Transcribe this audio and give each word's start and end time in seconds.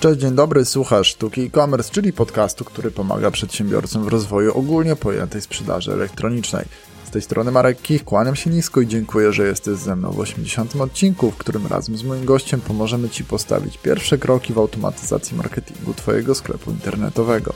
Cześć, 0.00 0.20
dzień 0.20 0.34
dobry, 0.34 0.64
słuchasz 0.64 1.08
Sztuki 1.08 1.42
e-commerce, 1.42 1.90
czyli 1.92 2.12
podcastu, 2.12 2.64
który 2.64 2.90
pomaga 2.90 3.30
przedsiębiorcom 3.30 4.04
w 4.04 4.08
rozwoju 4.08 4.58
ogólnie 4.58 4.96
pojętej 4.96 5.42
sprzedaży 5.42 5.92
elektronicznej. 5.92 6.64
Z 7.06 7.10
tej 7.10 7.22
strony 7.22 7.50
Marek 7.50 7.82
Kich, 7.82 8.04
kłaniam 8.04 8.36
się 8.36 8.50
nisko 8.50 8.80
i 8.80 8.86
dziękuję, 8.86 9.32
że 9.32 9.46
jesteś 9.46 9.76
ze 9.76 9.96
mną 9.96 10.10
w 10.10 10.20
80. 10.20 10.76
odcinku, 10.76 11.30
w 11.30 11.36
którym 11.36 11.66
razem 11.66 11.96
z 11.96 12.02
moim 12.02 12.24
gościem 12.24 12.60
pomożemy 12.60 13.08
Ci 13.08 13.24
postawić 13.24 13.78
pierwsze 13.78 14.18
kroki 14.18 14.52
w 14.52 14.58
automatyzacji 14.58 15.36
marketingu 15.36 15.94
Twojego 15.94 16.34
sklepu 16.34 16.70
internetowego. 16.70 17.54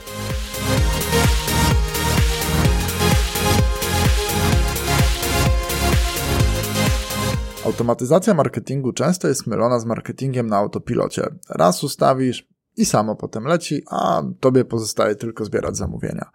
Automatyzacja 7.75 8.33
marketingu 8.33 8.93
często 8.93 9.27
jest 9.27 9.47
mylona 9.47 9.79
z 9.79 9.85
marketingiem 9.85 10.47
na 10.47 10.57
autopilocie. 10.57 11.27
Raz 11.49 11.83
ustawisz 11.83 12.47
i 12.77 12.85
samo 12.85 13.15
potem 13.15 13.43
leci, 13.43 13.83
a 13.91 14.23
tobie 14.39 14.65
pozostaje 14.65 15.15
tylko 15.15 15.45
zbierać 15.45 15.77
zamówienia. 15.77 16.29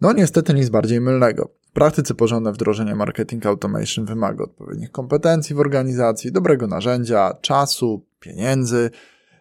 No 0.00 0.12
niestety 0.12 0.54
nic 0.54 0.68
bardziej 0.68 1.00
mylnego. 1.00 1.50
W 1.68 1.72
praktyce 1.72 2.14
porządne 2.14 2.52
wdrożenie 2.52 2.94
marketing 2.94 3.46
automation 3.46 4.04
wymaga 4.04 4.44
odpowiednich 4.44 4.92
kompetencji 4.92 5.54
w 5.56 5.60
organizacji, 5.60 6.32
dobrego 6.32 6.66
narzędzia, 6.66 7.32
czasu, 7.40 8.06
pieniędzy, 8.20 8.90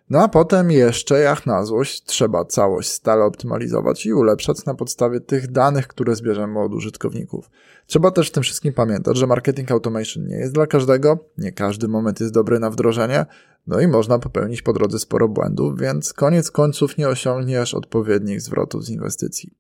no 0.10 0.24
a 0.24 0.28
potem 0.28 0.72
jeszcze, 0.72 1.20
jak 1.20 1.46
na 1.46 1.66
złość, 1.66 2.04
trzeba 2.04 2.46
całość 2.46 2.92
stale 2.92 3.24
optymalizować 3.24 4.06
i 4.06 4.14
ulepszać 4.14 4.66
na 4.66 4.74
podstawie 4.74 5.20
tych 5.20 5.52
danych, 5.52 5.88
które 5.88 6.16
zbierzemy 6.16 6.60
od 6.60 6.74
użytkowników. 6.74 7.50
Trzeba 7.88 8.12
też 8.12 8.30
w 8.30 8.32
tym 8.32 8.44
wszystkim 8.44 8.74
pamiętać, 8.74 9.18
że 9.18 9.28
marketing 9.28 9.72
automation 9.72 10.28
nie 10.28 10.36
jest 10.36 10.54
dla 10.54 10.68
każdego, 10.68 11.20
nie 11.38 11.52
każdy 11.52 11.88
moment 11.88 12.20
jest 12.20 12.34
dobry 12.34 12.60
na 12.60 12.70
wdrożenie, 12.70 13.26
no 13.68 13.80
i 13.80 13.88
można 13.88 14.20
popełnić 14.20 14.62
po 14.62 14.74
drodze 14.74 15.00
sporo 15.00 15.28
błędów, 15.28 15.80
więc 15.80 16.14
koniec 16.14 16.52
końców 16.52 16.98
nie 16.98 17.08
osiągniesz 17.08 17.74
odpowiednich 17.74 18.42
zwrotów 18.42 18.86
z 18.86 18.90
inwestycji. 18.90 19.54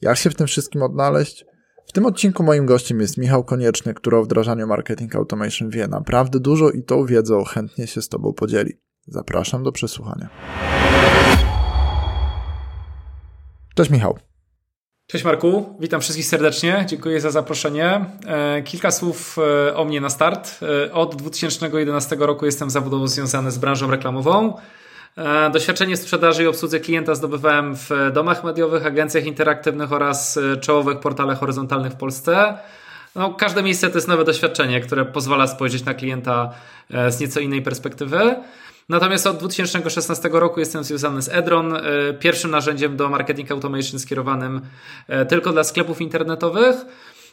Jak 0.00 0.16
się 0.16 0.30
w 0.30 0.34
tym 0.34 0.46
wszystkim 0.46 0.82
odnaleźć? 0.82 1.46
W 1.86 1.92
tym 1.92 2.06
odcinku 2.06 2.42
moim 2.42 2.66
gościem 2.66 3.00
jest 3.00 3.16
Michał 3.16 3.44
Konieczny, 3.44 3.94
który 3.94 4.16
o 4.16 4.22
wdrażaniu 4.22 4.66
marketing 4.66 5.16
automation 5.16 5.70
wie 5.70 5.88
naprawdę 5.88 6.40
dużo 6.40 6.70
i 6.70 6.82
tą 6.82 7.06
wiedzą 7.06 7.44
chętnie 7.44 7.86
się 7.86 8.02
z 8.02 8.08
Tobą 8.08 8.32
podzieli. 8.32 8.89
Zapraszam 9.10 9.62
do 9.62 9.72
przesłuchania. 9.72 10.28
Cześć 13.74 13.90
Michał. 13.90 14.18
Cześć 15.06 15.24
Marku, 15.24 15.76
witam 15.80 16.00
wszystkich 16.00 16.26
serdecznie, 16.26 16.84
dziękuję 16.88 17.20
za 17.20 17.30
zaproszenie. 17.30 18.04
E, 18.26 18.62
kilka 18.62 18.90
słów 18.90 19.36
e, 19.68 19.76
o 19.76 19.84
mnie 19.84 20.00
na 20.00 20.10
start. 20.10 20.60
E, 20.86 20.92
od 20.92 21.16
2011 21.16 22.16
roku 22.16 22.46
jestem 22.46 22.70
zawodowo 22.70 23.08
związany 23.08 23.50
z 23.50 23.58
branżą 23.58 23.90
reklamową. 23.90 24.54
Doświadczenie 25.52 25.96
sprzedaży 25.96 26.42
i 26.42 26.46
obsłudze 26.46 26.80
klienta 26.80 27.14
zdobywałem 27.14 27.76
w 27.76 27.90
domach 28.12 28.44
mediowych, 28.44 28.86
agencjach 28.86 29.24
interaktywnych 29.24 29.92
oraz 29.92 30.38
czołowych 30.60 31.00
portalach 31.00 31.38
horyzontalnych 31.38 31.92
w 31.92 31.96
Polsce. 31.96 32.58
No, 33.14 33.34
każde 33.34 33.62
miejsce 33.62 33.90
to 33.90 33.94
jest 33.94 34.08
nowe 34.08 34.24
doświadczenie, 34.24 34.80
które 34.80 35.04
pozwala 35.04 35.46
spojrzeć 35.46 35.84
na 35.84 35.94
klienta 35.94 36.54
z 37.08 37.20
nieco 37.20 37.40
innej 37.40 37.62
perspektywy. 37.62 38.36
Natomiast 38.90 39.26
od 39.26 39.36
2016 39.36 40.28
roku 40.32 40.60
jestem 40.60 40.84
związany 40.84 41.22
z 41.22 41.28
Edron, 41.28 41.76
e, 41.76 41.80
pierwszym 42.18 42.50
narzędziem 42.50 42.96
do 42.96 43.08
marketing 43.08 43.52
automation 43.52 44.00
skierowanym 44.00 44.60
e, 45.08 45.26
tylko 45.26 45.52
dla 45.52 45.64
sklepów 45.64 46.00
internetowych. 46.00 46.76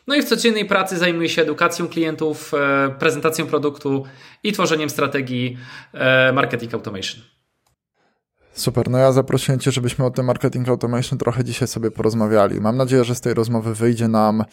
No 0.07 0.15
i 0.15 0.21
w 0.21 0.25
codziennej 0.25 0.65
pracy 0.65 0.97
zajmuję 0.97 1.29
się 1.29 1.41
edukacją 1.41 1.87
klientów, 1.87 2.53
e, 2.53 2.89
prezentacją 2.99 3.47
produktu 3.47 4.03
i 4.43 4.51
tworzeniem 4.51 4.89
strategii 4.89 5.57
marketing 6.33 6.73
automation. 6.73 7.21
Super, 8.53 8.89
no 8.89 8.97
ja 8.97 9.11
zaprosiłem 9.11 9.59
Cię, 9.59 9.71
żebyśmy 9.71 10.05
o 10.05 10.11
tym 10.11 10.25
marketing 10.25 10.69
automation 10.69 11.19
trochę 11.19 11.43
dzisiaj 11.43 11.67
sobie 11.67 11.91
porozmawiali. 11.91 12.61
Mam 12.61 12.77
nadzieję, 12.77 13.03
że 13.03 13.15
z 13.15 13.21
tej 13.21 13.33
rozmowy 13.33 13.73
wyjdzie 13.73 14.07
nam 14.07 14.43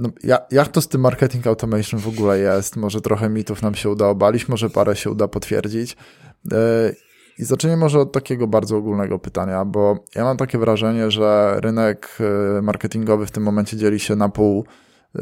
no, 0.00 0.08
jak 0.50 0.68
to 0.68 0.80
z 0.80 0.88
tym 0.88 1.00
marketing 1.00 1.46
automation 1.46 2.00
w 2.00 2.08
ogóle 2.08 2.38
jest? 2.38 2.76
Może 2.76 3.00
trochę 3.00 3.28
mitów 3.28 3.62
nam 3.62 3.74
się 3.74 3.90
uda 3.90 4.06
obalić, 4.06 4.48
może 4.48 4.70
parę 4.70 4.96
się 4.96 5.10
uda 5.10 5.28
potwierdzić. 5.28 5.96
E, 6.52 6.56
I 7.38 7.44
zacznijmy 7.44 7.76
może 7.76 8.00
od 8.00 8.12
takiego 8.12 8.46
bardzo 8.46 8.76
ogólnego 8.76 9.18
pytania, 9.18 9.64
bo 9.64 10.04
ja 10.14 10.24
mam 10.24 10.36
takie 10.36 10.58
wrażenie, 10.58 11.10
że 11.10 11.56
rynek 11.60 12.18
e, 12.58 12.62
marketingowy 12.62 13.26
w 13.26 13.30
tym 13.30 13.42
momencie 13.42 13.76
dzieli 13.76 14.00
się 14.00 14.16
na 14.16 14.28
pół, 14.28 14.64
e, 15.16 15.20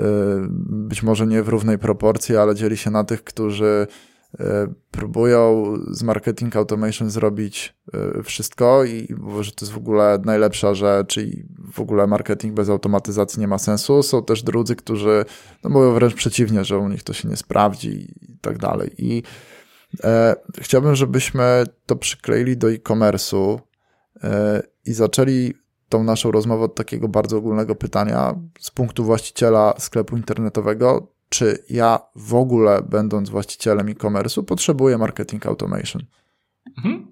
być 0.69 1.03
może 1.03 1.27
nie 1.27 1.43
w 1.43 1.49
równej 1.49 1.79
proporcji, 1.79 2.37
ale 2.37 2.55
dzieli 2.55 2.77
się 2.77 2.91
na 2.91 3.05
tych, 3.05 3.25
którzy 3.25 3.87
próbują 4.91 5.75
z 5.91 6.03
marketing 6.03 6.57
automation 6.57 7.11
zrobić 7.11 7.75
e, 7.95 8.23
wszystko 8.23 8.85
i 8.85 9.15
że 9.41 9.53
to 9.53 9.65
jest 9.65 9.73
w 9.73 9.77
ogóle 9.77 10.19
najlepsza 10.25 10.75
rzecz 10.75 11.17
i 11.17 11.47
w 11.73 11.81
ogóle 11.81 12.07
marketing 12.07 12.55
bez 12.55 12.69
automatyzacji 12.69 13.41
nie 13.41 13.49
ma 13.49 13.59
sensu. 13.59 14.03
Są 14.03 14.25
też 14.25 14.43
drudzy, 14.43 14.77
którzy 14.77 15.25
no 15.65 15.71
mówią 15.71 15.95
wręcz 15.95 16.15
przeciwnie, 16.15 16.65
że 16.65 16.79
u 16.79 16.89
nich 16.89 17.03
to 17.03 17.13
się 17.13 17.29
nie 17.29 17.37
sprawdzi 17.37 18.15
i 18.23 18.39
tak 18.39 18.59
dalej. 18.59 18.91
I 18.99 19.23
e, 20.05 20.37
chciałbym, 20.59 20.97
żebyśmy 20.97 21.65
to 21.87 21.97
przykleili 21.97 22.57
do 22.57 22.73
e-commerce'u 22.73 23.59
e, 24.23 24.63
i 24.85 24.93
zaczęli 24.93 25.55
tą 25.89 26.05
naszą 26.05 26.31
rozmowę 26.31 26.65
od 26.65 26.75
takiego 26.75 27.09
bardzo 27.09 27.37
ogólnego 27.37 27.75
pytania 27.75 28.35
z 28.61 28.71
punktu 28.71 29.05
właściciela 29.05 29.75
sklepu 29.79 30.17
internetowego, 30.17 31.18
czy 31.29 31.59
ja 31.71 32.01
w 32.17 32.35
ogóle, 32.35 32.83
będąc 32.91 33.31
właścicielem 33.31 33.89
e-commerce'u, 33.89 34.45
potrzebuję 34.45 34.99
marketing 34.99 35.47
automation? 35.47 36.03
Mhm. 36.77 37.07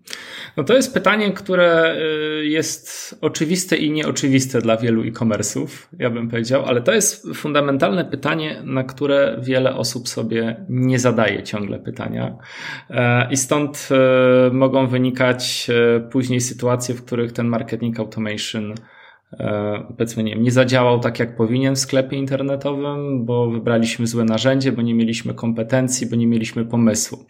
No 0.57 0.65
to 0.65 0.75
jest 0.75 0.95
pytanie, 0.95 1.33
które 1.33 1.97
y, 2.41 2.47
jest 2.47 3.19
oczywiste 3.21 3.77
i 3.77 3.91
nieoczywiste 3.91 4.61
dla 4.61 4.77
wielu 4.77 5.03
e-commerce'ów, 5.03 5.89
ja 5.99 6.11
bym 6.11 6.29
powiedział, 6.29 6.65
ale 6.67 6.83
to 6.83 6.93
jest 6.93 7.27
fundamentalne 7.35 8.05
pytanie, 8.05 8.63
na 8.65 8.85
które 8.85 9.39
wiele 9.43 9.77
osób 9.77 10.09
sobie 10.09 10.65
nie 10.69 10.99
zadaje 10.99 11.43
ciągle 11.43 11.79
pytania. 11.79 12.37
E, 12.91 13.31
I 13.31 13.37
stąd 13.37 13.89
e, 13.91 14.51
mogą 14.51 14.87
wynikać 14.87 15.69
e, 15.71 16.01
później 16.01 16.41
sytuacje, 16.41 16.95
w 16.95 17.05
których 17.05 17.33
ten 17.33 17.47
marketing 17.47 18.01
automation 18.01 18.75
powiedzmy, 19.89 20.23
nie, 20.23 20.35
nie 20.35 20.51
zadziałał 20.51 21.01
tak, 21.01 21.19
jak 21.19 21.37
powinien 21.37 21.75
w 21.75 21.79
sklepie 21.79 22.17
internetowym, 22.17 23.25
bo 23.25 23.51
wybraliśmy 23.51 24.07
złe 24.07 24.25
narzędzie, 24.25 24.73
bo 24.73 24.83
nie 24.83 24.95
mieliśmy 24.95 25.35
kompetencji, 25.35 26.07
bo 26.07 26.17
nie 26.17 26.27
mieliśmy 26.27 26.65
pomysłu. 26.65 27.27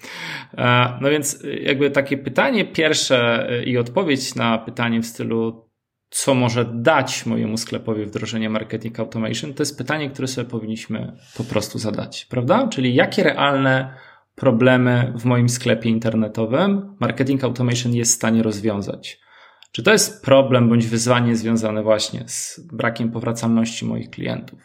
E, 0.58 0.98
no 1.00 1.10
więc, 1.10 1.42
jakby 1.62 1.90
takie 1.90 2.18
pytanie 2.18 2.64
pierwsze 2.64 3.48
i 3.66 3.78
odpowiedź 3.78 4.34
na 4.34 4.58
pytanie 4.58 5.00
w 5.00 5.06
stylu, 5.06 5.66
co 6.10 6.34
może 6.34 6.64
dać 6.64 7.26
mojemu 7.26 7.56
sklepowi 7.56 8.04
wdrożenie 8.04 8.50
marketing 8.50 9.00
automation, 9.00 9.54
to 9.54 9.62
jest 9.62 9.78
pytanie, 9.78 10.10
które 10.10 10.28
sobie 10.28 10.50
powinniśmy 10.50 11.12
po 11.36 11.44
prostu 11.44 11.78
zadać, 11.78 12.24
prawda? 12.24 12.68
Czyli 12.68 12.94
jakie 12.94 13.22
realne 13.22 13.94
problemy 14.34 15.12
w 15.18 15.24
moim 15.24 15.48
sklepie 15.48 15.90
internetowym 15.90 16.96
marketing 17.00 17.44
automation 17.44 17.94
jest 17.94 18.12
w 18.12 18.16
stanie 18.16 18.42
rozwiązać? 18.42 19.25
Czy 19.72 19.82
to 19.82 19.92
jest 19.92 20.24
problem 20.24 20.68
bądź 20.68 20.86
wyzwanie 20.86 21.36
związane 21.36 21.82
właśnie 21.82 22.24
z 22.26 22.60
brakiem 22.72 23.10
powracalności 23.10 23.84
moich 23.84 24.10
klientów? 24.10 24.60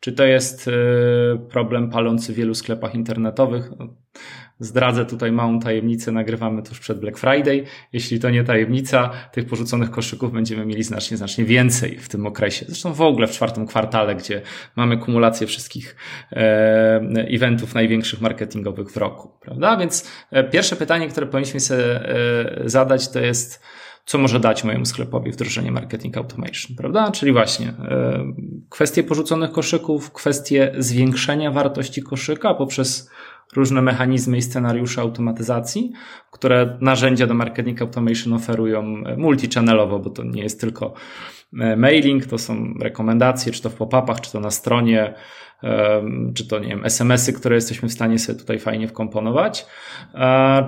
Czy 0.00 0.12
to 0.12 0.24
jest 0.24 0.68
y, 0.68 0.72
problem 1.50 1.90
palący 1.90 2.32
w 2.32 2.36
wielu 2.36 2.54
sklepach 2.54 2.94
internetowych? 2.94 3.70
No, 3.78 3.94
zdradzę 4.58 5.06
tutaj 5.06 5.32
małą 5.32 5.60
tajemnicę, 5.60 6.12
nagrywamy 6.12 6.62
tuż 6.62 6.80
przed 6.80 7.00
Black 7.00 7.18
Friday. 7.18 7.64
Jeśli 7.92 8.20
to 8.20 8.30
nie 8.30 8.44
tajemnica, 8.44 9.10
tych 9.32 9.46
porzuconych 9.46 9.90
koszyków 9.90 10.32
będziemy 10.32 10.66
mieli 10.66 10.82
znacznie, 10.82 11.16
znacznie 11.16 11.44
więcej 11.44 11.98
w 11.98 12.08
tym 12.08 12.26
okresie. 12.26 12.66
Zresztą 12.68 12.92
w 12.92 13.00
ogóle 13.00 13.26
w 13.26 13.30
czwartym 13.30 13.66
kwartale, 13.66 14.14
gdzie 14.14 14.42
mamy 14.76 14.98
kumulację 14.98 15.46
wszystkich 15.46 15.96
e, 16.32 17.00
eventów 17.10 17.74
największych 17.74 18.20
marketingowych 18.20 18.90
w 18.90 18.96
roku, 18.96 19.30
prawda? 19.40 19.76
Więc 19.76 20.10
e, 20.30 20.44
pierwsze 20.44 20.76
pytanie, 20.76 21.08
które 21.08 21.26
powinniśmy 21.26 21.60
sobie 21.60 21.84
e, 21.84 22.62
zadać, 22.64 23.08
to 23.08 23.20
jest, 23.20 23.62
co 24.04 24.18
może 24.18 24.40
dać 24.40 24.64
mojemu 24.64 24.84
sklepowi 24.84 25.30
wdrożenie 25.30 25.72
marketing 25.72 26.16
automation, 26.16 26.76
prawda? 26.76 27.10
Czyli 27.10 27.32
właśnie 27.32 27.68
e, 27.68 28.24
kwestie 28.68 29.02
porzuconych 29.02 29.52
koszyków, 29.52 30.12
kwestie 30.12 30.74
zwiększenia 30.78 31.50
wartości 31.50 32.02
koszyka 32.02 32.54
poprzez 32.54 33.10
różne 33.56 33.82
mechanizmy 33.82 34.36
i 34.36 34.42
scenariusze 34.42 35.00
automatyzacji, 35.00 35.92
które 36.30 36.78
narzędzia 36.80 37.26
do 37.26 37.34
marketing 37.34 37.82
automation 37.82 38.32
oferują 38.32 38.82
multichannelowo, 39.16 39.98
bo 39.98 40.10
to 40.10 40.24
nie 40.24 40.42
jest 40.42 40.60
tylko 40.60 40.94
e, 41.60 41.76
mailing, 41.76 42.26
to 42.26 42.38
są 42.38 42.74
rekomendacje, 42.80 43.52
czy 43.52 43.62
to 43.62 43.70
w 43.70 43.74
pop-upach, 43.74 44.20
czy 44.20 44.32
to 44.32 44.40
na 44.40 44.50
stronie, 44.50 45.14
czy 46.34 46.48
to, 46.48 46.58
nie 46.58 46.68
wiem, 46.68 46.84
SMS-y, 46.84 47.32
które 47.32 47.54
jesteśmy 47.54 47.88
w 47.88 47.92
stanie 47.92 48.18
sobie 48.18 48.38
tutaj 48.38 48.58
fajnie 48.58 48.88
wkomponować, 48.88 49.66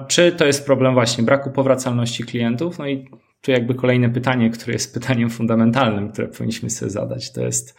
czy 0.08 0.32
to 0.32 0.46
jest 0.46 0.66
problem 0.66 0.94
właśnie 0.94 1.24
braku 1.24 1.50
powracalności 1.50 2.24
klientów, 2.24 2.78
no 2.78 2.88
i 2.88 3.08
tu 3.46 3.52
jakby 3.52 3.74
kolejne 3.74 4.10
pytanie, 4.10 4.50
które 4.50 4.72
jest 4.72 4.94
pytaniem 4.94 5.30
fundamentalnym, 5.30 6.12
które 6.12 6.28
powinniśmy 6.28 6.70
sobie 6.70 6.90
zadać, 6.90 7.32
to 7.32 7.40
jest, 7.40 7.78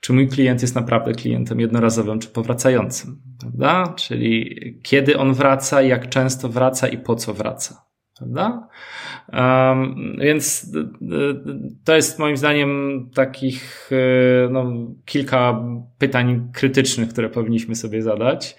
czy 0.00 0.12
mój 0.12 0.28
klient 0.28 0.62
jest 0.62 0.74
naprawdę 0.74 1.12
klientem 1.12 1.60
jednorazowym 1.60 2.18
czy 2.18 2.28
powracającym, 2.28 3.22
prawda? 3.40 3.94
Czyli 3.96 4.56
kiedy 4.82 5.18
on 5.18 5.34
wraca, 5.34 5.82
jak 5.82 6.08
często 6.08 6.48
wraca 6.48 6.88
i 6.88 6.98
po 6.98 7.16
co 7.16 7.34
wraca, 7.34 7.86
prawda? 8.18 8.68
Um, 9.32 10.16
więc 10.20 10.72
to 11.84 11.96
jest 11.96 12.18
moim 12.18 12.36
zdaniem 12.36 13.00
takich 13.14 13.90
no, 14.50 14.72
kilka 15.04 15.64
pytań 15.98 16.50
krytycznych, 16.54 17.08
które 17.08 17.28
powinniśmy 17.28 17.74
sobie 17.74 18.02
zadać. 18.02 18.56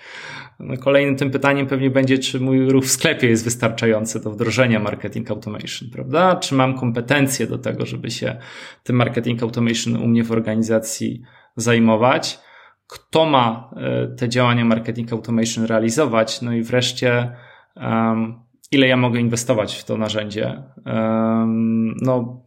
No, 0.64 0.78
kolejnym 0.78 1.16
tym 1.16 1.32
pytaniem 1.32 1.68
pewnie 1.68 1.90
będzie, 1.90 2.18
czy 2.18 2.40
mój 2.40 2.70
ruch 2.70 2.84
w 2.84 2.92
sklepie 2.92 3.28
jest 3.28 3.44
wystarczający 3.44 4.24
do 4.24 4.32
wdrożenia 4.32 4.80
marketing 4.80 5.32
automation, 5.32 5.90
prawda? 5.94 6.36
Czy 6.36 6.56
mam 6.56 6.78
kompetencje 6.80 7.48
do 7.48 7.58
tego, 7.58 7.86
żeby 7.86 8.12
się 8.12 8.38
tym 8.84 8.96
marketing 8.96 9.44
automation 9.44 9.96
u 9.96 10.08
mnie 10.08 10.24
w 10.24 10.32
organizacji 10.32 11.22
zajmować? 11.56 12.40
Kto 12.88 13.26
ma 13.26 13.74
e, 13.76 14.08
te 14.08 14.30
działania 14.30 14.66
marketing 14.66 15.14
automation 15.14 15.66
realizować? 15.66 16.42
No 16.42 16.54
i 16.54 16.62
wreszcie, 16.64 17.32
um, 17.76 18.40
ile 18.72 18.88
ja 18.88 18.98
mogę 18.98 19.20
inwestować 19.20 19.76
w 19.76 19.84
to 19.84 19.98
narzędzie? 19.98 20.64
Um, 20.86 21.96
no, 22.02 22.42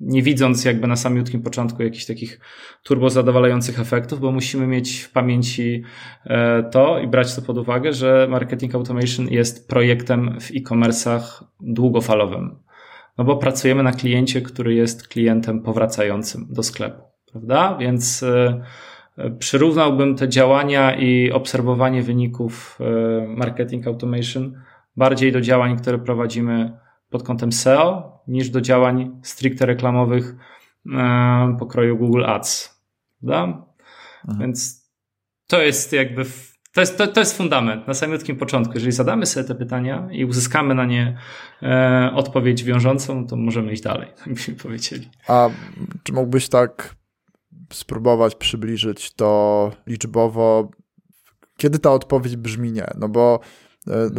nie 0.00 0.22
widząc 0.22 0.64
jakby 0.64 0.86
na 0.86 0.96
samiutkim 0.96 1.42
początku 1.42 1.82
jakichś 1.82 2.06
takich 2.06 2.40
turbo 2.82 3.10
zadowalających 3.10 3.80
efektów, 3.80 4.20
bo 4.20 4.32
musimy 4.32 4.66
mieć 4.66 5.00
w 5.00 5.12
pamięci 5.12 5.82
e, 6.24 6.62
to 6.62 6.98
i 6.98 7.06
brać 7.06 7.34
to 7.34 7.42
pod 7.42 7.58
uwagę, 7.58 7.92
że 7.92 8.26
marketing 8.30 8.74
automation 8.74 9.28
jest 9.28 9.68
projektem 9.68 10.40
w 10.40 10.50
e-commerce'ach 10.50 11.44
długofalowym. 11.60 12.58
No 13.18 13.24
bo 13.24 13.36
pracujemy 13.36 13.82
na 13.82 13.92
kliencie, 13.92 14.40
który 14.40 14.74
jest 14.74 15.08
klientem 15.08 15.62
powracającym 15.62 16.46
do 16.50 16.62
sklepu, 16.62 17.02
prawda? 17.32 17.76
Więc 17.80 18.22
e, 18.22 18.60
przyrównałbym 19.38 20.16
te 20.16 20.28
działania 20.28 20.96
i 20.96 21.32
obserwowanie 21.32 22.02
wyników 22.02 22.78
e, 22.80 23.26
marketing 23.28 23.86
automation 23.86 24.62
bardziej 24.96 25.32
do 25.32 25.40
działań, 25.40 25.78
które 25.78 25.98
prowadzimy 25.98 26.72
pod 27.10 27.22
kątem 27.22 27.52
SEO 27.52 28.18
niż 28.28 28.50
do 28.50 28.60
działań 28.60 29.20
stricte 29.22 29.66
reklamowych 29.66 30.34
e, 30.92 31.56
pokroju 31.58 31.98
Google 31.98 32.24
Ads. 32.24 32.80
Prawda? 33.20 33.66
Mhm. 34.24 34.38
Więc 34.40 34.88
to 35.46 35.62
jest 35.62 35.92
jakby 35.92 36.24
to 36.72 36.80
jest, 36.80 36.98
to, 36.98 37.06
to 37.06 37.20
jest 37.20 37.36
fundament 37.36 37.86
na 37.86 37.94
samym 37.94 38.18
początku. 38.38 38.74
Jeżeli 38.74 38.92
zadamy 38.92 39.26
sobie 39.26 39.48
te 39.48 39.54
pytania 39.54 40.08
i 40.12 40.24
uzyskamy 40.24 40.74
na 40.74 40.84
nie 40.84 41.18
e, 41.62 42.10
odpowiedź 42.14 42.64
wiążącą, 42.64 43.26
to 43.26 43.36
możemy 43.36 43.72
iść 43.72 43.82
dalej, 43.82 44.08
tak 44.18 44.34
byśmy 44.34 44.54
powiedzieli. 44.54 45.08
A 45.28 45.48
czy 46.02 46.12
mógłbyś 46.12 46.48
tak 46.48 46.94
spróbować 47.72 48.34
przybliżyć 48.34 49.14
to 49.14 49.70
liczbowo, 49.86 50.70
kiedy 51.56 51.78
ta 51.78 51.92
odpowiedź 51.92 52.36
brzmi 52.36 52.72
nie? 52.72 52.86
No 52.98 53.08
bo 53.08 53.40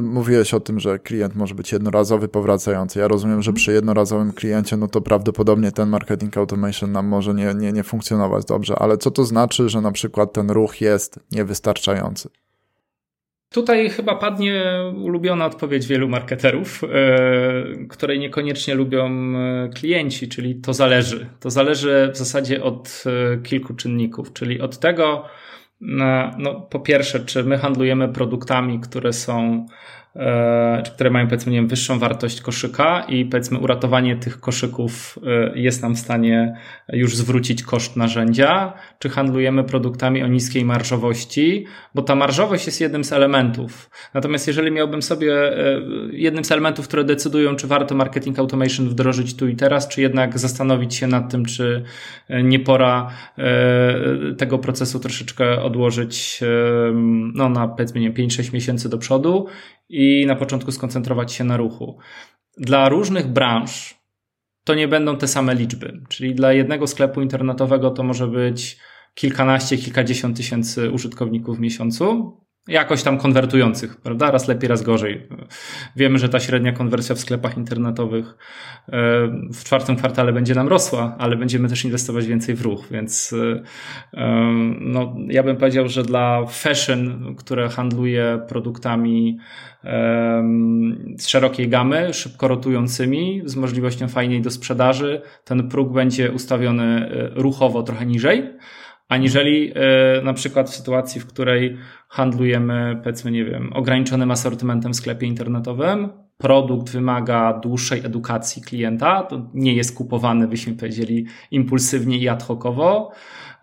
mówiłeś 0.01 0.53
o 0.53 0.59
tym, 0.59 0.79
że 0.79 0.99
klient 0.99 1.35
może 1.35 1.55
być 1.55 1.71
jednorazowy, 1.71 2.27
powracający. 2.27 2.99
Ja 2.99 3.07
rozumiem, 3.07 3.41
że 3.41 3.49
mhm. 3.49 3.55
przy 3.55 3.73
jednorazowym 3.73 4.33
kliencie, 4.33 4.77
no 4.77 4.87
to 4.87 5.01
prawdopodobnie 5.01 5.71
ten 5.71 5.89
marketing 5.89 6.37
automation 6.37 6.91
nam 6.91 7.07
może 7.07 7.33
nie, 7.33 7.53
nie, 7.55 7.71
nie 7.71 7.83
funkcjonować 7.83 8.45
dobrze, 8.45 8.75
ale 8.79 8.97
co 8.97 9.11
to 9.11 9.23
znaczy, 9.23 9.69
że 9.69 9.81
na 9.81 9.91
przykład 9.91 10.33
ten 10.33 10.51
ruch 10.51 10.81
jest 10.81 11.19
niewystarczający? 11.31 12.29
Tutaj 13.49 13.89
chyba 13.89 14.15
padnie 14.15 14.63
ulubiona 14.95 15.45
odpowiedź 15.45 15.87
wielu 15.87 16.09
marketerów, 16.09 16.81
yy, 16.81 17.87
której 17.87 18.19
niekoniecznie 18.19 18.75
lubią 18.75 19.07
e, 19.07 19.69
klienci, 19.69 20.29
czyli 20.29 20.55
to 20.55 20.73
zależy. 20.73 21.29
To 21.39 21.49
zależy 21.49 22.09
w 22.13 22.17
zasadzie 22.17 22.63
od 22.63 23.03
kilku 23.43 23.73
czynników, 23.73 24.33
czyli 24.33 24.61
od 24.61 24.79
tego, 24.79 25.25
no, 26.37 26.61
po 26.61 26.79
pierwsze, 26.79 27.19
czy 27.19 27.43
my 27.43 27.57
handlujemy 27.57 28.09
produktami, 28.09 28.79
które 28.79 29.13
są 29.13 29.65
E, 30.15 30.83
które 30.95 31.09
mają 31.09 31.27
powiedzmy 31.27 31.51
nie 31.51 31.57
wiem, 31.57 31.67
wyższą 31.67 31.99
wartość 31.99 32.41
koszyka 32.41 33.05
i 33.09 33.25
powiedzmy 33.25 33.59
uratowanie 33.59 34.15
tych 34.15 34.39
koszyków 34.39 35.19
e, 35.25 35.59
jest 35.59 35.81
nam 35.81 35.95
w 35.95 35.99
stanie 35.99 36.55
już 36.93 37.15
zwrócić 37.15 37.63
koszt 37.63 37.95
narzędzia, 37.95 38.73
czy 38.99 39.09
handlujemy 39.09 39.63
produktami 39.63 40.23
o 40.23 40.27
niskiej 40.27 40.65
marżowości, 40.65 41.65
bo 41.95 42.01
ta 42.01 42.15
marżowość 42.15 42.65
jest 42.65 42.81
jednym 42.81 43.03
z 43.03 43.13
elementów. 43.13 43.89
Natomiast 44.13 44.47
jeżeli 44.47 44.71
miałbym 44.71 45.01
sobie 45.01 45.33
e, 45.33 45.81
jednym 46.11 46.45
z 46.45 46.51
elementów, 46.51 46.87
które 46.87 47.03
decydują, 47.03 47.55
czy 47.55 47.67
warto 47.67 47.95
marketing 47.95 48.39
automation 48.39 48.89
wdrożyć 48.89 49.35
tu 49.35 49.47
i 49.47 49.55
teraz, 49.55 49.87
czy 49.87 50.01
jednak 50.01 50.39
zastanowić 50.39 50.95
się 50.95 51.07
nad 51.07 51.31
tym, 51.31 51.45
czy 51.45 51.83
nie 52.43 52.59
pora 52.59 53.09
tego 54.37 54.59
procesu 54.59 54.99
troszeczkę 54.99 55.61
odłożyć 55.61 56.39
no, 57.33 57.49
na 57.49 57.67
powiedzmy 57.67 58.01
nie 58.01 58.11
5-6 58.11 58.53
miesięcy 58.53 58.89
do 58.89 58.97
przodu 58.97 59.47
i 59.91 60.25
na 60.25 60.35
początku 60.35 60.71
skoncentrować 60.71 61.33
się 61.33 61.43
na 61.43 61.57
ruchu. 61.57 61.97
Dla 62.57 62.89
różnych 62.89 63.27
branż 63.27 64.01
to 64.63 64.75
nie 64.75 64.87
będą 64.87 65.17
te 65.17 65.27
same 65.27 65.55
liczby, 65.55 66.01
czyli 66.09 66.35
dla 66.35 66.53
jednego 66.53 66.87
sklepu 66.87 67.21
internetowego 67.21 67.91
to 67.91 68.03
może 68.03 68.27
być 68.27 68.77
kilkanaście, 69.13 69.77
kilkadziesiąt 69.77 70.37
tysięcy 70.37 70.91
użytkowników 70.91 71.57
w 71.57 71.61
miesiącu, 71.61 72.37
jakoś 72.67 73.03
tam 73.03 73.17
konwertujących, 73.17 74.01
prawda? 74.01 74.31
Raz 74.31 74.47
lepiej, 74.47 74.69
raz 74.69 74.81
gorzej. 74.81 75.27
Wiemy, 75.95 76.19
że 76.19 76.29
ta 76.29 76.39
średnia 76.39 76.71
konwersja 76.71 77.15
w 77.15 77.19
sklepach 77.19 77.57
internetowych 77.57 78.25
e, 78.25 78.91
w 79.53 79.63
czwartym 79.63 79.95
kwartale 79.95 80.33
będzie 80.33 80.55
nam 80.55 80.67
rosła, 80.67 81.15
ale 81.19 81.35
będziemy 81.35 81.69
też 81.69 81.85
inwestować 81.85 82.27
więcej 82.27 82.55
w 82.55 82.61
ruch, 82.61 82.87
więc 82.91 83.35
e, 84.13 84.31
no, 84.79 85.15
ja 85.27 85.43
bym 85.43 85.57
powiedział, 85.57 85.87
że 85.87 86.03
dla 86.03 86.45
fashion, 86.45 87.35
które 87.35 87.69
handluje 87.69 88.41
produktami 88.47 89.39
z 91.17 91.27
szerokiej 91.27 91.69
gamy, 91.69 92.13
szybko 92.13 92.47
rotującymi, 92.47 93.41
z 93.45 93.55
możliwością 93.55 94.07
fajnej 94.07 94.41
do 94.41 94.51
sprzedaży, 94.51 95.21
ten 95.43 95.69
próg 95.69 95.93
będzie 95.93 96.31
ustawiony 96.31 96.83
e, 96.83 97.29
ruchowo 97.41 97.83
trochę 97.83 98.05
niżej 98.05 98.53
aniżeli 99.11 99.71
e, 99.75 100.21
na 100.21 100.33
przykład 100.33 100.69
w 100.69 100.75
sytuacji, 100.75 101.21
w 101.21 101.27
której 101.27 101.77
handlujemy, 102.07 102.99
powiedzmy, 103.03 103.31
nie 103.31 103.45
wiem, 103.45 103.73
ograniczonym 103.73 104.31
asortymentem 104.31 104.93
w 104.93 104.95
sklepie 104.95 105.27
internetowym, 105.27 106.09
produkt 106.37 106.89
wymaga 106.89 107.59
dłuższej 107.63 108.05
edukacji 108.05 108.61
klienta, 108.61 109.23
to 109.23 109.49
nie 109.53 109.73
jest 109.73 109.97
kupowany, 109.97 110.47
byśmy 110.47 110.73
powiedzieli, 110.73 111.25
impulsywnie 111.51 112.17
i 112.17 112.29
ad 112.29 112.43
hocowo, 112.43 113.11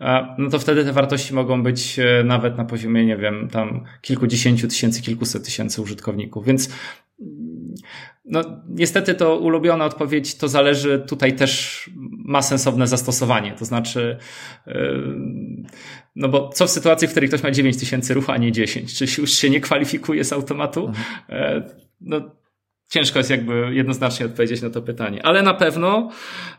e, 0.00 0.34
no 0.38 0.50
to 0.50 0.58
wtedy 0.58 0.84
te 0.84 0.92
wartości 0.92 1.34
mogą 1.34 1.62
być 1.62 1.98
e, 1.98 2.24
nawet 2.24 2.56
na 2.56 2.64
poziomie, 2.64 3.06
nie 3.06 3.16
wiem, 3.16 3.48
tam 3.52 3.84
kilkudziesięciu 4.00 4.68
tysięcy, 4.68 5.02
kilkuset 5.02 5.44
tysięcy 5.44 5.82
użytkowników. 5.82 6.46
Więc 6.46 6.70
no, 8.24 8.62
niestety 8.68 9.14
to 9.14 9.36
ulubiona 9.38 9.84
odpowiedź 9.84 10.34
to 10.34 10.48
zależy, 10.48 11.04
tutaj 11.08 11.36
też 11.36 11.90
ma 12.10 12.42
sensowne 12.42 12.86
zastosowanie. 12.86 13.52
To 13.52 13.64
znaczy, 13.64 14.18
yy, 14.66 15.16
no 16.16 16.28
bo 16.28 16.48
co 16.48 16.66
w 16.66 16.70
sytuacji, 16.70 17.08
w 17.08 17.10
której 17.10 17.28
ktoś 17.28 17.42
ma 17.42 17.50
9 17.50 17.76
tysięcy 17.76 18.14
ruch, 18.14 18.30
a 18.30 18.36
nie 18.36 18.52
10? 18.52 18.94
Czy 18.94 19.20
już 19.20 19.32
się 19.32 19.50
nie 19.50 19.60
kwalifikuje 19.60 20.24
z 20.24 20.32
automatu? 20.32 20.86
Mhm. 20.86 21.04
Yy, 21.28 21.70
no, 22.00 22.20
ciężko 22.88 23.18
jest 23.18 23.30
jakby 23.30 23.74
jednoznacznie 23.74 24.26
odpowiedzieć 24.26 24.62
na 24.62 24.70
to 24.70 24.82
pytanie. 24.82 25.26
Ale 25.26 25.42
na 25.42 25.54
pewno 25.54 26.10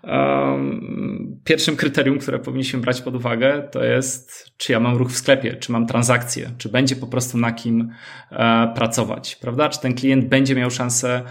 um, 0.03 1.39
pierwszym 1.43 1.75
kryterium, 1.75 2.19
które 2.19 2.39
powinniśmy 2.39 2.79
brać 2.79 3.01
pod 3.01 3.15
uwagę, 3.15 3.67
to 3.71 3.83
jest, 3.83 4.51
czy 4.57 4.71
ja 4.71 4.79
mam 4.79 4.97
ruch 4.97 5.11
w 5.11 5.17
sklepie, 5.17 5.55
czy 5.55 5.71
mam 5.71 5.87
transakcję, 5.87 6.51
czy 6.57 6.69
będzie 6.69 6.95
po 6.95 7.07
prostu 7.07 7.37
na 7.37 7.51
kim 7.51 7.91
e, 8.31 8.71
pracować, 8.75 9.35
prawda? 9.35 9.69
Czy 9.69 9.79
ten 9.79 9.93
klient 9.93 10.25
będzie 10.25 10.55
miał 10.55 10.71
szansę 10.71 11.23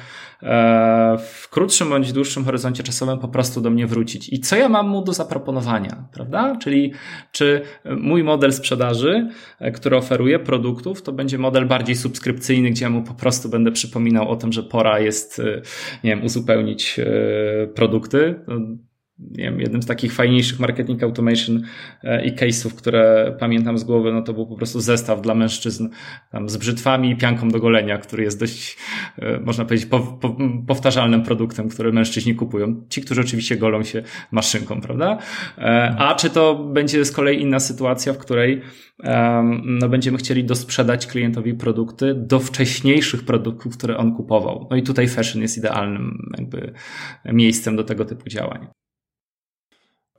E, 0.42 1.18
w 1.18 1.48
krótszym 1.50 1.88
bądź 1.88 2.12
dłuższym 2.12 2.44
horyzoncie 2.44 2.82
czasowym 2.82 3.18
po 3.18 3.28
prostu 3.28 3.60
do 3.60 3.70
mnie 3.70 3.86
wrócić. 3.86 4.32
I 4.32 4.40
co 4.40 4.56
ja 4.56 4.68
mam 4.68 4.88
mu 4.88 5.04
do 5.04 5.12
zaproponowania, 5.12 6.04
prawda? 6.12 6.56
Czyli 6.56 6.92
czy 7.32 7.62
mój 7.96 8.24
model 8.24 8.52
sprzedaży, 8.52 9.28
e, 9.58 9.72
który 9.72 9.96
oferuje 9.96 10.38
produktów, 10.38 11.02
to 11.02 11.12
będzie 11.12 11.38
model 11.38 11.66
bardziej 11.66 11.96
subskrypcyjny, 11.96 12.70
gdzie 12.70 12.84
ja 12.84 12.90
mu 12.90 13.02
po 13.02 13.14
prostu 13.14 13.48
będę 13.48 13.72
przypominał 13.72 14.30
o 14.30 14.36
tym, 14.36 14.52
że 14.52 14.62
pora 14.62 14.87
jest, 14.98 15.38
e, 15.38 15.62
nie 16.04 16.10
wiem, 16.10 16.24
uzupełnić 16.24 17.00
produkty. 17.74 18.34
Nie 19.18 19.44
wiem, 19.44 19.60
jednym 19.60 19.82
z 19.82 19.86
takich 19.86 20.12
fajniejszych 20.12 20.60
marketing 20.60 21.02
automation 21.02 21.62
e, 22.02 22.24
i 22.24 22.32
case'ów, 22.32 22.74
które 22.74 23.36
pamiętam 23.40 23.78
z 23.78 23.84
głowy, 23.84 24.12
no 24.12 24.22
to 24.22 24.32
był 24.32 24.46
po 24.46 24.56
prostu 24.56 24.80
zestaw 24.80 25.22
dla 25.22 25.34
mężczyzn 25.34 25.88
tam 26.30 26.48
z 26.48 26.56
brzytwami 26.56 27.10
i 27.10 27.16
pianką 27.16 27.48
do 27.48 27.58
golenia, 27.58 27.98
który 27.98 28.22
jest 28.22 28.40
dość, 28.40 28.76
e, 29.18 29.40
można 29.40 29.64
powiedzieć, 29.64 29.86
po, 29.86 30.00
po, 30.00 30.36
powtarzalnym 30.66 31.22
produktem, 31.22 31.68
który 31.68 31.92
mężczyźni 31.92 32.34
kupują. 32.34 32.82
Ci, 32.88 33.02
którzy 33.02 33.20
oczywiście 33.20 33.56
golą 33.56 33.82
się 33.82 34.02
maszynką, 34.30 34.80
prawda? 34.80 35.18
E, 35.58 35.94
a 35.98 36.14
czy 36.14 36.30
to 36.30 36.54
będzie 36.54 37.04
z 37.04 37.12
kolei 37.12 37.42
inna 37.42 37.60
sytuacja, 37.60 38.12
w 38.12 38.18
której 38.18 38.62
no, 39.64 39.88
będziemy 39.88 40.18
chcieli 40.18 40.44
dosprzedać 40.44 41.06
klientowi 41.06 41.54
produkty 41.54 42.14
do 42.14 42.40
wcześniejszych 42.40 43.24
produktów, 43.24 43.76
które 43.76 43.96
on 43.96 44.16
kupował. 44.16 44.66
No 44.70 44.76
i 44.76 44.82
tutaj 44.82 45.08
fashion 45.08 45.42
jest 45.42 45.58
idealnym 45.58 46.30
jakby 46.38 46.72
miejscem 47.24 47.76
do 47.76 47.84
tego 47.84 48.04
typu 48.04 48.28
działań. 48.28 48.68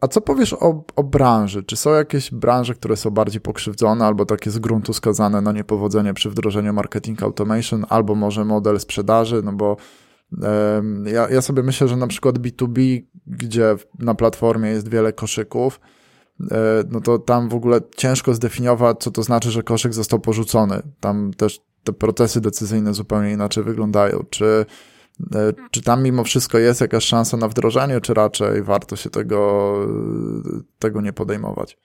A 0.01 0.07
co 0.07 0.21
powiesz 0.21 0.53
o, 0.53 0.83
o 0.95 1.03
branży? 1.03 1.63
Czy 1.63 1.75
są 1.75 1.93
jakieś 1.93 2.31
branże, 2.31 2.75
które 2.75 2.97
są 2.97 3.09
bardziej 3.09 3.41
pokrzywdzone 3.41 4.05
albo 4.05 4.25
takie 4.25 4.51
z 4.51 4.59
gruntu 4.59 4.93
skazane 4.93 5.41
na 5.41 5.51
niepowodzenie 5.51 6.13
przy 6.13 6.29
wdrożeniu 6.29 6.73
marketing 6.73 7.23
automation, 7.23 7.85
albo 7.89 8.15
może 8.15 8.45
model 8.45 8.79
sprzedaży? 8.79 9.41
No 9.43 9.53
bo 9.53 9.77
ja, 11.05 11.29
ja 11.29 11.41
sobie 11.41 11.63
myślę, 11.63 11.87
że 11.87 11.95
na 11.95 12.07
przykład 12.07 12.39
B2B, 12.39 13.01
gdzie 13.27 13.75
na 13.99 14.15
platformie 14.15 14.69
jest 14.69 14.89
wiele 14.89 15.13
koszyków, 15.13 15.79
e, 16.51 16.83
no 16.89 17.01
to 17.01 17.19
tam 17.19 17.49
w 17.49 17.55
ogóle 17.55 17.81
ciężko 17.95 18.33
zdefiniować, 18.33 18.97
co 18.99 19.11
to 19.11 19.23
znaczy, 19.23 19.51
że 19.51 19.63
koszyk 19.63 19.93
został 19.93 20.19
porzucony. 20.19 20.81
Tam 20.99 21.33
też 21.33 21.61
te 21.83 21.93
procesy 21.93 22.41
decyzyjne 22.41 22.93
zupełnie 22.93 23.31
inaczej 23.31 23.63
wyglądają. 23.63 24.23
Czy 24.29 24.65
czy 25.71 25.81
tam 25.81 26.03
mimo 26.03 26.23
wszystko 26.23 26.57
jest 26.57 26.81
jakaś 26.81 27.05
szansa 27.05 27.37
na 27.37 27.47
wdrożenie, 27.47 28.01
czy 28.01 28.13
raczej 28.13 28.63
warto 28.63 28.95
się 28.95 29.09
tego, 29.09 29.73
tego 30.79 31.01
nie 31.01 31.13
podejmować? 31.13 31.77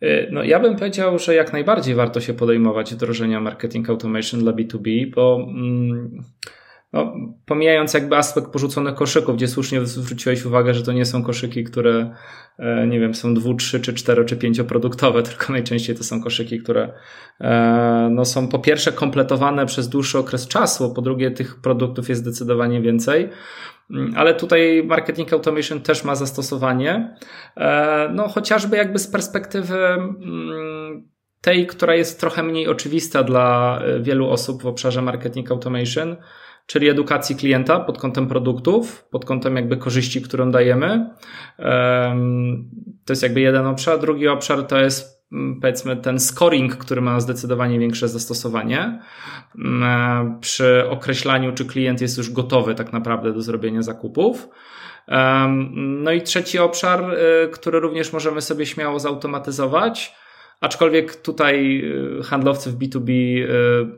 E, 0.00 0.30
no, 0.30 0.44
ja 0.44 0.60
bym 0.60 0.76
powiedział, 0.76 1.18
że 1.18 1.34
jak 1.34 1.52
najbardziej 1.52 1.94
warto 1.94 2.20
się 2.20 2.34
podejmować 2.34 2.94
wdrożenia 2.94 3.40
marketing 3.40 3.90
automation 3.90 4.40
dla 4.40 4.52
B2B, 4.52 5.14
bo 5.14 5.46
mm, 5.48 6.24
no, 6.92 7.12
pomijając 7.46 7.94
jakby 7.94 8.16
aspekt 8.16 8.48
porzuconych 8.48 8.94
koszyków, 8.94 9.36
gdzie 9.36 9.48
słusznie 9.48 9.86
zwróciłeś 9.86 10.44
uwagę, 10.44 10.74
że 10.74 10.82
to 10.82 10.92
nie 10.92 11.04
są 11.04 11.22
koszyki, 11.22 11.64
które, 11.64 12.14
e, 12.58 12.86
nie 12.86 13.00
wiem, 13.00 13.14
są 13.14 13.34
dwu, 13.34 13.54
trzy, 13.54 13.80
czy 13.80 13.94
cztero, 13.94 14.24
czy 14.24 14.36
pięcioproduktowe, 14.36 15.22
tylko 15.28 15.52
najczęściej 15.52 15.96
to 15.96 16.04
są 16.04 16.22
koszyki, 16.22 16.58
które 16.58 16.92
e, 17.40 18.08
no, 18.12 18.24
są 18.24 18.48
po 18.48 18.58
pierwsze 18.58 18.92
kompletowane 18.92 19.66
przez 19.66 19.88
dłuższy 19.88 20.18
okres 20.18 20.48
czasu, 20.48 20.94
po 20.94 21.02
drugie 21.02 21.30
tych 21.30 21.60
produktów 21.60 22.08
jest 22.08 22.20
zdecydowanie 22.20 22.80
więcej. 22.80 23.28
Mm, 23.90 24.14
ale 24.16 24.34
tutaj 24.34 24.82
marketing 24.86 25.32
automation 25.32 25.80
też 25.80 26.04
ma 26.04 26.14
zastosowanie. 26.14 27.16
E, 27.56 28.08
no, 28.14 28.28
chociażby 28.28 28.76
jakby 28.76 28.98
z 28.98 29.06
perspektywy 29.06 29.78
mm, 29.78 31.08
tej, 31.40 31.66
która 31.66 31.94
jest 31.94 32.20
trochę 32.20 32.42
mniej 32.42 32.68
oczywista 32.68 33.22
dla 33.22 33.80
wielu 34.00 34.30
osób 34.30 34.62
w 34.62 34.66
obszarze 34.66 35.02
marketing 35.02 35.50
automation, 35.50 36.16
czyli 36.68 36.88
edukacji 36.88 37.36
klienta 37.36 37.80
pod 37.80 37.98
kątem 37.98 38.26
produktów, 38.26 39.04
pod 39.10 39.24
kątem 39.24 39.56
jakby 39.56 39.76
korzyści, 39.76 40.22
którą 40.22 40.50
dajemy. 40.50 41.10
To 43.04 43.12
jest 43.12 43.22
jakby 43.22 43.40
jeden 43.40 43.66
obszar. 43.66 43.98
Drugi 43.98 44.28
obszar 44.28 44.62
to 44.62 44.78
jest 44.78 45.24
mm, 45.32 45.60
powiedzmy 45.60 45.96
ten 45.96 46.20
scoring, 46.20 46.76
który 46.76 47.00
ma 47.00 47.20
zdecydowanie 47.20 47.78
większe 47.78 48.08
zastosowanie 48.08 49.00
mm, 49.58 49.82
e, 49.82 50.38
przy 50.40 50.84
określaniu, 50.90 51.52
czy 51.52 51.64
klient 51.64 52.00
jest 52.00 52.18
już 52.18 52.32
gotowy 52.32 52.74
tak 52.74 52.92
naprawdę 52.92 53.32
do 53.32 53.42
zrobienia 53.42 53.82
zakupów. 53.82 54.48
No 55.76 56.12
i 56.12 56.22
trzeci 56.22 56.58
obszar, 56.58 57.14
y, 57.14 57.48
który 57.48 57.80
również 57.80 58.12
możemy 58.12 58.40
sobie 58.40 58.66
śmiało 58.66 58.98
zautomatyzować, 58.98 60.14
Aczkolwiek 60.60 61.16
tutaj 61.16 61.82
y, 62.20 62.22
handlowcy 62.22 62.70
w 62.70 62.78
B2B 62.78 63.10
y, 63.10 63.46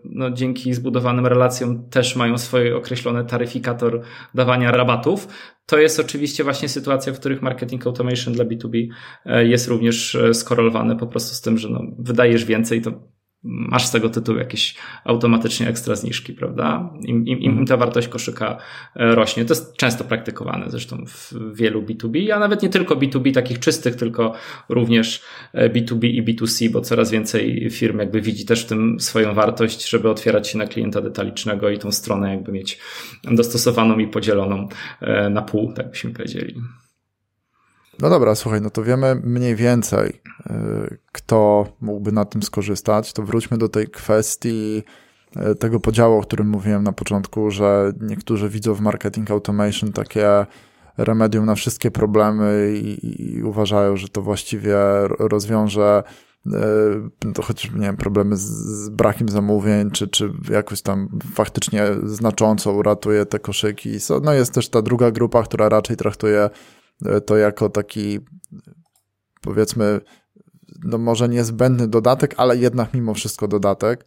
no, 0.05 0.31
dzięki 0.31 0.75
zbudowanym 0.75 1.27
relacjom 1.27 1.89
też 1.89 2.17
mają 2.17 2.39
swój 2.39 2.73
określony 2.73 3.25
taryfikator 3.25 4.01
dawania 4.35 4.71
rabatów. 4.71 5.29
To 5.67 5.79
jest 5.79 6.01
oczywiście 6.01 6.45
właśnie 6.45 6.69
sytuacja, 6.69 7.13
w 7.13 7.21
których 7.21 7.43
marketing 7.43 7.87
automation 7.87 8.35
dla 8.35 8.45
B2B 8.45 8.87
y, 9.27 9.47
jest 9.47 9.69
również 9.69 10.19
skorelowany 10.33 10.97
po 10.97 11.07
prostu 11.07 11.35
z 11.35 11.41
tym, 11.41 11.59
że 11.59 11.69
no, 11.69 11.83
wydajesz 11.99 12.45
więcej, 12.45 12.83
to 12.83 12.93
masz 13.43 13.87
z 13.87 13.91
tego 13.91 14.11
tytułu 14.11 14.39
jakieś 14.39 14.75
automatycznie 15.05 15.69
ekstra 15.69 15.95
zniżki, 15.95 16.33
prawda? 16.33 16.91
Im, 17.05 17.27
im, 17.27 17.41
im 17.41 17.67
ta 17.67 17.77
wartość 17.77 18.09
koszyka 18.09 18.59
e, 18.97 19.15
rośnie. 19.15 19.45
To 19.45 19.55
jest 19.55 19.77
często 19.77 20.05
praktykowane 20.05 20.71
zresztą 20.71 21.05
w 21.07 21.35
wielu 21.55 21.83
B2B, 21.83 22.31
a 22.31 22.39
nawet 22.39 22.63
nie 22.63 22.69
tylko 22.69 22.97
B2B 22.97 23.35
takich 23.35 23.59
czystych, 23.59 23.97
tylko 23.97 24.33
również 24.69 25.23
B2B 25.55 26.05
e, 26.05 26.09
i 26.09 26.25
B2C, 26.25 26.71
bo 26.71 26.81
coraz 26.81 27.11
więcej 27.11 27.71
firm 27.71 27.99
jakby 27.99 28.21
widzi 28.21 28.47
też 28.47 28.65
w 28.65 28.67
tym 28.67 29.01
swoją 29.01 29.35
wartość, 29.35 29.89
żeby 29.89 30.11
otwierać 30.11 30.49
się 30.49 30.59
na 30.59 30.67
klienta 30.67 31.01
detalicznego 31.01 31.71
i 31.71 31.79
tą 31.79 31.93
stronę 31.93 32.31
jakby 32.31 32.53
mieć 32.53 32.79
dostosowaną 33.25 33.99
i 33.99 34.09
podzieloną 34.09 34.69
e, 35.01 35.31
na 35.31 35.43
pół, 35.43 35.73
tak 35.73 35.91
byśmy 35.91 36.11
powiedzieli. 36.11 36.55
No 38.01 38.11
dobra, 38.11 38.35
słuchaj, 38.35 38.61
no 38.61 38.71
to 38.71 38.83
wiemy 38.83 39.15
mniej 39.25 39.57
więcej, 39.57 40.21
y, 40.51 40.99
kto 41.13 41.67
mógłby 41.81 42.13
na 42.13 42.25
tym 42.25 42.43
skorzystać. 42.43 43.13
To 43.13 43.23
wróćmy 43.23 43.59
do 43.59 43.69
tej 43.69 43.89
kwestii 43.89 44.83
y, 45.37 45.55
tego 45.55 45.81
podziału, 45.81 46.19
o 46.19 46.23
którym 46.23 46.49
mówiłem 46.49 46.83
na 46.83 46.93
początku, 46.93 47.51
że 47.51 47.93
niektórzy 48.01 48.49
widzą 48.49 48.75
w 48.75 48.81
marketing 48.81 49.31
automation 49.31 49.93
takie 49.93 50.47
remedium 50.99 51.47
na 51.47 51.55
wszystkie 51.55 51.91
problemy 51.91 52.73
i, 52.75 53.37
i 53.37 53.43
uważają, 53.43 53.97
że 53.97 54.09
to 54.09 54.23
właściwie 54.23 54.77
rozwiąże 55.19 56.03
y, 56.47 56.51
to 57.35 57.43
choć 57.43 57.71
nie 57.71 57.81
wiem, 57.81 57.97
problemy 57.97 58.37
z, 58.37 58.43
z, 58.43 58.89
brakiem 58.89 59.29
zamówień, 59.29 59.91
czy, 59.91 60.09
czy 60.09 60.33
jakoś 60.51 60.83
tam 60.83 61.09
faktycznie 61.35 61.83
znacząco 62.05 62.73
uratuje 62.73 63.27
te 63.27 63.39
koszyki. 63.39 63.91
No 64.23 64.33
jest 64.33 64.55
też 64.55 64.69
ta 64.69 64.83
druga 64.83 65.11
grupa, 65.11 65.43
która 65.43 65.69
raczej 65.69 65.97
traktuje 65.97 66.51
to 67.27 67.37
jako 67.37 67.69
taki 67.69 68.21
powiedzmy, 69.41 70.01
no 70.85 70.99
może 70.99 71.29
niezbędny 71.29 71.89
dodatek, 71.89 72.35
ale 72.37 72.57
jednak 72.57 72.95
mimo 72.95 73.15
wszystko 73.15 73.49
dodatek. 73.49 74.05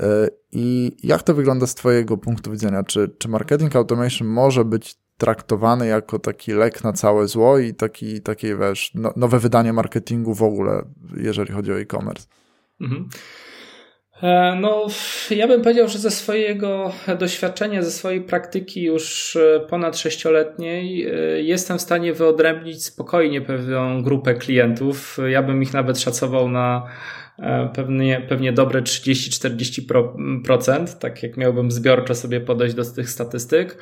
E, 0.00 0.28
I 0.52 0.96
jak 1.02 1.22
to 1.22 1.34
wygląda 1.34 1.66
z 1.66 1.74
Twojego 1.74 2.16
punktu 2.16 2.50
widzenia? 2.50 2.82
Czy, 2.82 3.08
czy 3.18 3.28
marketing 3.28 3.76
automation 3.76 4.28
może 4.28 4.64
być 4.64 4.98
traktowany 5.16 5.86
jako 5.86 6.18
taki 6.18 6.52
lek 6.52 6.84
na 6.84 6.92
całe 6.92 7.28
zło 7.28 7.58
i 7.58 7.74
taki, 7.74 8.20
takie, 8.20 8.56
wiesz, 8.56 8.90
no, 8.94 9.12
nowe 9.16 9.38
wydanie 9.38 9.72
marketingu 9.72 10.34
w 10.34 10.42
ogóle, 10.42 10.84
jeżeli 11.16 11.52
chodzi 11.52 11.72
o 11.72 11.80
e-commerce? 11.80 12.26
Mhm. 12.80 13.08
E, 14.22 14.56
no, 14.60 14.86
ja 15.30 15.48
bym 15.48 15.62
powiedział, 15.62 15.88
że 15.88 15.98
ze 15.98 16.10
swojego 16.10 16.92
doświadczenia, 17.18 17.82
ze 17.82 17.90
swojej 17.90 18.20
praktyki 18.20 18.82
już 18.82 19.36
e, 19.36 19.60
ponad 19.60 19.98
sześcioletniej 19.98 21.06
e, 21.06 21.10
jestem 21.42 21.78
w 21.78 21.82
stanie 21.82 22.12
wyodrębnić 22.12 22.84
spokojnie 22.84 23.40
pewną 23.40 24.02
grupę 24.02 24.34
klientów. 24.34 25.18
Ja 25.28 25.42
bym 25.42 25.62
ich 25.62 25.72
nawet 25.72 26.00
szacował 26.00 26.48
na 26.48 26.86
pewnie, 27.74 28.26
pewnie 28.28 28.52
dobre 28.52 28.82
30-40%, 28.82 30.98
tak 30.98 31.22
jak 31.22 31.36
miałbym 31.36 31.70
zbiorczo 31.70 32.14
sobie 32.14 32.40
podejść 32.40 32.74
do 32.74 32.84
tych 32.84 33.10
statystyk 33.10 33.78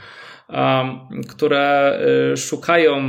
które 1.29 1.99
szukają 2.37 3.01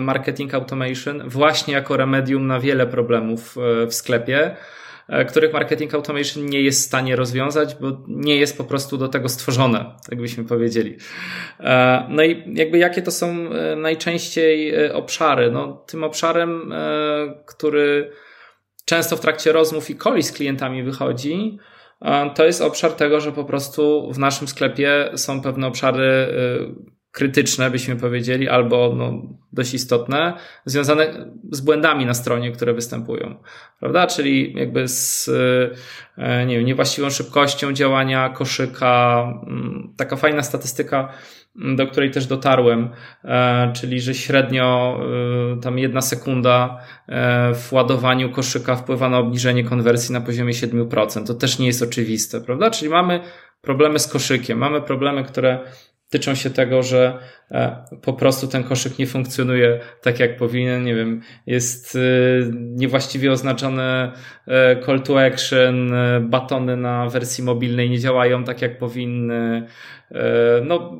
marketing 0.00 0.54
automation 0.54 1.28
właśnie 1.28 1.74
jako 1.74 1.96
remedium 1.96 2.46
na 2.46 2.60
wiele 2.60 2.86
problemów 2.86 3.56
w 3.88 3.94
sklepie 3.94 4.56
których 5.28 5.52
marketing 5.52 5.94
automation 5.94 6.46
nie 6.46 6.62
jest 6.62 6.82
w 6.82 6.86
stanie 6.86 7.16
rozwiązać, 7.16 7.74
bo 7.74 8.04
nie 8.08 8.36
jest 8.36 8.58
po 8.58 8.64
prostu 8.64 8.98
do 8.98 9.08
tego 9.08 9.28
stworzone, 9.28 9.94
tak 10.10 10.20
byśmy 10.20 10.44
powiedzieli. 10.44 10.96
E, 11.60 12.06
no 12.08 12.24
i 12.24 12.44
jakby 12.54 12.78
jakie 12.78 13.02
to 13.02 13.10
są 13.10 13.50
e, 13.50 13.76
najczęściej 13.76 14.90
obszary? 14.92 15.50
No, 15.50 15.84
tym 15.86 16.04
obszarem, 16.04 16.72
który 17.46 18.10
często 18.84 19.16
w 19.16 19.20
trakcie 19.20 19.52
rozmów 19.52 19.90
i 19.90 19.96
koli 19.96 20.22
z 20.22 20.32
klientami 20.32 20.82
wychodzi, 20.82 21.58
to 22.34 22.44
jest 22.44 22.62
obszar 22.62 22.92
tego, 22.92 23.20
że 23.20 23.32
po 23.32 23.44
prostu 23.44 24.12
w 24.12 24.18
naszym 24.18 24.48
sklepie 24.48 25.10
są 25.14 25.42
pewne 25.42 25.66
obszary 25.66 26.28
krytyczne, 27.16 27.70
byśmy 27.70 27.96
powiedzieli, 27.96 28.48
albo 28.48 28.94
no, 28.96 29.22
dość 29.52 29.74
istotne, 29.74 30.32
związane 30.64 31.30
z 31.50 31.60
błędami 31.60 32.06
na 32.06 32.14
stronie, 32.14 32.52
które 32.52 32.74
występują. 32.74 33.34
Prawda? 33.80 34.06
Czyli 34.06 34.52
jakby 34.56 34.88
z 34.88 35.30
e, 36.18 36.46
nie 36.46 36.56
wiem, 36.56 36.66
niewłaściwą 36.66 37.10
szybkością 37.10 37.72
działania 37.72 38.28
koszyka. 38.28 39.22
Mm, 39.46 39.94
taka 39.96 40.16
fajna 40.16 40.42
statystyka, 40.42 41.08
mm, 41.56 41.76
do 41.76 41.86
której 41.86 42.10
też 42.10 42.26
dotarłem, 42.26 42.88
e, 43.24 43.72
czyli 43.72 44.00
że 44.00 44.14
średnio 44.14 45.00
e, 45.56 45.60
tam 45.60 45.78
jedna 45.78 46.00
sekunda 46.00 46.80
w 47.54 47.72
ładowaniu 47.72 48.30
koszyka 48.30 48.76
wpływa 48.76 49.08
na 49.08 49.18
obniżenie 49.18 49.64
konwersji 49.64 50.12
na 50.12 50.20
poziomie 50.20 50.52
7%. 50.52 51.26
To 51.26 51.34
też 51.34 51.58
nie 51.58 51.66
jest 51.66 51.82
oczywiste, 51.82 52.40
prawda? 52.40 52.70
Czyli 52.70 52.90
mamy 52.90 53.20
problemy 53.60 53.98
z 53.98 54.08
koszykiem, 54.08 54.58
mamy 54.58 54.82
problemy, 54.82 55.24
które 55.24 55.58
tyczą 56.10 56.34
się 56.34 56.50
tego, 56.50 56.82
że 56.82 57.18
e, 57.50 57.84
po 58.02 58.12
prostu 58.12 58.48
ten 58.48 58.64
koszyk 58.64 58.98
nie 58.98 59.06
funkcjonuje 59.06 59.80
tak 60.02 60.20
jak 60.20 60.36
powinien, 60.36 60.84
nie 60.84 60.94
wiem, 60.94 61.20
jest 61.46 61.96
e, 61.96 61.98
niewłaściwie 62.52 63.32
oznaczony 63.32 63.82
e, 63.82 64.82
call 64.86 65.02
to 65.02 65.24
action, 65.24 65.92
batony 66.20 66.76
na 66.76 67.08
wersji 67.08 67.44
mobilnej 67.44 67.90
nie 67.90 67.98
działają 67.98 68.44
tak 68.44 68.62
jak 68.62 68.78
powinny. 68.78 69.66
No, 70.64 70.92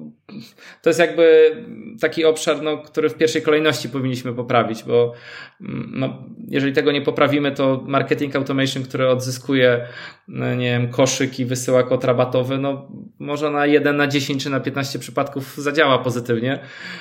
to 0.83 0.91
jest 0.91 1.01
jakby 1.01 1.57
taki 2.01 2.25
obszar, 2.25 2.63
no, 2.63 2.79
który 2.79 3.09
w 3.09 3.15
pierwszej 3.15 3.43
kolejności 3.43 3.89
powinniśmy 3.89 4.35
poprawić, 4.35 4.83
bo 4.83 5.13
mm, 5.61 5.93
no, 5.95 6.25
jeżeli 6.49 6.73
tego 6.73 6.93
nie 6.93 7.03
poprawimy, 7.03 7.53
to 7.53 7.85
marketing 7.87 8.37
automation, 8.37 8.83
który 8.83 9.09
odzyskuje 9.09 9.87
no, 10.29 10.55
nie 10.55 10.71
wiem, 10.71 10.89
koszyk 10.89 11.41
i 11.41 11.45
wysyła 11.45 11.83
kod 11.83 12.05
rabatowy, 12.05 12.59
no 12.59 12.89
może 13.19 13.51
na 13.51 13.67
1 13.67 13.97
na 13.97 14.07
10 14.07 14.43
czy 14.43 14.51
na 14.51 14.61
15 14.61 14.99
przypadków 14.99 15.57
zadziała 15.57 15.99
pozytywnie. 15.99 16.59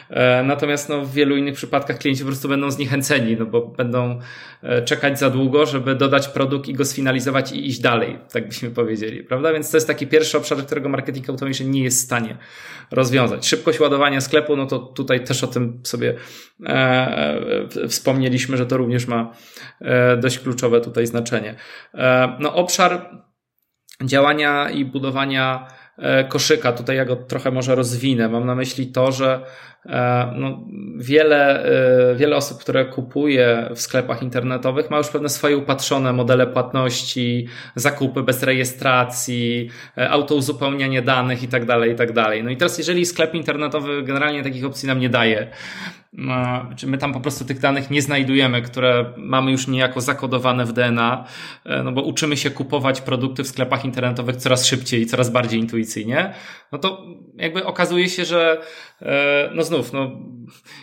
E, 0.10 0.44
natomiast 0.44 0.90
no, 0.90 1.02
w 1.02 1.14
wielu 1.14 1.38
innych 1.38 1.56
przypadkach 1.56 1.98
klienci 1.98 2.22
po 2.24 2.28
prostu 2.28 2.50
będą 2.50 2.72
zniechęceni, 2.72 3.36
no 3.40 3.46
bo 3.46 3.62
będą 3.62 4.20
e, 4.64 4.82
czekać 4.82 5.20
za 5.20 5.30
długo, 5.30 5.66
żeby 5.66 5.96
dodać 5.96 6.28
produkt 6.28 6.68
i 6.68 6.74
go 6.74 6.86
sfinalizować 6.86 7.52
i 7.52 7.68
iść 7.68 7.80
dalej, 7.80 8.18
tak 8.34 8.48
byśmy 8.48 8.70
powiedzieli, 8.70 9.24
prawda? 9.24 9.54
Więc 9.54 9.72
to 9.72 9.78
jest 9.78 9.88
taki 9.88 10.08
pierwszy 10.08 10.38
obszar, 10.38 10.58
którego 10.58 10.90
marketing 10.90 11.30
automation 11.30 11.72
nie 11.72 11.84
jest 11.84 12.02
w 12.02 12.06
stanie 12.06 12.38
rozwiązać. 12.92 13.15
Szybkość 13.42 13.80
ładowania 13.80 14.22
sklepu, 14.22 14.56
no 14.56 14.66
to 14.66 14.80
tutaj 14.80 15.24
też 15.24 15.44
o 15.44 15.48
tym 15.48 15.82
sobie 15.84 16.16
e, 16.66 17.68
wspomnieliśmy, 17.88 18.58
że 18.58 18.66
to 18.66 18.78
również 18.78 19.08
ma 19.08 19.34
e, 19.82 20.18
dość 20.18 20.40
kluczowe 20.40 20.82
tutaj 20.82 21.08
znaczenie. 21.08 21.56
E, 21.94 22.38
no 22.40 22.54
obszar 22.54 23.10
działania 24.04 24.70
i 24.70 24.86
budowania 24.86 25.68
e, 25.98 26.24
koszyka. 26.24 26.72
Tutaj 26.72 26.98
ja 26.98 27.06
go 27.06 27.16
trochę 27.16 27.52
może 27.52 27.76
rozwinę. 27.76 28.30
Mam 28.30 28.46
na 28.46 28.56
myśli 28.56 28.88
to, 28.88 29.12
że 29.12 29.36
e, 29.36 29.46
no, 30.36 30.66
wiele, 30.98 31.66
e, 32.12 32.16
wiele 32.16 32.36
osób, 32.36 32.60
które 32.60 32.86
kupuje 32.86 33.70
w 33.76 33.82
sklepach 33.82 34.24
internetowych, 34.24 34.90
ma 34.90 34.98
już 34.98 35.08
pewne 35.08 35.30
swoje 35.30 35.58
upatrzone 35.58 36.14
modele 36.14 36.48
płatności, 36.48 37.48
zakupy 37.76 38.24
bez 38.24 38.44
rejestracji, 38.44 39.70
autouzupełnianie 40.10 41.02
danych 41.02 41.44
i 41.44 41.48
tak 41.48 41.66
dalej, 41.66 41.92
i 41.92 41.96
tak. 41.96 42.10
No 42.44 42.50
i 42.50 42.58
teraz, 42.58 42.78
jeżeli 42.78 43.06
sklep 43.06 43.36
internetowy 43.36 44.04
generalnie 44.04 44.44
takich 44.44 44.66
opcji 44.66 44.88
nam 44.88 45.00
nie 45.00 45.10
daje, 45.10 45.48
czy 46.76 46.88
my 46.88 46.98
tam 46.98 47.14
po 47.14 47.20
prostu 47.20 47.46
tych 47.46 47.60
danych 47.60 47.90
nie 47.90 48.02
znajdujemy, 48.02 48.62
które 48.62 49.14
mamy 49.18 49.52
już 49.52 49.68
niejako 49.68 50.02
zakodowane 50.02 50.66
w 50.66 50.74
DNA, 50.74 51.26
e, 51.66 51.84
no 51.84 51.92
bo 51.92 52.02
uczymy 52.02 52.38
się 52.38 52.50
kupować 52.50 53.02
produkty 53.02 53.44
w 53.44 53.48
sklepach 53.48 53.86
internetowych 53.86 54.36
coraz 54.36 54.66
szybciej 54.66 55.02
i 55.02 55.06
coraz 55.06 55.30
bardziej 55.30 55.60
intuicyjnie, 55.60 56.34
no 56.72 56.78
to 56.78 57.06
jakby 57.36 57.66
okazuje 57.66 58.10
się, 58.10 58.26
że 58.26 58.62
e, 58.95 58.95
no 59.56 59.64
znów, 59.64 59.94
no, 59.94 60.12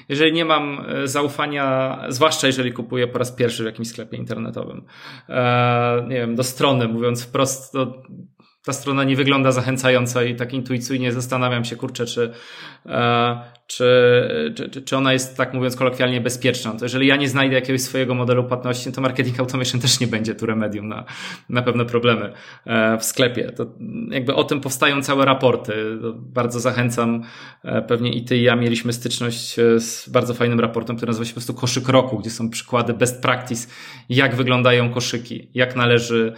jeżeli 0.09 0.33
nie 0.33 0.45
mam 0.45 0.85
e, 0.89 1.09
zaufania, 1.09 1.99
zwłaszcza 2.09 2.47
jeżeli 2.47 2.73
kupuję 2.73 3.09
po 3.09 3.19
raz 3.19 3.33
pierwszy 3.33 3.63
w 3.63 3.67
jakimś 3.67 3.89
sklepie 3.89 4.17
internetowym, 4.17 4.85
nie 6.09 6.17
wiem, 6.17 6.35
do 6.35 6.45
strony, 6.45 6.89
mówiąc 6.89 7.25
wprost, 7.25 7.73
to 7.73 8.03
ta 8.65 8.73
strona 8.73 9.05
nie 9.05 9.17
wygląda 9.17 9.53
zachęcająco 9.53 10.23
i 10.23 10.35
tak 10.35 10.55
intuicyjnie 10.55 11.13
zastanawiam 11.13 11.65
się, 11.65 11.77
kurczę, 11.77 12.07
czy, 12.07 12.33
czy, 13.77 14.69
czy, 14.71 14.83
czy 14.83 14.97
ona 14.97 15.13
jest, 15.13 15.37
tak 15.37 15.55
mówiąc 15.55 15.77
kolokwialnie, 15.77 16.21
bezpieczna. 16.21 16.73
To 16.73 16.85
jeżeli 16.85 17.07
ja 17.07 17.17
nie 17.17 17.29
znajdę 17.29 17.55
jakiegoś 17.55 17.81
swojego 17.81 18.15
modelu 18.15 18.45
płatności, 18.45 18.93
to 18.93 19.01
marketing 19.01 19.41
automation 19.41 19.81
też 19.81 20.01
nie 20.01 20.07
będzie 20.07 20.35
tu 20.35 20.47
remedium 20.47 20.89
na, 20.89 21.05
na 21.49 21.63
pewne 21.63 21.85
problemy 21.85 22.33
e, 22.67 22.99
w 22.99 23.05
sklepie. 23.05 23.53
To 23.53 23.67
jakby 24.11 24.35
o 24.35 24.45
tym 24.45 24.61
powstają 24.61 25.03
całe 25.03 25.25
raporty. 25.25 25.73
Bardzo 26.15 26.61
zachęcam, 26.61 27.23
e, 27.65 27.83
pewnie 27.83 28.13
i 28.13 28.25
ty 28.25 28.37
i 28.37 28.43
ja 28.43 28.57
mieliśmy 28.57 28.93
styczność 28.93 29.59
e, 29.59 29.81
z 29.81 30.09
bardzo 30.09 30.35
fajnym 30.35 30.61
raportem, 30.61 30.97
który 30.97 31.11
nazywa 31.11 31.25
się 31.25 31.31
po 31.31 31.35
prostu 31.35 31.55
koszyk 31.55 31.89
roku, 31.89 32.19
gdzie 32.19 32.31
są 32.31 32.51
przykłady 32.51 32.95
best 32.95 33.23
practice, 33.23 33.69
jak 34.09 34.35
wyglądają 34.35 34.91
koszyki, 34.91 35.49
jak 35.55 35.77
należy 35.77 36.33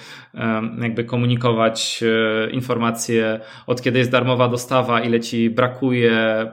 jakby 0.82 1.04
komunikować 1.04 2.04
informacje, 2.52 3.40
od 3.66 3.82
kiedy 3.82 3.98
jest 3.98 4.10
darmowa 4.10 4.48
dostawa, 4.48 5.00
ile 5.00 5.20
ci 5.20 5.50
brakuje, 5.50 6.46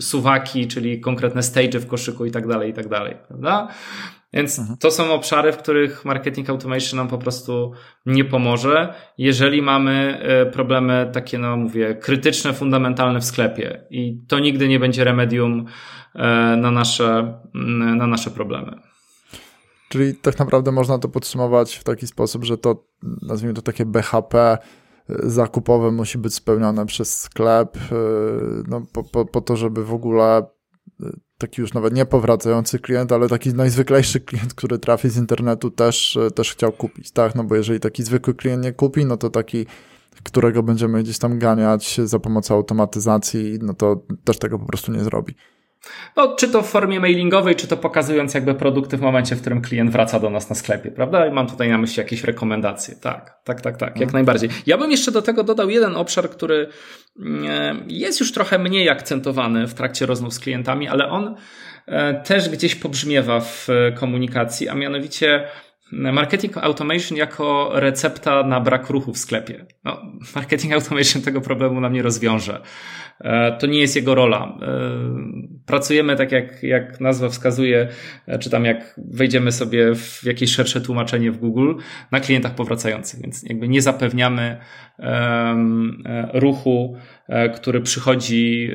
suwaki, 0.00 0.68
czyli 0.68 1.00
konkretne 1.00 1.42
stage 1.42 1.78
w 1.78 1.86
koszyku 1.86 2.26
i 2.26 2.30
tak 2.30 2.46
dalej, 2.46 2.70
i 2.70 2.74
tak 2.74 2.88
dalej, 2.88 3.16
prawda? 3.28 3.68
Więc 4.32 4.58
mhm. 4.58 4.78
to 4.78 4.90
są 4.90 5.12
obszary, 5.12 5.52
w 5.52 5.56
których 5.56 6.04
marketing 6.04 6.50
automation 6.50 6.96
nam 6.96 7.08
po 7.08 7.18
prostu 7.18 7.72
nie 8.06 8.24
pomoże, 8.24 8.94
jeżeli 9.18 9.62
mamy 9.62 10.18
e, 10.22 10.46
problemy 10.46 11.10
takie, 11.12 11.38
no 11.38 11.56
mówię, 11.56 11.94
krytyczne, 11.94 12.52
fundamentalne 12.52 13.20
w 13.20 13.24
sklepie. 13.24 13.86
I 13.90 14.20
to 14.28 14.38
nigdy 14.38 14.68
nie 14.68 14.78
będzie 14.78 15.04
remedium 15.04 15.64
e, 16.14 16.56
na 16.56 16.70
nasze, 16.70 17.38
na 17.96 18.06
nasze 18.06 18.30
problemy. 18.30 18.76
Czyli 19.88 20.14
tak 20.14 20.38
naprawdę 20.38 20.72
można 20.72 20.98
to 20.98 21.08
podsumować 21.08 21.76
w 21.76 21.84
taki 21.84 22.06
sposób, 22.06 22.44
że 22.44 22.58
to, 22.58 22.84
nazwijmy 23.22 23.54
to 23.54 23.62
takie 23.62 23.86
BHP, 23.86 24.58
zakupowe 25.22 25.90
musi 25.90 26.18
być 26.18 26.34
spełnione 26.34 26.86
przez 26.86 27.20
sklep, 27.20 27.76
y, 27.76 27.80
no, 28.68 28.82
po, 28.92 29.04
po, 29.04 29.24
po 29.24 29.40
to, 29.40 29.56
żeby 29.56 29.84
w 29.84 29.94
ogóle 29.94 30.46
y, 31.02 31.20
taki 31.38 31.60
już 31.60 31.74
nawet 31.74 31.94
nie 31.94 32.06
powracający 32.06 32.78
klient, 32.78 33.12
ale 33.12 33.28
taki 33.28 33.54
najzwyklejszy 33.54 34.20
klient, 34.20 34.54
który 34.54 34.78
trafi 34.78 35.08
z 35.08 35.16
internetu 35.16 35.70
też, 35.70 36.16
y, 36.16 36.30
też 36.30 36.52
chciał 36.52 36.72
kupić, 36.72 37.10
tak? 37.10 37.34
No 37.34 37.44
bo 37.44 37.56
jeżeli 37.56 37.80
taki 37.80 38.02
zwykły 38.02 38.34
klient 38.34 38.64
nie 38.64 38.72
kupi, 38.72 39.06
no 39.06 39.16
to 39.16 39.30
taki, 39.30 39.66
którego 40.22 40.62
będziemy 40.62 41.02
gdzieś 41.02 41.18
tam 41.18 41.38
ganiać 41.38 42.00
za 42.04 42.18
pomocą 42.18 42.54
automatyzacji, 42.54 43.58
no 43.62 43.74
to 43.74 44.02
też 44.24 44.38
tego 44.38 44.58
po 44.58 44.66
prostu 44.66 44.92
nie 44.92 45.04
zrobi. 45.04 45.34
No, 46.16 46.36
czy 46.36 46.48
to 46.48 46.62
w 46.62 46.70
formie 46.70 47.00
mailingowej, 47.00 47.56
czy 47.56 47.66
to 47.66 47.76
pokazując 47.76 48.34
jakby 48.34 48.54
produkty 48.54 48.96
w 48.96 49.00
momencie, 49.00 49.36
w 49.36 49.40
którym 49.40 49.62
klient 49.62 49.90
wraca 49.90 50.20
do 50.20 50.30
nas 50.30 50.50
na 50.50 50.56
sklepie, 50.56 50.90
prawda? 50.90 51.26
I 51.26 51.30
mam 51.30 51.46
tutaj 51.46 51.68
na 51.68 51.78
myśli 51.78 52.00
jakieś 52.00 52.24
rekomendacje. 52.24 52.96
Tak, 52.96 53.38
tak, 53.44 53.60
tak, 53.60 53.76
tak, 53.76 53.88
jak 53.88 54.08
mhm. 54.08 54.12
najbardziej. 54.12 54.50
Ja 54.66 54.78
bym 54.78 54.90
jeszcze 54.90 55.12
do 55.12 55.22
tego 55.22 55.42
dodał 55.44 55.70
jeden 55.70 55.96
obszar, 55.96 56.30
który 56.30 56.68
mm, 57.18 57.84
jest 57.88 58.20
już 58.20 58.32
trochę 58.32 58.58
mniej 58.58 58.88
akcentowany 58.88 59.66
w 59.66 59.74
trakcie 59.74 60.06
rozmów 60.06 60.34
z 60.34 60.38
klientami, 60.38 60.88
ale 60.88 61.08
on 61.08 61.34
e, 61.86 62.14
też 62.14 62.48
gdzieś 62.48 62.74
pobrzmiewa 62.74 63.40
w 63.40 63.68
komunikacji, 63.94 64.68
a 64.68 64.74
mianowicie 64.74 65.48
Marketing 65.92 66.56
automation 66.56 67.18
jako 67.18 67.70
recepta 67.74 68.42
na 68.42 68.60
brak 68.60 68.90
ruchu 68.90 69.12
w 69.12 69.18
sklepie. 69.18 69.66
No, 69.84 70.02
marketing 70.34 70.72
automation 70.72 71.22
tego 71.22 71.40
problemu 71.40 71.80
nam 71.80 71.92
nie 71.92 72.02
rozwiąże. 72.02 72.60
E, 73.22 73.56
to 73.58 73.66
nie 73.66 73.80
jest 73.80 73.96
jego 73.96 74.14
rola. 74.14 74.58
E, 74.62 74.80
pracujemy 75.66 76.16
tak, 76.16 76.32
jak, 76.32 76.62
jak 76.62 77.00
nazwa 77.00 77.28
wskazuje, 77.28 77.88
e, 78.26 78.38
czy 78.38 78.50
tam 78.50 78.64
jak 78.64 79.00
wejdziemy 79.12 79.52
sobie 79.52 79.94
w 79.94 80.24
jakieś 80.24 80.54
szersze 80.54 80.80
tłumaczenie 80.80 81.32
w 81.32 81.38
Google 81.38 81.74
na 82.10 82.20
klientach 82.20 82.54
powracających, 82.54 83.20
więc 83.22 83.42
jakby 83.42 83.68
nie 83.68 83.82
zapewniamy 83.82 84.58
ruchu, 86.32 86.96
który 87.54 87.80
przychodzi, 87.80 88.70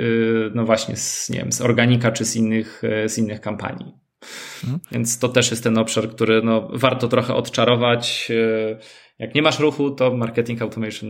no 0.56 0.66
właśnie, 0.66 0.96
z, 0.96 1.30
nie 1.30 1.40
wiem, 1.40 1.52
z 1.52 1.62
organika 1.62 2.12
czy 2.12 2.26
z 2.26 2.36
innych, 2.36 2.82
z 3.06 3.18
innych 3.18 3.42
kampanii. 3.42 4.07
Więc 4.92 5.20
to 5.20 5.30
też 5.30 5.52
jest 5.52 5.63
ten 5.63 5.78
obszar, 5.78 6.10
który 6.10 6.42
no, 6.44 6.70
warto 6.74 7.08
trochę 7.08 7.34
odczarować. 7.34 8.32
Jak 9.20 9.36
nie 9.36 9.42
masz 9.42 9.60
ruchu, 9.60 9.92
to 9.92 10.13
marketing 10.13 10.62
automation 10.62 11.10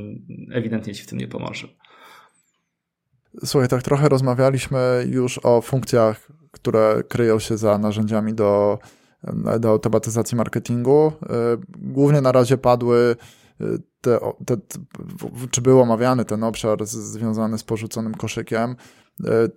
ewidentnie 0.51 0.95
ci 0.95 1.03
w 1.03 1.08
tym 1.08 1.17
nie 1.17 1.27
pomoże. 1.27 1.67
Słuchaj, 3.45 3.69
tak 3.69 3.84
trochę 3.84 4.10
rozmawialiśmy 4.10 5.08
już 5.10 5.39
o 5.43 5.62
funkcjach, 5.62 6.27
które 6.51 7.03
kryją 7.08 7.39
się 7.39 7.58
za 7.58 7.77
narzędziami 7.77 8.34
do, 8.34 8.80
do 9.60 9.69
automatyzacji 9.69 10.38
marketingu. 10.38 11.08
Y, 11.08 11.27
głównie 11.77 12.21
na 12.21 12.32
razie 12.32 12.58
padły 12.58 13.15
y, 13.62 13.65
te, 14.46 14.58
te, 14.58 14.58
czy 15.52 15.62
był 15.62 15.82
omawiany 15.82 16.26
ten 16.26 16.43
obszar 16.43 16.86
związany 16.86 17.58
z 17.58 17.63
porzuconym 17.63 18.13
koszykiem. 18.13 18.76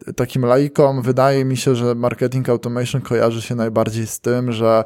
Y, 0.09 0.15
takim 0.15 0.45
laikom 0.45 1.03
wydaje 1.03 1.45
mi 1.45 1.57
się, 1.57 1.75
że 1.75 1.95
marketing 1.95 2.49
automation 2.49 3.01
kojarzy 3.01 3.43
się 3.43 3.55
najbardziej 3.55 4.07
z 4.07 4.21
tym, 4.21 4.53
że 4.53 4.85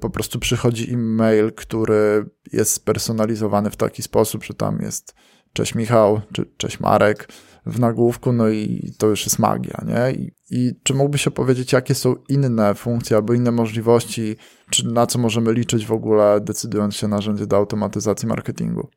po 0.00 0.10
prostu 0.10 0.38
przychodzi 0.38 0.90
im 0.92 1.14
mail, 1.14 1.52
który 1.52 2.26
jest 2.52 2.72
spersonalizowany 2.72 3.70
w 3.70 3.76
taki 3.76 4.02
sposób, 4.02 4.44
że 4.44 4.54
tam 4.54 4.78
jest 4.80 5.14
cześć 5.52 5.74
Michał, 5.74 6.20
czy 6.32 6.46
cześć 6.56 6.80
Marek, 6.80 7.28
w 7.66 7.80
nagłówku, 7.80 8.32
no 8.32 8.48
i 8.48 8.92
to 8.98 9.06
już 9.06 9.24
jest 9.24 9.38
magia, 9.38 9.84
nie? 9.86 10.12
I, 10.12 10.32
i 10.50 10.72
czy 10.82 10.94
mógłbyś 10.94 11.26
opowiedzieć, 11.26 11.72
jakie 11.72 11.94
są 11.94 12.14
inne 12.28 12.74
funkcje 12.74 13.16
albo 13.16 13.34
inne 13.34 13.50
możliwości, 13.50 14.36
czy 14.70 14.88
na 14.88 15.06
co 15.06 15.18
możemy 15.18 15.52
liczyć 15.52 15.86
w 15.86 15.92
ogóle, 15.92 16.40
decydując 16.40 16.96
się 16.96 17.08
na 17.08 17.16
narzędzie 17.16 17.46
do 17.46 17.56
automatyzacji 17.56 18.28
marketingu? 18.28 18.88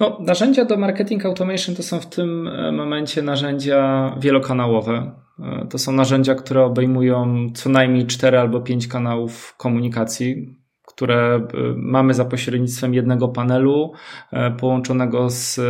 No, 0.00 0.18
narzędzia 0.20 0.64
do 0.64 0.76
marketing 0.76 1.26
automation 1.26 1.74
to 1.74 1.82
są 1.82 2.00
w 2.00 2.06
tym 2.06 2.48
e, 2.48 2.72
momencie 2.72 3.22
narzędzia 3.22 4.14
wielokanałowe. 4.20 5.12
E, 5.38 5.66
to 5.70 5.78
są 5.78 5.92
narzędzia, 5.92 6.34
które 6.34 6.64
obejmują 6.64 7.46
co 7.54 7.70
najmniej 7.70 8.06
cztery 8.06 8.38
albo 8.38 8.60
pięć 8.60 8.88
kanałów 8.88 9.54
komunikacji, 9.56 10.57
które 10.98 11.34
e, 11.36 11.48
mamy 11.76 12.14
za 12.14 12.24
pośrednictwem 12.24 12.94
jednego 12.94 13.28
panelu 13.28 13.92
e, 14.32 14.50
połączonego 14.50 15.30
z 15.30 15.60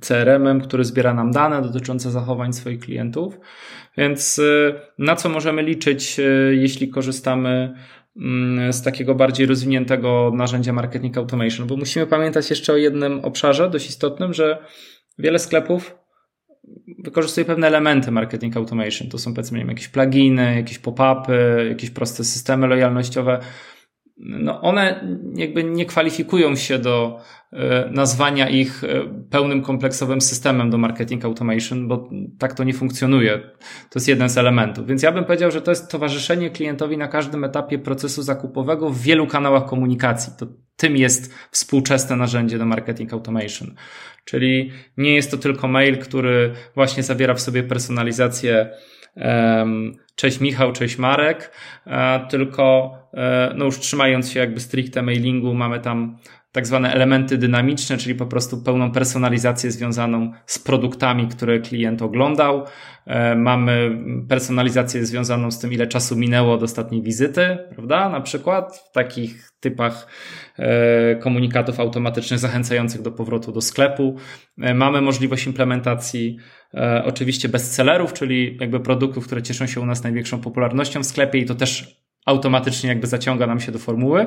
CRM-em, 0.00 0.60
który 0.60 0.84
zbiera 0.84 1.14
nam 1.14 1.30
dane 1.30 1.62
dotyczące 1.62 2.10
zachowań 2.10 2.52
swoich 2.52 2.80
klientów. 2.80 3.40
Więc 3.96 4.40
na 4.98 5.16
co 5.16 5.28
możemy 5.28 5.62
liczyć, 5.62 6.20
jeśli 6.50 6.88
korzystamy 6.88 7.74
mm, 8.16 8.72
z 8.72 8.82
takiego 8.82 9.14
bardziej 9.14 9.46
rozwiniętego 9.46 10.32
narzędzia 10.34 10.72
marketing 10.72 11.18
automation? 11.18 11.66
Bo 11.66 11.76
musimy 11.76 12.06
pamiętać 12.06 12.50
jeszcze 12.50 12.72
o 12.72 12.76
jednym 12.76 13.20
obszarze 13.24 13.70
dość 13.70 13.88
istotnym, 13.88 14.34
że 14.34 14.58
wiele 15.18 15.38
sklepów 15.38 15.94
wykorzystuje 16.98 17.44
pewne 17.44 17.66
elementy 17.66 18.10
marketing 18.10 18.56
automation. 18.56 19.08
To 19.08 19.18
są 19.18 19.34
powiedzmy 19.34 19.64
jakieś 19.64 19.88
pluginy, 19.88 20.56
jakieś 20.56 20.78
pop-upy, 20.78 21.66
jakieś 21.68 21.90
proste 21.90 22.24
systemy 22.24 22.66
lojalnościowe. 22.66 23.40
No 24.20 24.60
one 24.60 25.06
jakby 25.34 25.64
nie 25.64 25.86
kwalifikują 25.86 26.56
się 26.56 26.78
do 26.78 27.20
e, 27.52 27.90
nazwania 27.90 28.48
ich 28.48 28.84
e, 28.84 28.88
pełnym 29.30 29.62
kompleksowym 29.62 30.20
systemem 30.20 30.70
do 30.70 30.78
marketing 30.78 31.24
automation, 31.24 31.88
bo 31.88 32.10
tak 32.38 32.54
to 32.54 32.64
nie 32.64 32.74
funkcjonuje. 32.74 33.38
To 33.90 33.94
jest 33.94 34.08
jeden 34.08 34.28
z 34.28 34.38
elementów. 34.38 34.86
Więc 34.86 35.02
ja 35.02 35.12
bym 35.12 35.24
powiedział, 35.24 35.50
że 35.50 35.62
to 35.62 35.70
jest 35.70 35.90
towarzyszenie 35.90 36.50
klientowi 36.50 36.98
na 36.98 37.08
każdym 37.08 37.44
etapie 37.44 37.78
procesu 37.78 38.22
zakupowego 38.22 38.90
w 38.90 39.00
wielu 39.00 39.26
kanałach 39.26 39.66
komunikacji. 39.66 40.32
To 40.38 40.46
tym 40.76 40.96
jest 40.96 41.34
współczesne 41.50 42.16
narzędzie 42.16 42.58
do 42.58 42.66
marketing 42.66 43.12
automation. 43.12 43.74
Czyli 44.24 44.72
nie 44.96 45.14
jest 45.14 45.30
to 45.30 45.36
tylko 45.36 45.68
mail, 45.68 45.98
który 45.98 46.52
właśnie 46.74 47.02
zawiera 47.02 47.34
w 47.34 47.40
sobie 47.40 47.62
personalizację 47.62 48.70
um, 49.16 49.96
cześć 50.18 50.40
Michał, 50.40 50.72
cześć 50.72 50.98
Marek, 50.98 51.50
e, 51.86 52.26
tylko 52.30 52.98
e, 53.14 53.52
no 53.56 53.64
już 53.64 53.78
trzymając 53.78 54.30
się 54.30 54.40
jakby 54.40 54.60
stricte 54.60 55.02
mailingu, 55.02 55.54
mamy 55.54 55.80
tam 55.80 56.16
tak 56.52 56.66
zwane 56.66 56.92
elementy 56.92 57.38
dynamiczne, 57.38 57.96
czyli 57.96 58.14
po 58.14 58.26
prostu 58.26 58.62
pełną 58.62 58.92
personalizację 58.92 59.70
związaną 59.70 60.32
z 60.46 60.58
produktami, 60.58 61.28
które 61.28 61.60
klient 61.60 62.02
oglądał. 62.02 62.64
E, 63.06 63.34
mamy 63.34 63.98
personalizację 64.28 65.06
związaną 65.06 65.50
z 65.50 65.58
tym, 65.58 65.72
ile 65.72 65.86
czasu 65.86 66.16
minęło 66.16 66.54
od 66.54 66.62
ostatniej 66.62 67.02
wizyty, 67.02 67.58
prawda? 67.74 68.08
Na 68.08 68.20
przykład 68.20 68.76
w 68.76 68.92
takich 68.92 69.50
typach 69.60 70.06
e, 70.58 71.16
komunikatów 71.16 71.80
automatycznych 71.80 72.40
zachęcających 72.40 73.02
do 73.02 73.12
powrotu 73.12 73.52
do 73.52 73.60
sklepu. 73.60 74.16
E, 74.58 74.74
mamy 74.74 75.00
możliwość 75.00 75.46
implementacji 75.46 76.36
oczywiście 77.04 77.48
bestsellerów, 77.48 78.12
czyli 78.12 78.56
jakby 78.60 78.80
produktów, 78.80 79.26
które 79.26 79.42
cieszą 79.42 79.66
się 79.66 79.80
u 79.80 79.86
nas 79.86 80.02
największą 80.02 80.40
popularnością 80.40 81.00
w 81.00 81.06
sklepie 81.06 81.38
i 81.38 81.46
to 81.46 81.54
też 81.54 81.98
automatycznie 82.26 82.88
jakby 82.88 83.06
zaciąga 83.06 83.46
nam 83.46 83.60
się 83.60 83.72
do 83.72 83.78
formuły. 83.78 84.26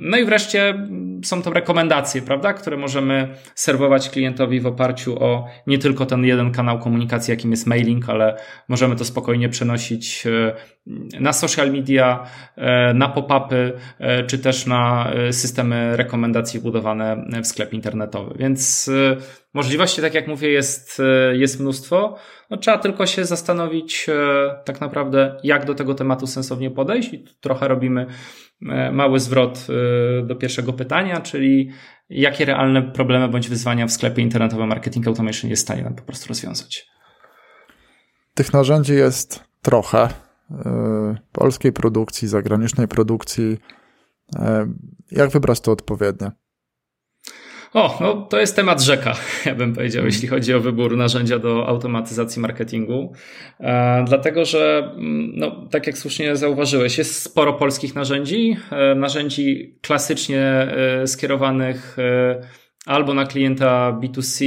No 0.00 0.18
i 0.18 0.24
wreszcie 0.24 0.88
są 1.24 1.42
to 1.42 1.52
rekomendacje, 1.52 2.22
prawda, 2.22 2.52
które 2.52 2.76
możemy 2.76 3.28
serwować 3.54 4.10
klientowi 4.10 4.60
w 4.60 4.66
oparciu 4.66 5.24
o 5.24 5.46
nie 5.66 5.78
tylko 5.78 6.06
ten 6.06 6.24
jeden 6.24 6.52
kanał 6.52 6.78
komunikacji, 6.78 7.30
jakim 7.32 7.50
jest 7.50 7.66
mailing, 7.66 8.08
ale 8.08 8.36
możemy 8.68 8.96
to 8.96 9.04
spokojnie 9.04 9.48
przenosić 9.48 10.26
e, 10.26 10.54
na 11.20 11.32
social 11.32 11.72
media, 11.72 12.26
e, 12.56 12.94
na 12.94 13.08
pop-upy, 13.08 13.72
e, 13.98 14.24
czy 14.24 14.38
też 14.38 14.66
na 14.66 15.12
systemy 15.30 15.96
rekomendacji 15.96 16.60
budowane 16.60 17.24
w 17.42 17.46
sklep 17.46 17.72
internetowy. 17.72 18.34
Więc 18.38 18.90
możliwości, 19.54 20.02
tak 20.02 20.14
jak 20.14 20.28
mówię, 20.28 20.48
jest, 20.48 21.02
jest 21.32 21.60
mnóstwo. 21.60 22.16
No, 22.50 22.56
trzeba 22.56 22.78
tylko 22.78 23.06
się 23.06 23.24
zastanowić 23.24 24.06
tak 24.64 24.80
naprawdę, 24.80 25.36
jak 25.44 25.64
do 25.64 25.74
tego 25.74 25.94
tematu 25.94 26.26
sensownie 26.26 26.70
podejść 26.70 27.12
i 27.12 27.24
trochę 27.40 27.68
robimy 27.68 28.06
mały 28.92 29.20
zwrot 29.20 29.66
e, 29.68 30.26
do 30.26 30.36
pierwszego 30.36 30.72
pytania, 30.72 31.20
czyli 31.20 31.70
jakie 32.10 32.44
realne 32.44 32.82
problemy 32.82 33.28
bądź 33.28 33.48
wyzwania 33.48 33.86
w 33.86 33.92
sklepie 33.92 34.22
internetowym 34.22 34.68
Marketing 34.68 35.06
Automation 35.06 35.50
jest 35.50 35.62
w 35.62 35.66
stanie 35.66 35.82
nam 35.82 35.94
po 35.94 36.02
prostu 36.02 36.28
rozwiązać. 36.28 36.86
Tych 38.34 38.52
narzędzi 38.52 38.94
jest 38.94 39.44
trochę. 39.62 40.08
E, 40.50 41.16
polskiej 41.32 41.72
produkcji, 41.72 42.28
zagranicznej 42.28 42.88
produkcji. 42.88 43.58
Jak 45.10 45.30
wybrać 45.30 45.60
to 45.60 45.72
odpowiednie? 45.72 46.30
O, 47.74 47.98
no 48.00 48.14
to 48.22 48.40
jest 48.40 48.56
temat 48.56 48.82
rzeka, 48.82 49.14
ja 49.46 49.54
bym 49.54 49.74
powiedział, 49.74 50.04
jeśli 50.04 50.28
chodzi 50.28 50.54
o 50.54 50.60
wybór 50.60 50.96
narzędzia 50.96 51.38
do 51.38 51.68
automatyzacji 51.68 52.42
marketingu. 52.42 53.12
E, 53.60 54.04
dlatego, 54.08 54.44
że, 54.44 54.92
mm, 54.96 55.32
no, 55.34 55.66
tak 55.70 55.86
jak 55.86 55.98
słusznie 55.98 56.36
zauważyłeś, 56.36 56.98
jest 56.98 57.22
sporo 57.22 57.52
polskich 57.52 57.94
narzędzi, 57.94 58.56
e, 58.70 58.94
narzędzi 58.94 59.78
klasycznie 59.82 60.40
e, 60.40 61.06
skierowanych 61.06 61.98
e, 61.98 62.40
albo 62.86 63.14
na 63.14 63.26
klienta 63.26 63.98
B2C, 64.02 64.44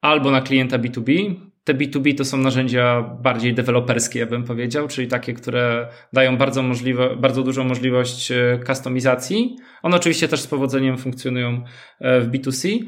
albo 0.00 0.30
na 0.30 0.40
klienta 0.40 0.78
B2B. 0.78 1.34
Te 1.64 1.74
B2B 1.74 2.14
to 2.18 2.24
są 2.24 2.36
narzędzia 2.36 3.02
bardziej 3.02 3.54
deweloperskie, 3.54 4.18
ja 4.18 4.26
bym 4.26 4.44
powiedział, 4.44 4.88
czyli 4.88 5.08
takie, 5.08 5.34
które 5.34 5.88
dają 6.12 6.36
bardzo, 6.36 6.62
możliwe, 6.62 7.16
bardzo 7.16 7.42
dużą 7.42 7.64
możliwość 7.64 8.32
e, 8.32 8.60
kustomizacji. 8.66 9.56
One 9.82 9.96
oczywiście 9.96 10.28
też 10.28 10.40
z 10.40 10.46
powodzeniem 10.46 10.98
funkcjonują 10.98 11.64
e, 12.00 12.20
w 12.20 12.30
B2C, 12.30 12.78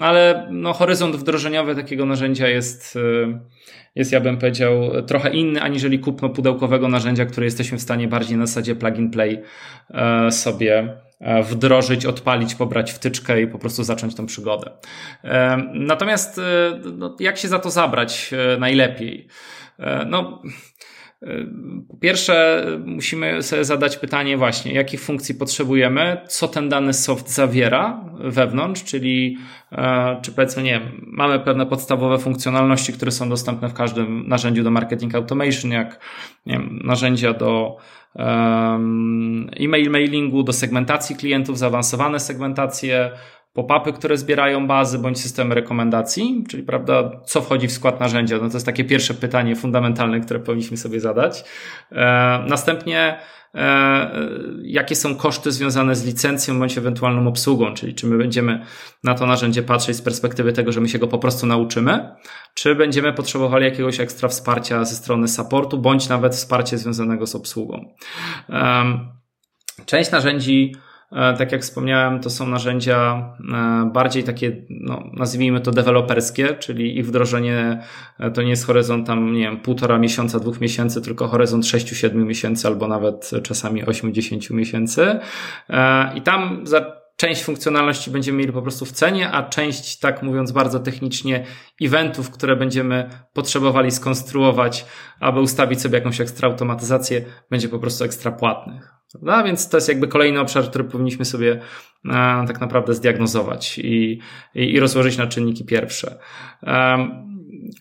ale 0.00 0.48
no, 0.50 0.72
horyzont 0.72 1.16
wdrożeniowy 1.16 1.74
takiego 1.74 2.06
narzędzia 2.06 2.48
jest, 2.48 2.96
e, 2.96 3.40
jest, 3.94 4.12
ja 4.12 4.20
bym 4.20 4.38
powiedział, 4.38 5.02
trochę 5.06 5.30
inny 5.30 5.62
aniżeli 5.62 5.98
kupno 5.98 6.28
pudełkowego 6.28 6.88
narzędzia, 6.88 7.26
które 7.26 7.44
jesteśmy 7.44 7.78
w 7.78 7.82
stanie 7.82 8.08
bardziej 8.08 8.38
na 8.38 8.46
zasadzie 8.46 8.74
plug 8.74 8.98
and 8.98 9.12
play 9.12 9.42
sobie 10.30 11.02
E, 11.22 11.42
wdrożyć, 11.42 12.06
odpalić, 12.06 12.54
pobrać 12.54 12.92
wtyczkę 12.92 13.42
i 13.42 13.46
po 13.46 13.58
prostu 13.58 13.84
zacząć 13.84 14.14
tą 14.14 14.26
przygodę. 14.26 14.70
E, 15.24 15.62
natomiast 15.74 16.38
e, 16.38 16.42
no, 16.92 17.16
jak 17.20 17.38
się 17.38 17.48
za 17.48 17.58
to 17.58 17.70
zabrać 17.70 18.30
najlepiej? 18.58 19.28
No, 20.06 20.42
po 21.88 21.96
pierwsze, 21.96 22.66
musimy 22.84 23.42
sobie 23.42 23.64
zadać 23.64 23.96
pytanie 23.96 24.36
właśnie, 24.36 24.72
jakich 24.72 25.00
funkcji 25.00 25.34
potrzebujemy, 25.34 26.20
co 26.28 26.48
ten 26.48 26.68
dany 26.68 26.92
soft 26.92 27.30
zawiera 27.30 28.04
wewnątrz, 28.20 28.84
czyli 28.84 29.38
czy 30.22 30.32
powiedzmy, 30.32 30.62
nie 30.62 30.80
wiem, 30.80 31.06
mamy 31.06 31.40
pewne 31.40 31.66
podstawowe 31.66 32.18
funkcjonalności, 32.18 32.92
które 32.92 33.10
są 33.10 33.28
dostępne 33.28 33.68
w 33.68 33.74
każdym 33.74 34.28
narzędziu 34.28 34.62
do 34.62 34.70
marketing 34.70 35.14
automation, 35.14 35.70
jak 35.70 36.00
nie 36.46 36.52
wiem, 36.52 36.80
narzędzia 36.84 37.32
do 37.32 37.76
e-mail 39.60 39.90
mailingu, 39.90 40.42
do 40.42 40.52
segmentacji 40.52 41.16
klientów, 41.16 41.58
zaawansowane 41.58 42.20
segmentacje, 42.20 43.10
pop-upy, 43.52 43.92
które 43.92 44.16
zbierają 44.16 44.66
bazy 44.66 44.98
bądź 44.98 45.20
systemy 45.20 45.54
rekomendacji, 45.54 46.44
czyli 46.48 46.62
prawda, 46.62 47.10
co 47.24 47.42
wchodzi 47.42 47.68
w 47.68 47.72
skład 47.72 48.00
narzędzia. 48.00 48.38
No 48.38 48.48
to 48.48 48.56
jest 48.56 48.66
takie 48.66 48.84
pierwsze 48.84 49.14
pytanie 49.14 49.56
fundamentalne, 49.56 50.20
które 50.20 50.40
powinniśmy 50.40 50.76
sobie 50.76 51.00
zadać. 51.00 51.44
E, 51.92 52.44
następnie 52.48 53.18
E, 53.54 54.10
jakie 54.62 54.96
są 54.96 55.16
koszty 55.16 55.52
związane 55.52 55.96
z 55.96 56.04
licencją 56.04 56.58
bądź 56.58 56.78
ewentualną 56.78 57.28
obsługą, 57.28 57.74
czyli 57.74 57.94
czy 57.94 58.06
my 58.06 58.18
będziemy 58.18 58.66
na 59.04 59.14
to 59.14 59.26
narzędzie 59.26 59.62
patrzeć 59.62 59.96
z 59.96 60.02
perspektywy 60.02 60.52
tego, 60.52 60.72
że 60.72 60.80
my 60.80 60.88
się 60.88 60.98
go 60.98 61.08
po 61.08 61.18
prostu 61.18 61.46
nauczymy, 61.46 62.14
czy 62.54 62.74
będziemy 62.74 63.12
potrzebowali 63.12 63.64
jakiegoś 63.64 64.00
ekstra 64.00 64.28
wsparcia 64.28 64.84
ze 64.84 64.94
strony 64.94 65.28
supportu, 65.28 65.78
bądź 65.78 66.08
nawet 66.08 66.34
wsparcie 66.34 66.78
związanego 66.78 67.26
z 67.26 67.34
obsługą. 67.34 67.94
Część 69.86 70.10
narzędzi 70.10 70.72
E, 70.76 70.91
tak 71.12 71.52
jak 71.52 71.62
wspomniałem, 71.62 72.20
to 72.20 72.30
są 72.30 72.46
narzędzia 72.46 73.28
e, 73.54 73.90
bardziej 73.92 74.24
takie, 74.24 74.56
no, 74.70 75.10
nazwijmy 75.12 75.60
to 75.60 75.70
deweloperskie, 75.70 76.54
czyli 76.54 76.98
ich 76.98 77.06
wdrożenie 77.06 77.82
e, 78.18 78.30
to 78.30 78.42
nie 78.42 78.50
jest 78.50 78.66
horyzont 78.66 79.06
tam, 79.06 79.32
nie 79.32 79.40
wiem, 79.40 79.60
półtora 79.60 79.98
miesiąca, 79.98 80.40
dwóch 80.40 80.60
miesięcy, 80.60 81.02
tylko 81.02 81.28
horyzont 81.28 81.66
sześciu, 81.66 81.94
siedmiu 81.94 82.26
miesięcy 82.26 82.68
albo 82.68 82.88
nawet 82.88 83.30
czasami 83.42 83.84
ośmiu, 83.84 84.10
dziesięciu 84.10 84.54
miesięcy. 84.54 85.18
I 86.14 86.22
tam 86.22 86.66
za 86.66 87.02
część 87.16 87.42
funkcjonalności 87.42 88.10
będziemy 88.10 88.38
mieli 88.38 88.52
po 88.52 88.62
prostu 88.62 88.84
w 88.84 88.92
cenie, 88.92 89.30
a 89.30 89.42
część, 89.42 89.98
tak 89.98 90.22
mówiąc 90.22 90.52
bardzo 90.52 90.80
technicznie, 90.80 91.46
eventów, 91.82 92.30
które 92.30 92.56
będziemy 92.56 93.10
potrzebowali 93.32 93.90
skonstruować, 93.90 94.86
aby 95.20 95.40
ustawić 95.40 95.80
sobie 95.80 95.98
jakąś 95.98 96.20
ekstra 96.20 96.48
automatyzację, 96.48 97.24
będzie 97.50 97.68
po 97.68 97.78
prostu 97.78 98.04
ekstra 98.04 98.32
płatnych. 98.32 99.01
Prawda? 99.12 99.42
Więc 99.42 99.68
to 99.68 99.76
jest 99.76 99.88
jakby 99.88 100.08
kolejny 100.08 100.40
obszar, 100.40 100.64
który 100.64 100.84
powinniśmy 100.84 101.24
sobie 101.24 101.60
e, 102.04 102.10
tak 102.46 102.60
naprawdę 102.60 102.94
zdiagnozować 102.94 103.78
i, 103.78 104.20
i, 104.54 104.72
i 104.72 104.80
rozłożyć 104.80 105.16
na 105.16 105.26
czynniki 105.26 105.64
pierwsze. 105.64 106.18
Um, 106.62 107.32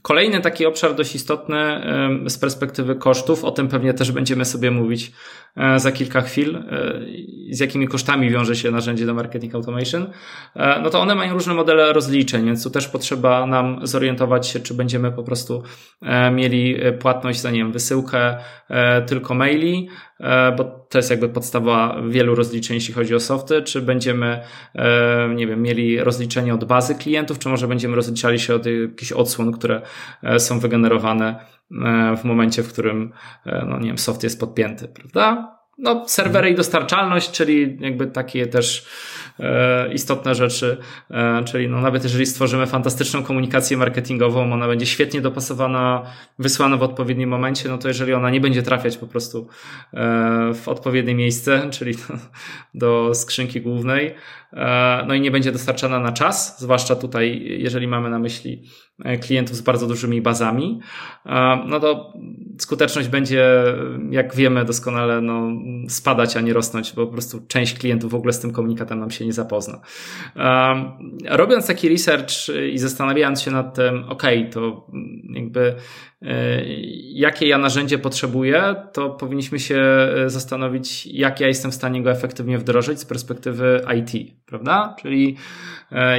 Kolejny 0.01 0.41
taki 0.41 0.65
obszar 0.65 0.95
dość 0.95 1.15
istotny 1.15 1.81
z 2.25 2.37
perspektywy 2.37 2.95
kosztów, 2.95 3.43
o 3.43 3.51
tym 3.51 3.67
pewnie 3.67 3.93
też 3.93 4.11
będziemy 4.11 4.45
sobie 4.45 4.71
mówić 4.71 5.07
e, 5.07 5.11
za 5.77 5.91
kilka 5.91 6.21
chwil, 6.21 6.55
e, 6.55 6.61
z 7.49 7.59
jakimi 7.59 7.87
kosztami 7.87 8.29
wiąże 8.29 8.55
się 8.55 8.71
narzędzie 8.71 9.05
do 9.05 9.13
marketing 9.13 9.55
automation, 9.55 10.07
no 10.83 10.89
to 10.89 10.99
one 10.99 11.15
mają 11.15 11.33
różne 11.33 11.53
modele 11.53 11.93
rozliczeń, 11.93 12.45
więc 12.45 12.63
tu 12.63 12.69
też 12.69 12.87
potrzeba 12.87 13.45
nam 13.45 13.79
zorientować 13.83 14.47
się, 14.47 14.59
czy 14.59 14.73
będziemy 14.73 15.11
po 15.11 15.23
prostu 15.23 15.63
mieli 16.31 16.77
płatność 16.99 17.41
za, 17.41 17.51
nie 17.51 17.57
wiem, 17.57 17.71
wysyłkę 17.71 18.37
tylko 19.07 19.33
maili, 19.33 19.89
bo 20.57 20.63
to 20.89 20.97
jest 20.97 21.09
jakby 21.09 21.29
podstawa 21.29 22.01
wielu 22.09 22.35
rozliczeń, 22.35 22.75
jeśli 22.75 22.93
chodzi 22.93 23.15
o 23.15 23.19
softy, 23.19 23.61
czy 23.61 23.81
będziemy, 23.81 24.39
nie 25.35 25.47
wiem, 25.47 25.61
mieli 25.61 25.99
rozliczenie 25.99 26.53
od 26.53 26.65
bazy 26.65 26.95
klientów, 26.95 27.39
czy 27.39 27.49
może 27.49 27.67
będziemy 27.67 27.95
rozliczali 27.95 28.39
się 28.39 28.55
od 28.55 28.65
jakichś 28.65 29.11
odsłon, 29.11 29.51
które 29.51 29.81
są 30.37 30.59
wygenerowane 30.59 31.35
E, 31.35 31.60
w 32.17 32.23
momencie, 32.23 32.63
w 32.63 32.73
którym, 32.73 33.13
e, 33.45 33.65
no 33.69 33.79
nie 33.79 33.87
wiem, 33.87 33.97
soft 33.97 34.23
jest 34.23 34.39
podpięty, 34.39 34.87
prawda? 34.87 35.57
No, 35.77 36.03
serwery 36.07 36.49
i 36.49 36.55
dostarczalność, 36.55 37.31
czyli 37.31 37.77
jakby 37.79 38.07
takie 38.07 38.47
też 38.47 38.85
e, 39.39 39.93
istotne 39.93 40.35
rzeczy, 40.35 40.77
e, 41.11 41.43
czyli 41.43 41.69
no 41.69 41.81
nawet 41.81 42.03
jeżeli 42.03 42.25
stworzymy 42.25 42.67
fantastyczną 42.67 43.23
komunikację 43.23 43.77
marketingową, 43.77 44.53
ona 44.53 44.67
będzie 44.67 44.85
świetnie 44.85 45.21
dopasowana, 45.21 46.03
wysłana 46.39 46.77
w 46.77 46.83
odpowiednim 46.83 47.29
momencie, 47.29 47.69
no 47.69 47.77
to 47.77 47.87
jeżeli 47.87 48.13
ona 48.13 48.29
nie 48.29 48.41
będzie 48.41 48.63
trafiać 48.63 48.97
po 48.97 49.07
prostu 49.07 49.47
e, 49.93 50.53
w 50.53 50.67
odpowiednie 50.67 51.15
miejsce, 51.15 51.61
czyli 51.75 51.95
do, 51.95 52.13
do 52.73 53.15
skrzynki 53.15 53.61
głównej, 53.61 54.15
e, 54.53 55.05
no 55.07 55.13
i 55.13 55.21
nie 55.21 55.31
będzie 55.31 55.51
dostarczana 55.51 55.99
na 55.99 56.11
czas, 56.11 56.61
zwłaszcza 56.61 56.95
tutaj, 56.95 57.43
jeżeli 57.45 57.87
mamy 57.87 58.09
na 58.09 58.19
myśli 58.19 58.63
e, 58.63 58.90
klientów 59.21 59.55
z 59.55 59.61
bardzo 59.61 59.87
dużymi 59.87 60.21
bazami, 60.21 60.79
e, 61.25 61.63
no 61.67 61.79
to 61.79 62.13
skuteczność 62.59 63.07
będzie, 63.07 63.63
jak 64.09 64.35
wiemy 64.35 64.65
doskonale, 64.65 65.21
no, 65.21 65.49
spadać, 65.87 66.37
a 66.37 66.41
nie 66.41 66.53
rosnąć, 66.53 66.93
bo 66.93 67.05
po 67.05 67.11
prostu 67.11 67.41
część 67.47 67.79
klientów 67.79 68.11
w 68.11 68.15
ogóle 68.15 68.33
z 68.33 68.39
tym 68.39 68.51
komunikatem 68.51 68.99
nam 68.99 69.11
się 69.11 69.25
nie 69.25 69.33
zapozna. 69.33 69.81
Robiąc 71.25 71.67
taki 71.67 71.89
research 71.89 72.31
i 72.71 72.77
zastanawiając 72.77 73.41
się 73.41 73.51
nad 73.51 73.75
tym, 73.75 74.03
ok, 74.09 74.23
to 74.51 74.87
jakby 75.33 75.75
e, 76.21 76.63
jakie 77.13 77.47
ja 77.47 77.57
narzędzie 77.57 77.97
potrzebuję, 77.97 78.75
to 78.93 79.09
powinniśmy 79.09 79.59
się 79.59 79.77
e, 79.77 80.29
zastanowić, 80.29 81.07
jak 81.07 81.39
ja 81.39 81.47
jestem 81.47 81.71
w 81.71 81.75
stanie 81.75 82.03
go 82.03 82.11
efektywnie 82.11 82.57
wdrożyć 82.57 82.99
z 82.99 83.05
perspektywy 83.05 83.81
IT, 83.97 84.33
prawda? 84.45 84.95
Czyli 85.01 85.37
e, 85.37 85.70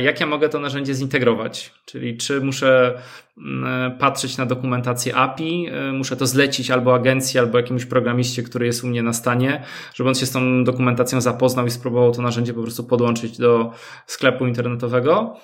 jak 0.02 0.20
ja 0.20 0.26
mogę 0.26 0.48
to 0.48 0.58
narzędzie 0.58 0.94
zintegrować, 0.94 1.72
czyli 1.84 2.16
czy 2.16 2.40
muszę 2.40 2.98
mm, 3.38 3.98
patrzeć 3.98 4.36
na 4.36 4.46
dokumentację 4.46 5.16
API, 5.16 5.68
muszę 5.92 6.16
to 6.16 6.26
zlecić 6.26 6.70
albo 6.70 6.94
agencji, 6.94 7.40
albo 7.40 7.58
jakimś 7.58 7.84
programiście, 7.84 8.42
który 8.42 8.66
jest 8.66 8.84
u 8.84 8.86
mnie 8.86 9.02
na 9.02 9.12
stanie, 9.12 9.62
żeby 9.94 10.08
on 10.08 10.14
się 10.14 10.26
z 10.26 10.30
tą 10.30 10.64
dokumentacją 10.64 11.20
zapoznał 11.20 11.66
i 11.66 11.70
spróbował 11.70 12.12
to 12.12 12.22
narzędzie 12.22 12.54
po 12.54 12.62
prostu 12.62 12.84
podłączyć 12.84 13.38
do 13.38 13.72
sklepu 14.06 14.46
internetowego, 14.46 15.36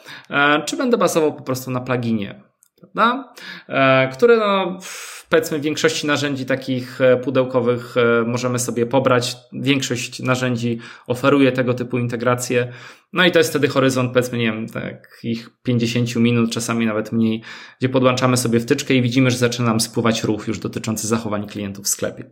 czy 0.65 0.77
będę 0.77 0.99
bazował 0.99 1.35
po 1.35 1.43
prostu 1.43 1.71
na 1.71 1.81
pluginie 1.81 2.49
prawda? 2.81 3.35
E, 3.69 4.09
które 4.09 4.37
no, 4.37 4.79
powiedzmy 5.29 5.61
większości 5.61 6.07
narzędzi 6.07 6.47
takich 6.47 7.01
e, 7.01 7.17
pudełkowych 7.17 7.97
e, 7.97 8.25
możemy 8.27 8.59
sobie 8.59 8.87
pobrać. 8.87 9.37
Większość 9.53 10.21
narzędzi 10.21 10.79
oferuje 11.07 11.53
tego 11.53 11.75
typu 11.75 11.99
integracje. 11.99 12.73
No 13.13 13.25
i 13.25 13.31
to 13.31 13.39
jest 13.39 13.51
wtedy 13.51 13.69
horyzont, 13.69 14.13
powiedzmy, 14.13 14.39
nie 14.39 14.53
wiem, 14.53 14.67
takich 14.69 15.51
50 15.63 16.17
minut, 16.17 16.51
czasami 16.51 16.87
nawet 16.87 17.13
mniej, 17.13 17.43
gdzie 17.79 17.89
podłączamy 17.89 18.37
sobie 18.37 18.61
wtyczkę 18.61 18.95
i 18.95 19.03
widzimy, 19.03 19.31
że 19.31 19.37
zaczyna 19.37 19.69
nam 19.69 19.81
spływać 19.81 20.25
ruch 20.25 20.49
już 20.49 20.59
dotyczący 20.59 21.07
zachowań 21.07 21.47
klientów 21.47 21.85
w 21.85 21.89
sklepie. 21.89 22.31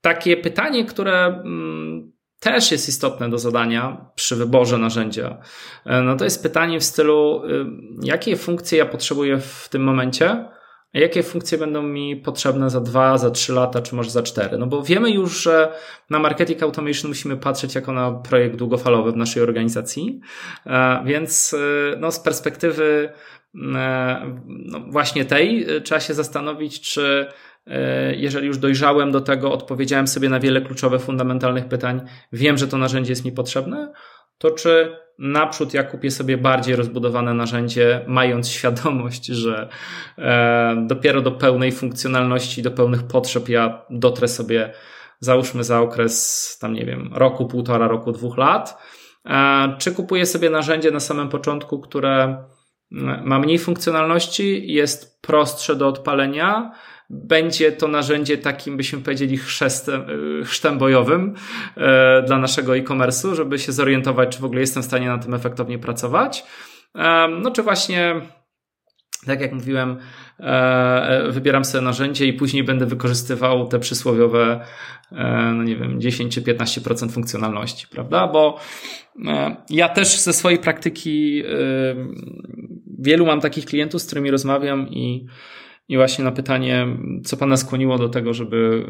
Takie 0.00 0.36
pytanie, 0.36 0.84
które 0.84 1.26
mm, 1.26 2.12
też 2.40 2.72
jest 2.72 2.88
istotne 2.88 3.30
do 3.30 3.38
zadania 3.38 4.10
przy 4.14 4.36
wyborze 4.36 4.78
narzędzia. 4.78 5.38
E, 5.86 6.02
no 6.02 6.16
to 6.16 6.24
jest 6.24 6.42
pytanie 6.42 6.80
w 6.80 6.84
stylu, 6.84 7.44
y, 7.44 7.66
jakie 8.02 8.36
funkcje 8.36 8.78
ja 8.78 8.86
potrzebuję 8.86 9.38
w 9.38 9.68
tym 9.68 9.82
momencie, 9.82 10.48
jakie 10.94 11.22
funkcje 11.22 11.58
będą 11.58 11.82
mi 11.82 12.16
potrzebne 12.16 12.70
za 12.70 12.80
dwa, 12.80 13.18
za 13.18 13.30
trzy 13.30 13.52
lata, 13.52 13.82
czy 13.82 13.94
może 13.94 14.10
za 14.10 14.22
cztery. 14.22 14.58
No 14.58 14.66
bo 14.66 14.82
wiemy 14.82 15.10
już, 15.10 15.42
że 15.42 15.72
na 16.10 16.18
marketing 16.18 16.62
automation 16.62 17.08
musimy 17.08 17.36
patrzeć 17.36 17.74
jako 17.74 17.92
na 17.92 18.12
projekt 18.12 18.56
długofalowy 18.56 19.12
w 19.12 19.16
naszej 19.16 19.42
organizacji, 19.42 20.20
e, 20.66 21.02
więc 21.04 21.52
y, 21.52 21.96
no, 22.00 22.12
z 22.12 22.20
perspektywy 22.20 23.12
e, 23.74 24.36
no, 24.44 24.80
właśnie 24.80 25.24
tej 25.24 25.66
trzeba 25.84 26.00
się 26.00 26.14
zastanowić, 26.14 26.80
czy 26.80 27.26
E, 27.68 28.14
jeżeli 28.14 28.46
już 28.46 28.58
dojrzałem 28.58 29.12
do 29.12 29.20
tego, 29.20 29.52
odpowiedziałem 29.52 30.08
sobie 30.08 30.28
na 30.28 30.40
wiele 30.40 30.60
kluczowych, 30.60 31.02
fundamentalnych 31.02 31.68
pytań, 31.68 32.00
wiem, 32.32 32.58
że 32.58 32.68
to 32.68 32.78
narzędzie 32.78 33.12
jest 33.12 33.24
mi 33.24 33.32
potrzebne, 33.32 33.92
to 34.38 34.50
czy 34.50 34.96
naprzód 35.18 35.74
ja 35.74 35.84
kupię 35.84 36.10
sobie 36.10 36.38
bardziej 36.38 36.76
rozbudowane 36.76 37.34
narzędzie, 37.34 38.04
mając 38.06 38.48
świadomość, 38.58 39.26
że 39.26 39.68
e, 40.18 40.84
dopiero 40.86 41.22
do 41.22 41.32
pełnej 41.32 41.72
funkcjonalności, 41.72 42.62
do 42.62 42.70
pełnych 42.70 43.02
potrzeb 43.02 43.48
ja 43.48 43.82
dotrę 43.90 44.28
sobie, 44.28 44.72
załóżmy 45.20 45.64
za 45.64 45.80
okres, 45.80 46.58
tam 46.60 46.72
nie 46.72 46.86
wiem, 46.86 47.10
roku, 47.14 47.46
półtora 47.46 47.88
roku, 47.88 48.12
dwóch 48.12 48.38
lat, 48.38 48.82
e, 49.26 49.76
czy 49.78 49.92
kupuję 49.92 50.26
sobie 50.26 50.50
narzędzie 50.50 50.90
na 50.90 51.00
samym 51.00 51.28
początku, 51.28 51.80
które 51.80 52.44
ma 53.24 53.38
mniej 53.38 53.58
funkcjonalności, 53.58 54.72
jest 54.72 55.22
prostsze 55.22 55.76
do 55.76 55.88
odpalenia, 55.88 56.72
będzie 57.10 57.72
to 57.72 57.88
narzędzie 57.88 58.38
takim, 58.38 58.76
byśmy 58.76 58.98
powiedzieli, 58.98 59.36
chrzestem, 59.36 60.10
y, 60.40 60.44
chrztem 60.44 60.78
bojowym 60.78 61.34
e, 61.76 62.22
dla 62.26 62.38
naszego 62.38 62.76
e-commerce'u, 62.76 63.34
żeby 63.34 63.58
się 63.58 63.72
zorientować, 63.72 64.36
czy 64.36 64.42
w 64.42 64.44
ogóle 64.44 64.60
jestem 64.60 64.82
w 64.82 64.86
stanie 64.86 65.06
na 65.06 65.18
tym 65.18 65.34
efektownie 65.34 65.78
pracować. 65.78 66.44
No, 67.42 67.50
czy 67.50 67.62
właśnie 67.62 68.20
tak 69.26 69.40
jak 69.40 69.52
mówiłem, 69.52 69.96
e, 70.40 70.44
e, 71.08 71.32
wybieram 71.32 71.64
sobie 71.64 71.84
narzędzie 71.84 72.26
i 72.26 72.32
później 72.32 72.64
będę 72.64 72.86
wykorzystywał 72.86 73.68
te 73.68 73.78
przysłowiowe, 73.78 74.60
no 75.54 75.62
nie 75.62 75.76
wiem, 75.76 76.00
10 76.00 76.34
czy 76.34 76.42
15% 76.42 77.10
funkcjonalności, 77.10 77.86
prawda? 77.90 78.26
Bo 78.26 78.60
ja 79.70 79.88
też 79.88 80.18
ze 80.18 80.32
swojej 80.32 80.58
praktyki 80.58 81.42
wielu 82.98 83.26
mam 83.26 83.40
takich 83.40 83.64
klientów, 83.64 84.02
z 84.02 84.06
którymi 84.06 84.30
rozmawiam 84.30 84.88
i 84.88 85.26
i 85.88 85.96
właśnie 85.96 86.24
na 86.24 86.32
pytanie, 86.32 86.86
co 87.24 87.36
Pana 87.36 87.56
skłoniło 87.56 87.98
do 87.98 88.08
tego, 88.08 88.34
żeby 88.34 88.86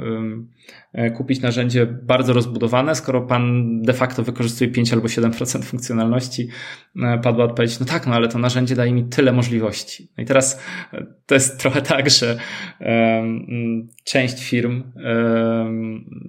e, 0.93 1.11
kupić 1.11 1.41
narzędzie 1.41 1.87
bardzo 1.87 2.33
rozbudowane, 2.33 2.95
skoro 2.95 3.23
Pan 3.23 3.83
de 3.83 3.93
facto 3.93 4.23
wykorzystuje 4.23 4.71
5 4.71 4.93
albo 4.93 5.07
7% 5.07 5.63
funkcjonalności, 5.63 6.49
e, 6.97 7.19
padła 7.19 7.45
odpowiedź, 7.45 7.81
no 7.81 7.87
tak, 7.87 8.07
no 8.07 8.15
ale 8.15 8.29
to 8.29 8.39
narzędzie 8.39 8.75
daje 8.75 8.93
mi 8.93 9.05
tyle 9.05 9.33
możliwości. 9.33 10.09
No 10.19 10.23
i 10.25 10.27
teraz 10.27 10.63
e, 10.93 11.07
to 11.27 11.35
jest 11.35 11.61
trochę 11.61 11.83
tak, 11.83 12.11
że 12.11 12.39
część 14.05 14.45
firm 14.45 14.83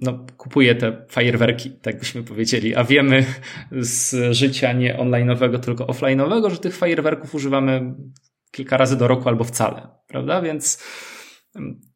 no, 0.02 0.26
kupuje 0.36 0.74
te 0.74 1.06
fajerwerki, 1.08 1.70
tak 1.70 1.98
byśmy 1.98 2.22
powiedzieli, 2.22 2.74
a 2.74 2.84
wiemy 2.84 3.24
z 3.72 4.32
życia 4.36 4.72
nie 4.72 4.94
online'owego, 4.94 5.58
tylko 5.58 5.84
offline'owego, 5.84 6.50
że 6.50 6.58
tych 6.58 6.76
fajerwerków 6.76 7.34
używamy 7.34 7.94
kilka 8.50 8.76
razy 8.76 8.96
do 8.96 9.08
roku 9.08 9.28
albo 9.28 9.44
wcale, 9.44 9.88
prawda? 10.06 10.42
Więc 10.42 10.84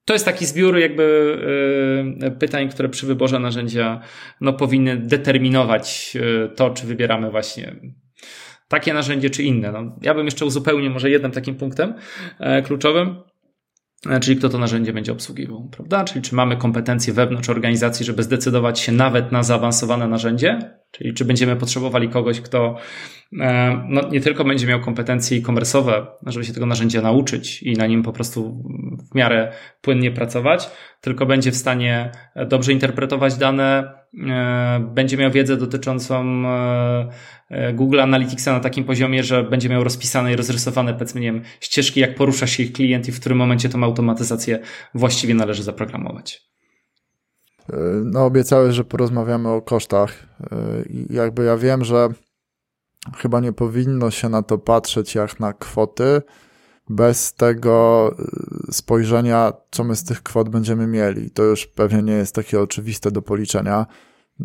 to 0.05 0.13
jest 0.13 0.25
taki 0.25 0.47
zbiór 0.47 0.79
jakby 0.79 1.03
y, 2.25 2.31
pytań, 2.31 2.69
które 2.69 2.89
przy 2.89 3.07
wyborze 3.07 3.39
narzędzia 3.39 4.01
no, 4.41 4.53
powinny 4.53 4.97
determinować 4.97 6.17
y, 6.47 6.51
to, 6.57 6.71
czy 6.71 6.87
wybieramy 6.87 7.31
właśnie 7.31 7.77
takie 8.69 8.95
narzędzie, 8.95 9.31
czy 9.31 9.43
inne. 9.43 9.73
No, 9.73 9.97
ja 10.03 10.15
bym 10.15 10.25
jeszcze 10.25 10.45
uzupełnił 10.45 10.91
może 10.91 11.11
jednym 11.11 11.33
takim 11.33 11.55
punktem 11.55 11.95
e, 12.41 12.63
kluczowym, 12.63 13.17
czyli 14.21 14.37
kto 14.37 14.49
to 14.49 14.59
narzędzie 14.59 14.93
będzie 14.93 15.13
obsługiwał, 15.13 15.69
prawda? 15.73 16.05
Czyli 16.05 16.23
czy 16.23 16.35
mamy 16.35 16.57
kompetencje 16.57 17.13
wewnątrz 17.13 17.49
organizacji, 17.49 18.07
żeby 18.07 18.23
zdecydować 18.23 18.81
się 18.81 18.93
nawet 18.93 19.33
na 19.33 19.43
zaawansowane 19.43 20.09
narzędzie, 20.09 20.59
czyli 20.91 21.15
czy 21.15 21.25
będziemy 21.25 21.57
potrzebowali 21.57 22.09
kogoś, 22.09 22.41
kto 22.41 22.77
E, 23.41 23.85
no, 23.89 24.09
nie 24.09 24.21
tylko 24.21 24.45
będzie 24.45 24.67
miał 24.67 24.81
kompetencje 24.81 25.39
e-commerce'owe, 25.39 26.07
żeby 26.27 26.45
się 26.45 26.53
tego 26.53 26.67
narzędzia 26.67 27.03
nauczyć 27.03 27.63
i 27.63 27.73
na 27.73 27.87
nim 27.87 28.03
po 28.03 28.13
prostu 28.13 28.63
w 29.13 29.15
miarę 29.15 29.53
płynnie 29.81 30.11
pracować, 30.11 30.71
tylko 31.01 31.27
będzie 31.27 31.53
w 31.53 31.57
stanie 31.57 32.13
dobrze 32.49 32.73
interpretować 32.73 33.35
dane, 33.35 33.85
e, 33.85 34.04
będzie 34.81 35.17
miał 35.17 35.31
wiedzę 35.31 35.57
dotyczącą 35.57 36.43
e, 37.51 37.73
Google 37.73 38.01
Analyticsa 38.01 38.53
na 38.53 38.61
takim 38.61 38.85
poziomie, 38.85 39.23
że 39.23 39.43
będzie 39.43 39.69
miał 39.69 39.85
rozpisane 39.85 40.33
i 40.33 40.37
rozrysowane, 40.37 40.95
powiedzmy, 40.95 41.21
nie 41.21 41.33
wiem, 41.33 41.43
ścieżki, 41.61 42.01
jak 42.01 42.15
porusza 42.15 42.47
się 42.47 42.63
ich 42.63 42.73
klient 42.73 43.09
i 43.09 43.13
w 43.13 43.21
którym 43.21 43.39
momencie 43.39 43.69
tą 43.69 43.85
automatyzację 43.85 44.59
właściwie 44.95 45.35
należy 45.35 45.63
zaprogramować. 45.63 46.43
No, 48.05 48.25
obiecałeś, 48.25 48.75
że 48.75 48.85
porozmawiamy 48.85 49.49
o 49.49 49.63
kosztach. 49.63 50.27
Jakby 51.11 51.45
ja 51.45 51.57
wiem, 51.57 51.85
że 51.85 52.09
chyba 53.17 53.41
nie 53.41 53.53
powinno 53.53 54.11
się 54.11 54.29
na 54.29 54.43
to 54.43 54.59
patrzeć 54.59 55.15
jak 55.15 55.41
na 55.41 55.53
kwoty, 55.53 56.23
bez 56.89 57.35
tego 57.35 58.11
y, 58.69 58.73
spojrzenia, 58.73 59.53
co 59.71 59.85
my 59.85 59.97
z 59.97 60.05
tych 60.05 60.23
kwot 60.23 60.49
będziemy 60.49 60.87
mieli. 60.87 61.31
To 61.31 61.43
już 61.43 61.67
pewnie 61.67 62.03
nie 62.03 62.13
jest 62.13 62.35
takie 62.35 62.61
oczywiste 62.61 63.11
do 63.11 63.23
policzenia, 63.23 63.87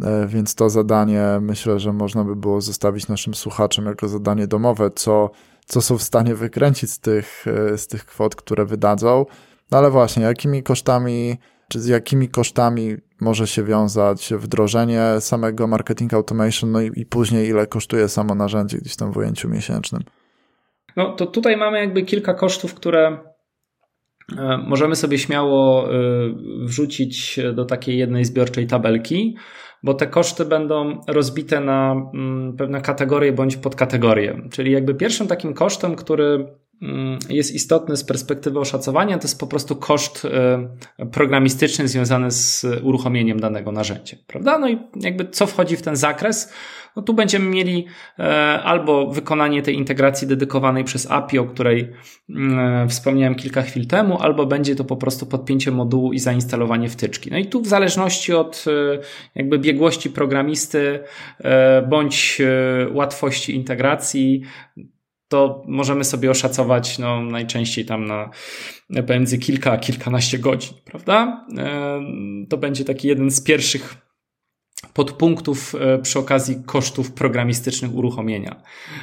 e, 0.03 0.27
więc 0.27 0.55
to 0.55 0.69
zadanie 0.69 1.23
myślę, 1.41 1.79
że 1.79 1.93
można 1.93 2.23
by 2.23 2.35
było 2.35 2.61
zostawić 2.61 3.07
naszym 3.07 3.33
słuchaczom 3.33 3.85
jako 3.85 4.07
zadanie 4.07 4.47
domowe, 4.47 4.91
co, 4.95 5.31
co 5.65 5.81
są 5.81 5.97
w 5.97 6.03
stanie 6.03 6.35
wykręcić 6.35 6.91
z 6.91 6.99
tych, 6.99 7.45
e, 7.47 7.77
z 7.77 7.87
tych 7.87 8.05
kwot, 8.05 8.35
które 8.35 8.65
wydadzą. 8.65 9.25
No 9.71 9.77
ale 9.77 9.91
właśnie, 9.91 10.23
jakimi 10.23 10.63
kosztami, 10.63 11.37
czy 11.67 11.79
z 11.79 11.87
jakimi 11.87 12.29
kosztami 12.29 12.97
może 13.21 13.47
się 13.47 13.63
wiązać 13.63 14.33
wdrożenie 14.37 15.03
samego 15.19 15.67
marketing 15.67 16.13
automation, 16.13 16.71
no 16.71 16.81
i, 16.81 16.91
i 16.95 17.05
później 17.05 17.49
ile 17.49 17.67
kosztuje 17.67 18.09
samo 18.09 18.35
narzędzie 18.35 18.77
gdzieś 18.77 18.95
tam 18.95 19.11
w 19.11 19.17
ujęciu 19.17 19.49
miesięcznym. 19.49 20.03
No 20.95 21.13
to 21.13 21.25
tutaj 21.25 21.57
mamy 21.57 21.79
jakby 21.79 22.01
kilka 22.01 22.33
kosztów, 22.33 22.73
które 22.73 23.17
e, 24.37 24.57
możemy 24.67 24.95
sobie 24.95 25.17
śmiało 25.17 25.93
e, 25.93 25.99
wrzucić 26.63 27.39
do 27.53 27.65
takiej 27.65 27.97
jednej 27.97 28.25
zbiorczej 28.25 28.67
tabelki, 28.67 29.35
bo 29.83 29.93
te 29.93 30.07
koszty 30.07 30.45
będą 30.45 31.01
rozbite 31.07 31.59
na 31.59 31.91
mm, 32.13 32.57
pewne 32.57 32.81
kategorie 32.81 33.31
bądź 33.33 33.57
podkategorie. 33.57 34.41
Czyli 34.51 34.71
jakby 34.71 34.95
pierwszym 34.95 35.27
takim 35.27 35.53
kosztem, 35.53 35.95
który 35.95 36.47
jest 37.29 37.55
istotny 37.55 37.97
z 37.97 38.03
perspektywy 38.03 38.59
oszacowania, 38.59 39.17
to 39.17 39.23
jest 39.23 39.39
po 39.39 39.47
prostu 39.47 39.75
koszt 39.75 40.25
e, 40.25 41.07
programistyczny 41.11 41.87
związany 41.87 42.31
z 42.31 42.65
uruchomieniem 42.83 43.39
danego 43.39 43.71
narzędzia, 43.71 44.17
prawda? 44.27 44.59
No 44.59 44.69
i 44.69 44.77
jakby 44.95 45.29
co 45.29 45.47
wchodzi 45.47 45.77
w 45.77 45.81
ten 45.81 45.95
zakres? 45.95 46.53
no 46.95 47.01
tu 47.01 47.13
będziemy 47.13 47.49
mieli 47.49 47.85
e, 48.19 48.23
albo 48.63 49.07
wykonanie 49.11 49.61
tej 49.61 49.75
integracji 49.75 50.27
dedykowanej 50.27 50.83
przez 50.83 51.11
API, 51.11 51.39
o 51.39 51.45
której 51.45 51.91
mm, 52.29 52.59
e, 52.59 52.87
wspomniałem 52.87 53.35
kilka 53.35 53.61
chwil 53.61 53.87
temu, 53.87 54.17
albo 54.21 54.45
będzie 54.45 54.75
to 54.75 54.83
po 54.83 54.97
prostu 54.97 55.25
podpięcie 55.25 55.71
modułu 55.71 56.13
i 56.13 56.19
zainstalowanie 56.19 56.89
wtyczki. 56.89 57.31
No 57.31 57.37
i 57.37 57.45
tu 57.45 57.61
w 57.61 57.67
zależności 57.67 58.33
od 58.33 58.65
jakby 59.35 59.59
biegłości 59.59 60.09
programisty 60.09 60.99
bądź 61.89 62.41
łatwości 62.91 63.55
integracji, 63.55 64.41
to 65.29 65.63
możemy 65.67 66.03
sobie 66.03 66.31
oszacować 66.31 66.99
no, 66.99 67.23
najczęściej 67.23 67.85
tam 67.85 68.05
na 68.05 68.29
pomiędzy 69.07 69.37
kilka 69.37 69.77
kilkanaście 69.77 70.39
godzin, 70.39 70.73
prawda? 70.85 71.45
To 72.49 72.57
będzie 72.57 72.85
taki 72.85 73.07
jeden 73.07 73.31
z 73.31 73.41
pierwszych 73.41 74.09
podpunktów 74.93 75.75
e, 75.75 75.97
przy 75.97 76.19
okazji 76.19 76.63
kosztów 76.65 77.11
programistycznych 77.11 77.95
uruchomienia. 77.95 78.61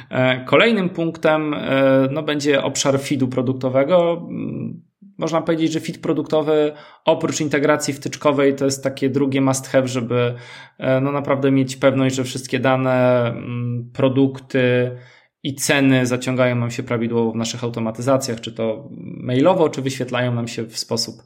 E, 0.09 0.45
kolejnym 0.45 0.89
punktem 0.89 1.53
e, 1.53 2.07
no, 2.11 2.23
będzie 2.23 2.63
obszar 2.63 2.99
feedu 2.99 3.27
produktowego. 3.27 4.27
Mm, 4.29 4.87
można 5.17 5.41
powiedzieć, 5.41 5.71
że 5.71 5.79
feed 5.79 5.97
produktowy 5.97 6.73
oprócz 7.05 7.41
integracji 7.41 7.93
wtyczkowej 7.93 8.55
to 8.55 8.65
jest 8.65 8.83
takie 8.83 9.09
drugie 9.09 9.41
must 9.41 9.67
have, 9.67 9.87
żeby 9.87 10.33
no, 11.01 11.11
naprawdę 11.11 11.51
mieć 11.51 11.75
pewność, 11.75 12.15
że 12.15 12.23
wszystkie 12.23 12.59
dane, 12.59 13.27
mm, 13.27 13.91
produkty, 13.93 14.91
i 15.43 15.55
ceny 15.55 16.05
zaciągają 16.05 16.55
nam 16.55 16.71
się 16.71 16.83
prawidłowo 16.83 17.31
w 17.31 17.35
naszych 17.35 17.63
automatyzacjach, 17.63 18.41
czy 18.41 18.51
to 18.51 18.89
mailowo, 18.99 19.69
czy 19.69 19.81
wyświetlają 19.81 20.33
nam 20.33 20.47
się 20.47 20.63
w 20.63 20.77
sposób 20.77 21.23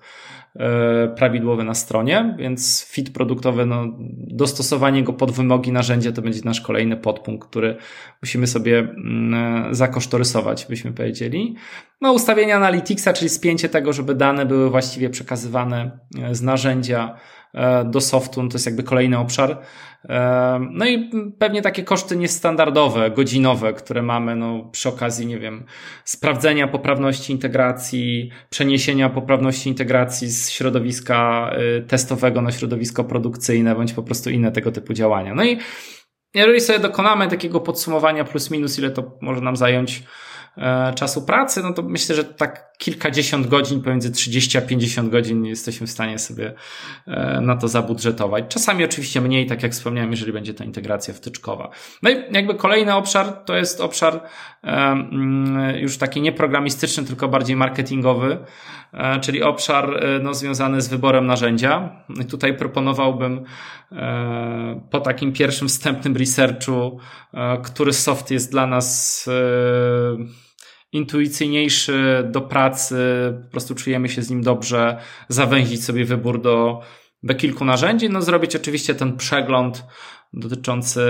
E, 0.60 1.08
prawidłowy 1.08 1.64
na 1.64 1.74
stronie, 1.74 2.36
więc 2.40 2.86
fit 2.86 3.10
produktowy, 3.10 3.66
no, 3.66 3.86
dostosowanie 4.28 5.04
go 5.04 5.14
pod 5.14 5.32
wymogi 5.32 5.72
narzędzia 5.72 6.12
to 6.12 6.22
będzie 6.22 6.42
nasz 6.46 6.62
kolejny 6.62 6.98
podpunkt, 6.98 7.50
który 7.50 7.78
musimy 8.22 8.48
sobie 8.48 8.80
mm, 8.80 9.76
zakosztorysować, 9.76 10.66
byśmy 10.70 10.92
powiedzieli. 10.92 11.56
No, 12.02 12.14
ustawienie 12.14 12.56
Analyticsa, 12.56 13.14
czyli 13.14 13.30
spięcie 13.30 13.70
tego, 13.70 13.94
żeby 13.94 14.16
dane 14.16 14.46
były 14.46 14.70
właściwie 14.70 15.10
przekazywane 15.10 16.00
e, 16.22 16.36
z 16.36 16.42
narzędzia 16.42 17.16
e, 17.16 17.18
do 17.86 18.02
softu, 18.02 18.44
no 18.44 18.50
to 18.50 18.56
jest 18.56 18.66
jakby 18.66 18.84
kolejny 18.84 19.18
obszar. 19.18 19.58
No 20.72 20.86
i 20.86 21.10
pewnie 21.40 21.62
takie 21.62 21.84
koszty 21.84 22.18
niestandardowe, 22.18 23.12
godzinowe, 23.12 23.74
które 23.74 24.02
mamy 24.02 24.36
no, 24.36 24.70
przy 24.72 24.90
okazji, 24.90 25.26
nie 25.28 25.40
wiem, 25.40 25.66
sprawdzenia 26.06 26.68
poprawności 26.68 27.34
integracji, 27.34 28.32
przeniesienia 28.50 29.10
poprawności 29.10 29.70
integracji 29.70 30.28
z 30.28 30.50
środowiska 30.50 31.52
y, 31.78 31.82
testowego 31.88 32.42
na 32.42 32.52
środowisko 32.52 33.04
produkcyjne, 33.04 33.76
bądź 33.76 33.94
po 33.94 34.04
prostu 34.04 34.30
inne 34.30 34.52
tego 34.52 34.72
typu 34.72 34.94
działania. 34.94 35.36
No 35.36 35.44
i 35.44 35.58
jeżeli 36.34 36.62
sobie 36.62 36.80
dokonamy 36.80 37.28
takiego 37.28 37.60
podsumowania 37.60 38.24
plus 38.24 38.52
minus, 38.52 38.80
ile 38.80 38.90
to 38.92 39.18
może 39.22 39.42
nam 39.42 39.56
zająć 39.56 40.04
E, 40.04 40.31
czasu 40.96 41.22
pracy, 41.22 41.64
no 41.64 41.74
to 41.74 41.82
myślę, 41.82 42.16
że 42.16 42.24
tak 42.24 42.72
kilkadziesiąt 42.78 43.48
godzin, 43.48 43.82
pomiędzy 43.82 44.12
30 44.12 44.58
a 44.58 44.62
50 44.62 45.10
godzin 45.10 45.46
jesteśmy 45.46 45.88
w 45.88 45.92
stanie 45.92 46.20
sobie 46.20 46.54
e, 47.08 47.42
na 47.42 47.56
to 47.56 47.68
zabudżetować. 47.68 48.46
Czasami 48.48 48.86
oczywiście 48.86 49.22
mniej, 49.22 49.46
tak 49.46 49.64
jak 49.64 49.72
wspomniałem, 49.72 50.12
jeżeli 50.12 50.34
będzie 50.34 50.54
to 50.54 50.64
integracja 50.64 51.14
wtyczkowa. 51.14 51.70
No 52.04 52.10
i 52.10 52.16
jakby 52.32 52.56
kolejny 52.56 52.96
obszar 52.96 53.34
to 53.46 53.56
jest 53.56 53.82
obszar 53.82 54.16
e, 54.16 54.68
mm, 54.68 55.78
już 55.78 55.98
taki 55.98 56.22
nieprogramistyczny, 56.22 57.04
tylko 57.04 57.28
bardziej 57.28 57.56
marketingowy, 57.56 58.38
czyli 59.22 59.44
obszar 59.44 60.04
no, 60.24 60.34
związany 60.34 60.82
z 60.82 60.88
wyborem 60.88 61.28
narzędzia. 61.28 62.04
I 62.22 62.26
tutaj 62.26 62.58
proponowałbym 62.58 63.44
po 64.92 65.00
takim 65.00 65.34
pierwszym 65.34 65.68
wstępnym 65.68 66.18
researchu, 66.18 67.00
który 67.64 67.94
soft 67.94 68.32
jest 68.32 68.52
dla 68.52 68.68
nas 68.68 69.30
intuicyjniejszy 70.92 72.28
do 72.32 72.42
pracy, 72.42 72.98
po 73.46 73.52
prostu 73.52 73.76
czujemy 73.76 74.10
się 74.10 74.22
z 74.22 74.30
nim 74.30 74.42
dobrze, 74.42 74.98
zawęzić 75.28 75.84
sobie 75.84 76.06
wybór 76.06 76.42
do, 76.42 76.82
kilku 77.38 77.66
narzędzi, 77.66 78.10
no 78.10 78.22
zrobić 78.22 78.56
oczywiście 78.56 78.96
ten 78.96 79.18
przegląd 79.18 79.84
dotyczący 80.34 81.02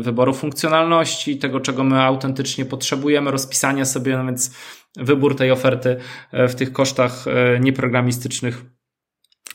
wyboru 0.00 0.34
funkcjonalności, 0.34 1.38
tego 1.38 1.60
czego 1.60 1.84
my 1.84 2.02
autentycznie 2.02 2.64
potrzebujemy, 2.64 3.30
rozpisania 3.30 3.84
sobie, 3.84 4.16
no 4.16 4.24
więc 4.24 4.56
wybór 4.96 5.36
tej 5.36 5.50
oferty 5.50 5.96
y, 6.34 6.48
w 6.48 6.54
tych 6.54 6.72
kosztach 6.72 7.26
y, 7.26 7.60
nieprogramistycznych 7.60 8.64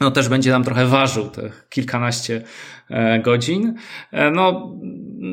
no 0.01 0.11
też 0.11 0.29
będzie 0.29 0.51
nam 0.51 0.63
trochę 0.63 0.85
ważył 0.85 1.29
te 1.29 1.51
kilkanaście 1.69 2.41
e, 2.89 3.19
godzin. 3.19 3.75
E, 4.11 4.31
no, 4.31 4.75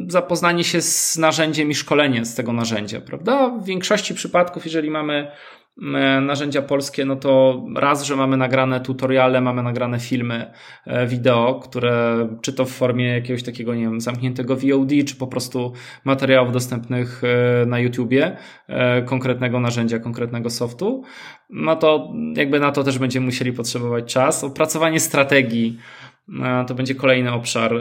zapoznanie 0.09 0.65
się 0.65 0.83
z 0.83 1.17
narzędziem 1.17 1.71
i 1.71 1.75
szkolenie 1.75 2.25
z 2.25 2.35
tego 2.35 2.53
narzędzia, 2.53 3.01
prawda? 3.01 3.49
W 3.49 3.65
większości 3.65 4.15
przypadków, 4.15 4.65
jeżeli 4.65 4.91
mamy 4.91 5.27
E, 5.27 5.56
narzędzia 6.21 6.63
polskie, 6.63 7.05
no 7.05 7.17
to 7.17 7.63
raz, 7.75 8.05
że 8.05 8.17
mamy 8.17 8.37
nagrane 8.37 8.81
tutoriale, 8.81 9.41
mamy 9.41 9.63
nagrane 9.63 10.01
filmy, 10.01 10.51
e, 10.87 11.07
wideo, 11.07 11.55
które 11.55 12.29
czy 12.43 12.53
to 12.53 12.65
w 12.65 12.71
formie 12.71 13.09
jakiegoś 13.09 13.43
takiego, 13.43 13.75
nie 13.75 13.83
wiem, 13.83 14.01
zamkniętego 14.01 14.57
VOD, 14.57 14.91
czy 15.07 15.17
po 15.17 15.27
prostu 15.27 15.73
materiałów 16.05 16.53
dostępnych 16.53 17.23
e, 17.25 17.67
na 17.67 17.79
YouTubie, 17.79 18.37
konkretnego 19.07 19.61
narzędzia, 19.61 19.99
konkretnego 19.99 20.51
softu, 20.51 21.03
no 21.51 21.77
to 21.77 22.13
jakby 22.37 22.61
na 22.61 22.73
to 22.73 22.85
też 22.85 22.99
będziemy 22.99 23.27
musieli 23.27 23.53
potrzebować 23.53 24.13
czas. 24.13 24.45
Opracowanie 24.45 25.01
strategii, 25.01 25.79
to 26.67 26.75
będzie 26.75 26.95
kolejny 26.95 27.33
obszar, 27.33 27.73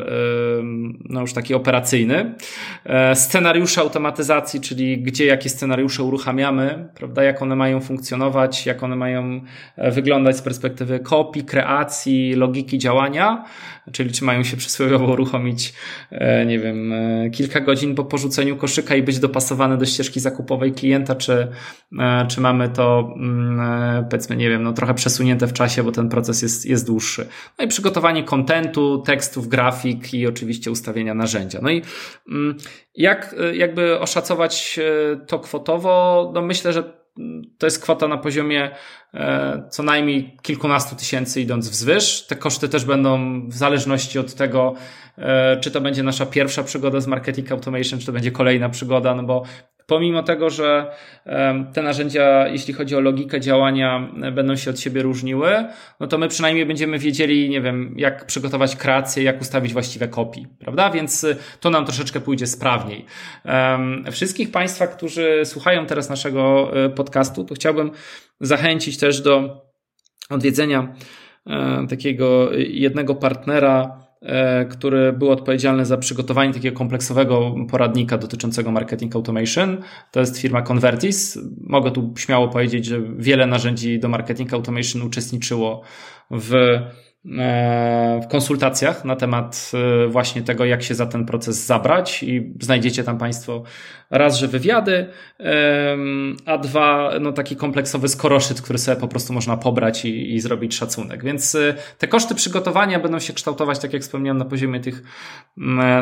no 1.10 1.22
już 1.22 1.34
taki 1.34 1.54
operacyjny. 1.54 2.36
E, 2.84 3.16
scenariusze 3.16 3.82
automatyzacji, 3.82 4.62
czyli 4.62 5.02
gdzie 5.02 5.26
jakie 5.26 5.50
scenariusze 5.50 6.04
uruchamiamy, 6.04 6.90
prawda, 6.96 7.24
jak 7.24 7.42
one 7.42 7.56
mają 7.56 7.82
funkcjonować, 7.82 8.66
jak 8.66 8.84
one 8.84 8.96
mają 8.96 9.42
e, 9.76 9.92
wyglądać 9.92 10.38
z 10.38 10.42
perspektywy 10.42 11.00
kopii, 11.00 11.44
kreacji, 11.44 12.34
logiki 12.34 12.78
działania, 12.78 13.46
czyli 13.92 14.12
czy 14.12 14.24
mają 14.24 14.44
się 14.44 14.58
przysłowiowo 14.58 15.06
uruchomić, 15.14 15.74
e, 16.12 16.46
nie 16.46 16.60
wiem, 16.60 16.94
kilka 17.34 17.60
godzin 17.60 17.96
po 17.96 18.06
porzuceniu 18.06 18.58
koszyka 18.58 18.96
i 18.96 19.04
być 19.04 19.20
dopasowane 19.20 19.78
do 19.78 19.86
ścieżki 19.86 20.20
zakupowej 20.20 20.72
klienta, 20.72 21.16
czy, 21.16 21.48
czy 22.28 22.42
mamy 22.42 22.70
to, 22.70 23.14
mm, 23.18 24.06
powiedzmy, 24.10 24.36
nie 24.36 24.50
wiem, 24.50 24.64
no 24.64 24.74
trochę 24.74 24.94
przesunięte 24.94 25.48
w 25.48 25.54
czasie, 25.54 25.84
bo 25.84 25.92
ten 25.92 26.10
proces 26.10 26.42
jest, 26.42 26.66
jest 26.66 26.88
dłuższy. 26.88 27.28
No 27.60 27.66
i 27.66 27.68
przygotowanie 27.68 28.24
kontentu, 28.36 29.04
tekstów, 29.06 29.48
grafik 29.48 30.14
i 30.14 30.28
oczywiście 30.28 30.72
ustawienia 30.72 31.14
narzędzia. 31.14 31.60
No 31.62 31.70
i 31.70 31.82
mm, 32.30 32.58
jak 32.96 33.36
jakby 33.54 34.00
oszacować 34.00 34.80
e, 34.80 35.26
to 35.26 35.40
kwotowo? 35.40 36.32
No 36.34 36.42
myślę, 36.42 36.74
że 36.74 36.84
to 37.58 37.68
jest 37.68 37.82
kwota 37.82 38.08
na 38.08 38.18
poziomie 38.18 38.72
e, 39.14 39.68
co 39.72 39.84
najmniej 39.84 40.38
kilkunastu 40.42 40.96
tysięcy 40.96 41.42
idąc 41.42 41.70
wzwyż. 41.70 42.28
Te 42.28 42.36
koszty 42.36 42.70
też 42.70 42.86
będą 42.86 43.42
w 43.48 43.54
zależności 43.54 44.20
od 44.20 44.34
tego, 44.34 44.74
e, 45.18 45.60
czy 45.60 45.72
to 45.72 45.82
będzie 45.82 46.04
nasza 46.04 46.26
pierwsza 46.26 46.64
przygoda 46.64 47.00
z 47.00 47.08
marketing 47.08 47.52
automation, 47.52 48.00
czy 48.00 48.06
to 48.06 48.12
będzie 48.12 48.32
kolejna 48.32 48.70
przygoda, 48.70 49.16
no 49.16 49.24
bo 49.24 49.44
pomimo 49.88 50.24
tego, 50.24 50.50
że 50.50 50.92
te 51.74 51.82
narzędzia, 51.82 52.48
jeśli 52.48 52.74
chodzi 52.74 52.96
o 52.96 53.00
logikę 53.00 53.40
działania, 53.40 54.10
będą 54.32 54.56
się 54.56 54.72
od 54.72 54.80
siebie 54.80 55.02
różniły, 55.02 55.66
no 56.00 56.08
to 56.08 56.18
my 56.18 56.28
przynajmniej 56.28 56.66
będziemy 56.66 57.00
wiedzieli, 57.00 57.50
nie 57.50 57.62
wiem, 57.62 57.96
jak 57.98 58.26
przygotować 58.26 58.76
kreację, 58.76 59.24
jak 59.24 59.42
ustawić 59.42 59.74
właściwe 59.74 60.08
kopii, 60.08 60.48
prawda? 60.60 60.90
Więc 60.90 61.24
y, 61.24 61.38
to 61.60 61.70
nam 61.70 61.86
troszeczkę 61.86 62.20
pójdzie 62.20 62.48
sprawniej. 62.48 63.06
Wszystkich 64.12 64.52
Państwa, 64.52 64.88
którzy 64.88 65.42
słuchają 65.46 65.86
teraz 65.86 66.10
naszego 66.10 66.72
y, 66.86 66.90
podcastu, 66.90 67.44
to 67.44 67.56
chciałbym 67.56 67.92
zachęcić 68.40 68.98
też 68.98 69.22
do 69.22 69.66
odwiedzenia 70.30 70.96
e, 71.48 71.88
takiego 71.90 72.52
jednego 72.54 73.16
partnera, 73.16 74.05
który 74.70 75.14
był 75.14 75.32
odpowiedzialny 75.32 75.86
za 75.86 75.98
przygotowanie 75.98 76.54
takiego 76.54 76.78
kompleksowego 76.78 77.56
poradnika 77.70 78.18
dotyczącego 78.18 78.72
marketing 78.72 79.16
automation. 79.16 79.78
To 80.12 80.20
jest 80.20 80.38
firma 80.38 80.62
Convertis. 80.62 81.40
Mogę 81.62 81.92
tu 81.92 82.14
śmiało 82.18 82.48
powiedzieć, 82.48 82.86
że 82.86 83.02
wiele 83.18 83.48
narzędzi 83.48 84.00
do 84.00 84.10
marketing 84.10 84.54
automation 84.54 85.02
uczestniczyło 85.02 85.82
w 86.32 86.80
E, 87.40 88.22
w 88.24 88.28
konsultacjach 88.28 89.06
na 89.06 89.16
temat 89.16 89.72
e, 89.74 90.08
właśnie 90.08 90.42
tego, 90.42 90.66
jak 90.66 90.84
się 90.84 90.96
za 90.96 91.06
ten 91.06 91.26
proces 91.26 91.66
zabrać 91.66 92.24
i 92.24 92.54
znajdziecie 92.62 93.04
tam 93.04 93.18
Państwo 93.18 93.64
raz, 94.10 94.38
że 94.38 94.48
wywiady, 94.48 95.08
a 96.46 96.58
dwa, 96.58 97.12
no 97.22 97.32
taki 97.32 97.56
kompleksowy 97.56 98.08
skoroszyt, 98.08 98.62
który 98.62 98.80
sobie 98.80 99.02
po 99.02 99.08
prostu 99.08 99.34
można 99.34 99.58
pobrać 99.58 100.06
i, 100.06 100.34
i 100.34 100.40
zrobić 100.40 100.76
szacunek. 100.76 101.24
Więc 101.24 101.56
e, 101.56 101.74
te 101.98 102.08
koszty 102.08 102.36
przygotowania 102.36 103.00
będą 103.00 103.20
się 103.20 103.34
kształtować, 103.34 103.80
tak 103.80 103.94
jak 103.94 104.02
wspomniałem, 104.02 104.38
na 104.38 104.46
poziomie 104.46 104.80
tych 104.80 105.04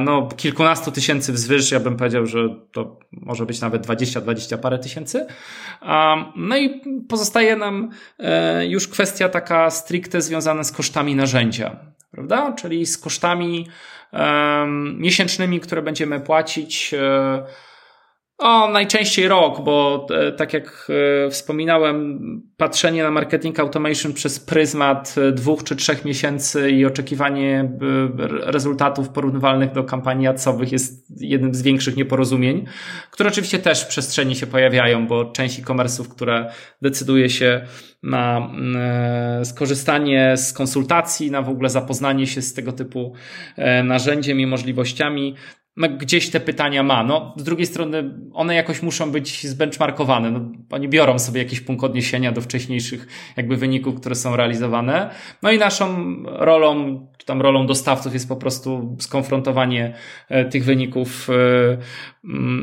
no, 0.02 0.30
kilkunastu 0.38 0.92
tysięcy 0.92 1.34
wzwyż. 1.34 1.72
Ja 1.72 1.80
bym 1.80 1.98
powiedział, 1.98 2.26
że 2.26 2.40
to 2.72 3.00
może 3.12 3.46
być 3.46 3.62
nawet 3.62 3.82
20, 3.82 4.22
20 4.22 4.58
parę 4.58 4.80
tysięcy. 4.80 5.28
No 6.36 6.58
i 6.58 6.82
pozostaje 7.10 7.56
nam 7.56 7.90
już 8.68 8.88
kwestia 8.88 9.30
taka 9.30 9.70
stricte 9.70 10.22
związana 10.22 10.64
z 10.64 10.72
kosztami 10.72 11.16
narzędzia, 11.16 11.80
prawda? 12.12 12.54
Czyli 12.54 12.86
z 12.86 12.98
kosztami 12.98 13.68
um, 14.14 15.00
miesięcznymi, 15.00 15.60
które 15.60 15.82
będziemy 15.82 16.20
płacić. 16.20 16.94
Um, 16.94 17.44
o, 18.44 18.68
najczęściej 18.68 19.28
rok, 19.28 19.64
bo 19.64 20.08
e, 20.10 20.32
tak 20.32 20.54
jak 20.54 20.88
e, 21.26 21.30
wspominałem, 21.30 22.20
patrzenie 22.58 23.04
na 23.04 23.12
marketing 23.12 23.60
automation 23.60 24.14
przez 24.14 24.40
pryzmat 24.40 25.16
e, 25.18 25.32
dwóch 25.32 25.64
czy 25.64 25.76
trzech 25.76 26.06
miesięcy 26.06 26.72
i 26.72 26.86
oczekiwanie 26.86 27.72
rezultatów 28.30 29.10
porównywalnych 29.10 29.72
do 29.72 29.84
kampanii 29.84 30.28
adsowych 30.28 30.72
jest 30.72 31.22
jednym 31.22 31.54
z 31.56 31.62
większych 31.62 31.98
nieporozumień, 31.98 32.66
które 33.12 33.30
oczywiście 33.30 33.60
też 33.60 33.84
w 33.84 33.88
przestrzeni 33.88 34.36
się 34.36 34.48
pojawiają, 34.48 35.08
bo 35.08 35.26
część 35.26 35.60
e-commerce'ów, 35.60 36.08
które 36.08 36.52
decyduje 36.82 37.30
się 37.30 37.62
na 38.04 38.52
skorzystanie 39.44 40.38
z 40.38 40.54
konsultacji, 40.54 41.32
na 41.32 41.42
w 41.42 41.50
ogóle 41.50 41.70
zapoznanie 41.70 42.28
się 42.28 42.42
z 42.42 42.54
tego 42.54 42.72
typu 42.72 43.14
narzędziem 43.84 44.40
i 44.40 44.46
możliwościami, 44.46 45.36
no, 45.78 45.90
gdzieś 45.90 46.30
te 46.30 46.40
pytania 46.40 46.84
ma. 46.84 47.04
No, 47.04 47.34
z 47.38 47.44
drugiej 47.44 47.66
strony 47.66 48.20
one 48.34 48.56
jakoś 48.56 48.82
muszą 48.82 49.12
być 49.12 49.48
zbenchmarkowane. 49.48 50.32
No, 50.32 50.40
oni 50.70 50.90
biorą 50.90 51.20
sobie 51.20 51.44
jakiś 51.44 51.62
punkt 51.62 51.84
odniesienia 51.84 52.32
do 52.32 52.42
wcześniejszych 52.42 53.08
jakby 53.38 53.58
wyników, 53.58 53.96
które 53.96 54.16
są 54.16 54.36
realizowane. 54.36 55.10
No 55.42 55.52
i 55.52 55.58
naszą 55.58 56.16
rolą, 56.26 57.08
czy 57.24 57.28
tam 57.28 57.42
rolą 57.42 57.66
dostawców 57.66 58.14
jest 58.14 58.28
po 58.28 58.36
prostu 58.36 58.98
skonfrontowanie 59.00 59.94
e, 60.30 60.46
tych 60.46 60.66
wyników 60.66 61.30
e, 61.30 61.34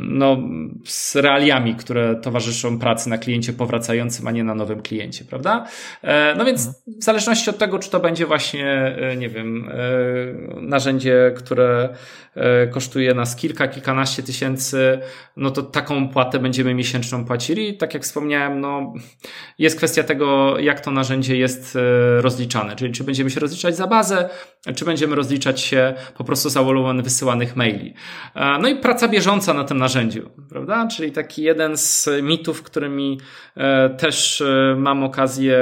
no, 0.00 0.38
z 0.84 1.16
realiami, 1.16 1.74
które 1.74 2.16
towarzyszą 2.16 2.78
pracy 2.78 3.11
na 3.11 3.18
kliencie 3.18 3.52
powracającym, 3.52 4.26
a 4.26 4.30
nie 4.30 4.44
na 4.44 4.54
nowym 4.54 4.82
kliencie, 4.82 5.24
prawda? 5.24 5.66
E, 6.02 6.34
no 6.38 6.44
więc 6.44 6.66
mhm. 6.66 6.84
w 7.00 7.04
zależności 7.04 7.50
od 7.50 7.58
tego, 7.58 7.78
czy 7.78 7.90
to 7.90 8.00
będzie 8.00 8.26
właśnie, 8.26 8.96
nie 9.16 9.28
wiem, 9.28 9.70
narzędzie, 10.61 11.32
które 11.36 11.88
kosztuje 12.70 13.14
nas 13.14 13.36
kilka, 13.36 13.68
kilkanaście 13.68 14.22
tysięcy, 14.22 14.98
no 15.36 15.50
to 15.50 15.62
taką 15.62 16.08
płatę 16.08 16.38
będziemy 16.38 16.74
miesięczną 16.74 17.24
płacili. 17.24 17.76
Tak 17.76 17.94
jak 17.94 18.02
wspomniałem, 18.02 18.61
no 18.61 18.94
jest 19.58 19.76
kwestia 19.76 20.02
tego, 20.02 20.58
jak 20.58 20.80
to 20.80 20.90
narzędzie 20.90 21.36
jest 21.36 21.78
rozliczane, 22.20 22.76
czyli 22.76 22.92
czy 22.92 23.04
będziemy 23.04 23.30
się 23.30 23.40
rozliczać 23.40 23.76
za 23.76 23.86
bazę, 23.86 24.28
czy 24.74 24.84
będziemy 24.84 25.16
rozliczać 25.16 25.61
się 25.61 25.94
po 26.16 26.24
prostu 26.24 26.50
za 26.50 26.62
wolumen 26.62 27.02
wysyłanych 27.02 27.56
maili. 27.56 27.94
E, 28.34 28.58
no 28.58 28.68
i 28.68 28.76
praca 28.76 29.08
bieżąca 29.08 29.54
na 29.54 29.64
tym 29.64 29.78
narzędziu, 29.78 30.30
prawda? 30.48 30.88
Czyli 30.96 31.12
taki 31.12 31.42
jeden 31.42 31.76
z 31.76 32.08
mitów, 32.22 32.62
którymi 32.62 33.20
e, 33.56 33.90
też 33.90 34.40
e, 34.40 34.74
mam 34.78 35.04
okazję 35.04 35.58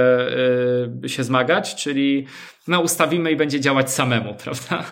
się 1.07 1.25
zmagać, 1.25 1.75
czyli 1.75 2.27
no 2.69 2.81
ustawimy 2.81 3.33
i 3.33 3.37
będzie 3.37 3.61
działać 3.61 3.93
samemu, 3.93 4.35
prawda? 4.45 4.85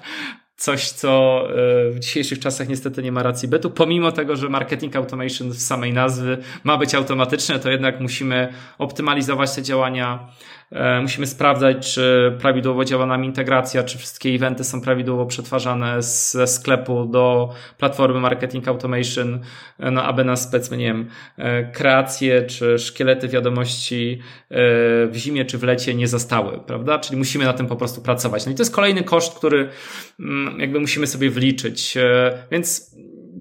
coś, 0.56 0.90
co 0.90 1.42
w 1.90 1.98
dzisiejszych 1.98 2.38
czasach 2.38 2.68
niestety 2.68 3.02
nie 3.02 3.12
ma 3.12 3.22
racji 3.22 3.48
bytu. 3.48 3.70
Pomimo 3.70 4.12
tego, 4.12 4.36
że 4.36 4.48
marketing 4.48 4.96
automation 4.96 5.50
w 5.50 5.56
samej 5.56 5.92
nazwy 5.92 6.38
ma 6.64 6.76
być 6.76 6.94
automatyczne, 6.94 7.58
to 7.58 7.70
jednak 7.70 8.00
musimy 8.00 8.52
optymalizować 8.78 9.54
te 9.54 9.62
działania 9.62 10.28
musimy 11.02 11.26
sprawdzać, 11.26 11.94
czy 11.94 12.36
prawidłowo 12.40 12.84
działa 12.84 13.06
nam 13.06 13.24
integracja, 13.24 13.82
czy 13.82 13.98
wszystkie 13.98 14.28
eventy 14.28 14.64
są 14.64 14.80
prawidłowo 14.80 15.26
przetwarzane 15.26 16.02
ze 16.02 16.46
sklepu 16.46 17.04
do 17.04 17.54
platformy 17.78 18.20
Marketing 18.20 18.68
Automation, 18.68 19.40
e, 19.78 19.90
no 19.90 20.02
aby 20.02 20.24
nas, 20.24 20.46
powiedzmy, 20.46 20.76
nie 20.76 20.84
wiem, 20.84 21.08
e, 21.36 21.64
kreacje 21.64 22.42
czy 22.42 22.78
szkielety 22.78 23.28
wiadomości 23.28 24.20
w 24.50 25.12
zimie 25.14 25.44
czy 25.44 25.58
w 25.58 25.62
lecie 25.62 25.94
nie 25.94 26.08
zastały, 26.08 26.60
prawda? 26.66 26.98
Czyli 26.98 27.18
musimy 27.18 27.44
na 27.44 27.52
tym 27.52 27.66
po 27.66 27.76
prostu 27.76 28.02
pracować. 28.02 28.46
No 28.46 28.52
i 28.52 28.54
to 28.54 28.62
jest 28.62 28.74
kolejny 28.74 29.02
koszt, 29.02 29.38
który 29.38 29.68
mm, 30.20 30.60
jakby 30.60 30.80
musimy 30.80 31.06
sobie 31.06 31.30
wliczyć. 31.30 31.94
Więc 32.50 32.96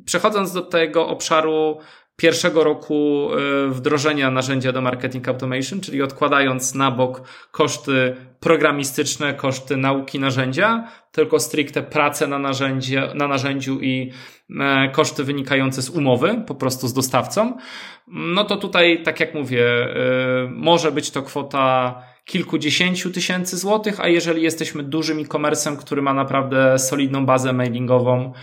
przechodząc 0.05 0.53
do 0.53 0.61
tego 0.61 1.07
obszaru 1.07 1.79
pierwszego 2.15 2.63
roku 2.63 3.29
e, 3.33 3.69
wdrożenia 3.69 4.31
narzędzia 4.31 4.71
do 4.71 4.81
marketing 4.81 5.27
automation, 5.27 5.81
czyli 5.81 6.01
odkładając 6.01 6.75
na 6.75 6.91
bok 6.91 7.21
koszty 7.51 8.15
programistyczne, 8.39 9.33
koszty 9.33 9.77
nauki 9.77 10.19
narzędzia, 10.19 10.87
tylko 11.11 11.39
stricte 11.39 11.83
pracę 11.83 12.27
na, 12.27 12.39
narzędzie, 12.39 13.09
na 13.13 13.27
narzędziu 13.27 13.81
i 13.81 14.11
e, 14.59 14.89
koszty 14.89 15.23
wynikające 15.23 15.81
z 15.81 15.89
umowy, 15.89 16.43
po 16.47 16.55
prostu 16.55 16.87
z 16.87 16.93
dostawcą, 16.93 17.57
no 18.07 18.43
to 18.43 18.57
tutaj, 18.57 19.03
tak 19.03 19.19
jak 19.19 19.33
mówię, 19.33 19.65
e, 19.65 20.49
może 20.49 20.91
być 20.91 21.11
to 21.11 21.21
kwota 21.21 21.95
kilkudziesięciu 22.25 23.11
tysięcy 23.11 23.57
złotych, 23.57 23.99
a 23.99 24.07
jeżeli 24.07 24.41
jesteśmy 24.41 24.83
dużym 24.83 25.19
e-commerce'em, 25.19 25.77
który 25.77 26.01
ma 26.01 26.13
naprawdę 26.13 26.79
solidną 26.79 27.25
bazę 27.25 27.53
mailingową, 27.53 28.33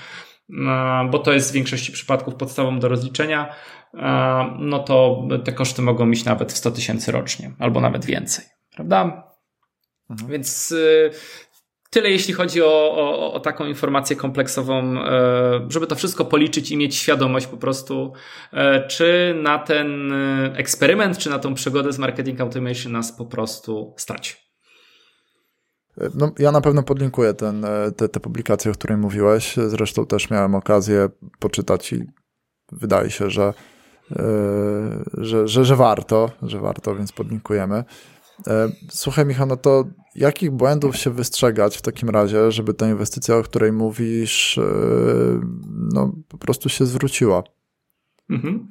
bo 1.10 1.18
to 1.18 1.32
jest 1.32 1.50
w 1.50 1.54
większości 1.54 1.92
przypadków 1.92 2.34
podstawą 2.34 2.78
do 2.78 2.88
rozliczenia, 2.88 3.54
e, 3.94 4.56
no 4.58 4.78
to 4.78 5.28
te 5.44 5.52
koszty 5.52 5.82
mogą 5.82 6.06
mieć 6.06 6.24
nawet 6.24 6.52
w 6.52 6.56
100 6.56 6.70
tysięcy 6.70 7.12
rocznie, 7.12 7.52
albo 7.58 7.80
nawet 7.80 8.04
więcej, 8.04 8.44
prawda? 8.74 9.28
Mhm. 10.10 10.30
Więc 10.30 10.72
e, 10.72 11.10
tyle 11.90 12.10
jeśli 12.10 12.34
chodzi 12.34 12.62
o, 12.62 12.92
o, 12.94 13.32
o, 13.32 13.40
taką 13.40 13.66
informację 13.66 14.16
kompleksową, 14.16 14.94
żeby 15.68 15.86
to 15.86 15.94
wszystko 15.94 16.24
policzyć 16.24 16.70
i 16.70 16.76
mieć 16.76 16.96
świadomość 16.96 17.46
po 17.46 17.56
prostu, 17.56 18.12
czy 18.88 19.34
na 19.42 19.58
ten 19.58 20.12
eksperyment, 20.54 21.18
czy 21.18 21.30
na 21.30 21.38
tą 21.38 21.54
przygodę 21.54 21.92
z 21.92 21.98
marketing 21.98 22.40
automation 22.40 22.92
nas 22.92 23.16
po 23.16 23.26
prostu 23.26 23.94
stać. 23.96 24.51
No, 26.14 26.32
ja 26.38 26.52
na 26.52 26.60
pewno 26.60 26.82
podlinkuję 26.82 27.34
ten, 27.34 27.64
e, 27.64 27.92
te, 27.96 28.08
te 28.08 28.20
publikacje, 28.20 28.70
o 28.70 28.74
której 28.74 28.96
mówiłeś. 28.96 29.56
Zresztą 29.66 30.06
też 30.06 30.30
miałem 30.30 30.54
okazję 30.54 31.08
poczytać 31.38 31.92
i 31.92 32.04
wydaje 32.72 33.10
się, 33.10 33.30
że, 33.30 33.54
yy, 34.10 34.16
że, 35.24 35.48
że, 35.48 35.64
że 35.64 35.76
warto, 35.76 36.30
że 36.42 36.60
warto, 36.60 36.96
więc 36.96 37.12
podlinkujemy. 37.12 37.84
E, 38.46 38.68
słuchaj, 38.90 39.26
Michał, 39.26 39.46
no 39.46 39.56
to 39.56 39.84
jakich 40.14 40.50
błędów 40.50 40.96
się 40.96 41.10
wystrzegać 41.10 41.76
w 41.76 41.82
takim 41.82 42.10
razie, 42.10 42.52
żeby 42.52 42.74
ta 42.74 42.88
inwestycja, 42.88 43.36
o 43.36 43.42
której 43.42 43.72
mówisz, 43.72 44.60
no 45.94 46.12
po 46.28 46.38
prostu 46.38 46.68
się 46.68 46.86
zwróciła? 46.86 47.42
Mhm. 48.30 48.68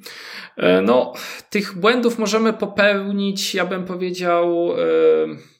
No, 0.84 1.12
tych 1.50 1.78
błędów 1.78 2.18
możemy 2.18 2.52
popełnić, 2.52 3.54
ja 3.54 3.66
bym 3.66 3.84
powiedział. 3.84 4.68
Yy 4.68 5.51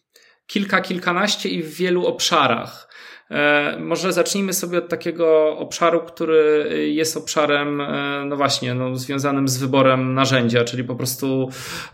kilka, 0.53 0.81
kilkanaście 0.81 1.49
i 1.49 1.63
w 1.63 1.75
wielu 1.75 2.07
obszarach. 2.07 2.89
E, 3.31 3.77
może 3.81 4.13
zacznijmy 4.13 4.53
sobie 4.53 4.79
od 4.79 4.89
takiego 4.89 5.59
obszaru, 5.59 6.01
który 6.01 6.69
jest 6.93 7.17
obszarem, 7.17 7.81
e, 7.81 8.25
no 8.27 8.37
właśnie, 8.37 8.75
no, 8.75 8.97
związanym 8.97 9.49
z 9.49 9.59
wyborem 9.59 10.15
narzędzia, 10.15 10.65
czyli 10.65 10.85
po 10.85 10.95
prostu 10.95 11.49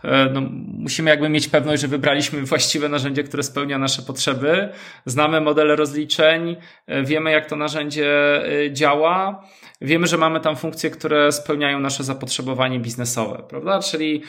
e, 0.05 0.31
no, 0.33 0.43
musimy 0.79 1.11
jakby 1.11 1.29
mieć 1.29 1.49
pewność, 1.49 1.83
że 1.83 1.89
wybraliśmy 1.89 2.43
właściwe 2.43 2.89
narzędzie, 2.89 3.25
które 3.25 3.43
spełnia 3.43 3.79
nasze 3.79 4.03
potrzeby, 4.03 4.69
znamy 5.07 5.41
modele 5.41 5.77
rozliczeń, 5.77 6.57
wiemy 7.05 7.31
jak 7.31 7.47
to 7.47 7.57
narzędzie 7.57 8.43
działa, 8.73 9.45
wiemy, 9.81 10.07
że 10.07 10.19
mamy 10.19 10.41
tam 10.41 10.57
funkcje, 10.57 10.91
które 10.91 11.33
spełniają 11.33 11.81
nasze 11.81 12.05
zapotrzebowanie 12.05 12.81
biznesowe, 12.81 13.43
prawda? 13.49 13.81
Czyli, 13.81 14.23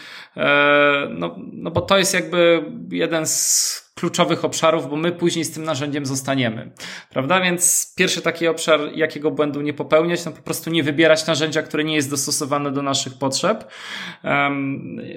no, 1.10 1.36
no 1.54 1.72
bo 1.72 1.82
to 1.82 1.98
jest 1.98 2.14
jakby 2.14 2.66
jeden 2.92 3.28
z 3.28 3.90
kluczowych 3.96 4.46
obszarów, 4.46 4.90
bo 4.90 4.96
my 4.96 5.12
później 5.12 5.46
z 5.46 5.52
tym 5.52 5.64
narzędziem 5.64 6.06
zostaniemy. 6.06 6.72
Prawda? 7.10 7.42
Więc 7.42 7.94
pierwszy 7.98 8.22
taki 8.22 8.48
obszar, 8.48 8.80
jakiego 8.96 9.32
błędu 9.32 9.62
nie 9.62 9.74
popełniać, 9.74 10.26
no 10.26 10.32
po 10.32 10.42
prostu 10.42 10.70
nie 10.70 10.84
wybierać 10.84 11.28
narzędzia, 11.28 11.62
które 11.62 11.84
nie 11.84 11.96
jest 11.96 12.10
dostosowane 12.10 12.72
do 12.72 12.82
naszych 12.82 13.14
potrzeb. 13.14 13.72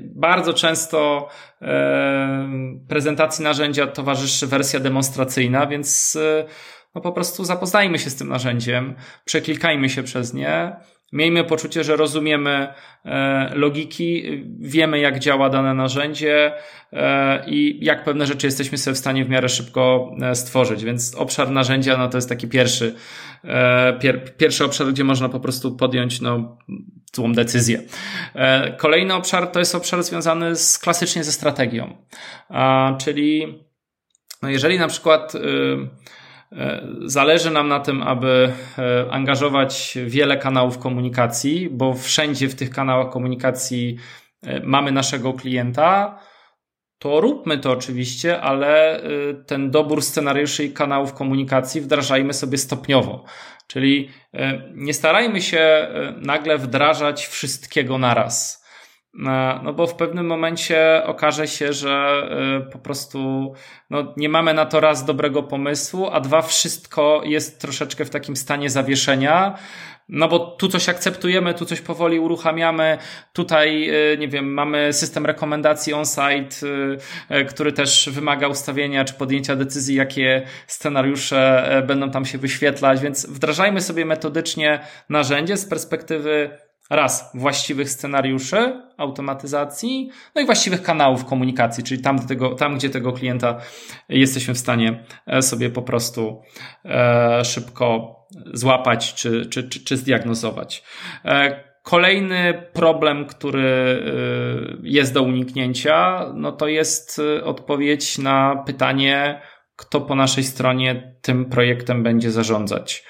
Bardzo 0.03 0.55
często 0.55 1.29
um, 1.61 2.87
prezentacji 2.89 3.45
narzędzia 3.45 3.87
towarzyszy 3.87 4.47
wersja 4.47 4.81
demonstracyjna, 4.81 5.67
więc 5.67 6.19
no 6.95 7.01
po 7.01 7.13
prostu 7.13 7.45
zapoznajmy 7.45 7.99
się 7.99 8.11
z 8.11 8.17
tym 8.17 8.29
narzędziem, 8.29 8.95
przeklikajmy 9.25 9.89
się 9.89 10.03
przez 10.03 10.35
nie, 10.35 10.77
Miejmy 11.13 11.45
poczucie, 11.45 11.85
że 11.85 11.97
rozumiemy 11.97 12.75
e, 13.05 13.51
logiki, 13.55 14.23
wiemy 14.61 14.99
jak 14.99 15.19
działa 15.19 15.51
dane 15.51 15.75
narzędzie 15.75 16.53
e, 16.93 17.45
i 17.47 17.85
jak 17.85 18.05
pewne 18.05 18.27
rzeczy 18.27 18.47
jesteśmy 18.47 18.79
sobie 18.79 18.95
w 18.95 18.99
stanie 18.99 19.25
w 19.25 19.29
miarę 19.29 19.49
szybko 19.49 20.11
e, 20.23 20.35
stworzyć. 20.35 20.85
Więc 20.85 21.15
obszar 21.15 21.51
narzędzia 21.51 21.97
no 21.97 22.09
to 22.09 22.19
jest 22.19 22.29
taki 22.29 22.49
pierwszy, 22.49 22.95
pier, 24.01 24.37
pierwszy 24.37 24.65
obszar, 24.65 24.87
gdzie 24.87 25.05
można 25.05 25.29
po 25.29 25.41
prostu 25.41 25.77
podjąć 25.77 26.21
no, 26.21 26.59
złą 27.15 27.33
decyzję. 27.33 27.83
Kolejny 28.77 29.15
obszar 29.15 29.47
to 29.47 29.59
jest 29.59 29.75
obszar 29.75 30.03
związany 30.03 30.57
z, 30.57 30.79
klasycznie 30.79 31.25
ze 31.25 31.33
strategią. 31.33 31.97
Czyli 32.99 33.59
no 34.43 34.49
jeżeli 34.49 34.79
na 34.79 34.89
przykład 34.89 35.33
E, 35.35 35.39
zależy 37.05 37.51
nam 37.51 37.69
na 37.69 37.81
tym, 37.81 38.03
aby 38.03 38.53
e, 38.79 39.11
angażować 39.11 39.99
wiele 40.07 40.37
kanałów 40.37 40.79
komunikacji, 40.79 41.69
bo 41.71 41.95
wszędzie 41.95 42.49
w 42.49 42.55
tych 42.55 42.71
kanałach 42.71 43.11
komunikacji 43.13 43.97
e, 44.43 44.61
mamy 44.61 44.93
naszego 44.93 45.33
klienta. 45.33 46.19
To 46.99 47.21
róbmy 47.21 47.59
to 47.59 47.71
oczywiście, 47.71 48.41
ale 48.41 49.03
ten 49.47 49.71
dobór 49.71 50.03
scenariuszy 50.03 50.65
i 50.65 50.73
kanałów 50.73 51.13
komunikacji 51.15 51.81
wdrażajmy 51.81 52.33
sobie 52.33 52.59
stopniowo. 52.59 53.25
Czyli 53.67 54.11
nie 54.75 54.95
starajmy 54.95 55.43
się 55.43 55.89
nagle 56.17 56.59
wdrażać 56.59 57.27
wszystkiego 57.27 57.99
naraz 57.99 58.62
E, 58.62 58.62
no 59.15 59.73
bo 59.73 59.87
w 59.87 59.95
pewnym 59.95 60.27
momencie 60.27 61.03
okaże 61.05 61.49
się, 61.49 61.73
że 61.73 62.23
e, 62.67 62.71
po 62.71 62.79
prostu 62.79 63.53
no, 63.91 64.15
nie 64.17 64.29
mamy 64.29 64.55
na 64.55 64.67
to 64.67 64.81
raz 64.81 65.05
dobrego 65.05 65.43
pomysłu, 65.43 66.09
a 66.13 66.21
dwa 66.21 66.43
wszystko 66.43 67.23
jest 67.25 67.61
troszeczkę 67.61 68.05
w 68.05 68.11
takim 68.11 68.37
stanie 68.37 68.71
zawieszenia. 68.71 69.59
No 70.09 70.29
bo 70.29 70.39
tu 70.39 70.69
coś 70.69 70.89
akceptujemy, 70.89 71.55
tu 71.55 71.65
coś 71.65 71.81
powoli 71.81 72.21
uruchamiamy, 72.21 72.99
tutaj, 73.33 73.89
e, 73.89 74.17
nie 74.17 74.29
wiem, 74.29 74.55
mamy 74.55 74.93
system 74.93 75.27
rekomendacji 75.27 75.93
on-site, 75.93 76.57
który 77.49 77.73
też 77.73 78.11
wymaga 78.13 78.49
ustawienia 78.49 79.05
czy 79.05 79.15
podjęcia 79.15 79.57
decyzji, 79.57 79.97
jakie 79.97 80.43
scenariusze 80.67 81.83
będą 81.87 82.11
tam 82.11 82.25
się 82.25 82.39
wyświetlać, 82.39 83.01
więc 83.01 83.27
wdrażajmy 83.27 83.81
sobie 83.81 84.05
metodycznie 84.05 84.81
narzędzie 85.09 85.57
z 85.57 85.67
perspektywy 85.67 86.59
raz 86.93 87.31
właściwych 87.35 87.91
scenariuszy 87.91 88.83
automatyzacji, 88.97 90.11
no 90.35 90.43
i 90.43 90.47
właściwych 90.47 90.83
kanałów 90.83 91.25
komunikacji, 91.25 91.85
czyli 91.85 92.03
tam, 92.03 92.27
tego, 92.27 92.55
tam 92.55 92.77
gdzie 92.77 92.91
tego 92.91 93.13
klienta 93.13 93.59
jesteśmy 94.09 94.55
w 94.55 94.59
stanie 94.59 95.05
e, 95.27 95.43
sobie 95.43 95.71
po 95.71 95.83
prostu 95.83 96.43
e, 96.85 97.45
szybko 97.45 98.17
złapać 98.53 99.15
czy, 99.15 99.47
czy, 99.47 99.69
czy, 99.69 99.85
czy 99.85 99.97
zdiagnozować. 99.97 100.85
E, 101.25 101.65
kolejny 101.83 102.67
problem, 102.73 103.27
który 103.27 104.03
jest 104.83 105.15
do 105.15 105.23
uniknięcia, 105.23 106.27
no 106.35 106.53
to 106.53 106.69
jest 106.69 107.21
odpowiedź 107.45 108.19
na 108.19 108.63
pytanie, 108.67 109.41
kto 109.77 110.01
po 110.01 110.15
naszej 110.15 110.45
stronie 110.45 111.17
tym 111.23 111.45
projektem 111.45 112.03
będzie 112.03 112.31
zarządzać. 112.31 113.05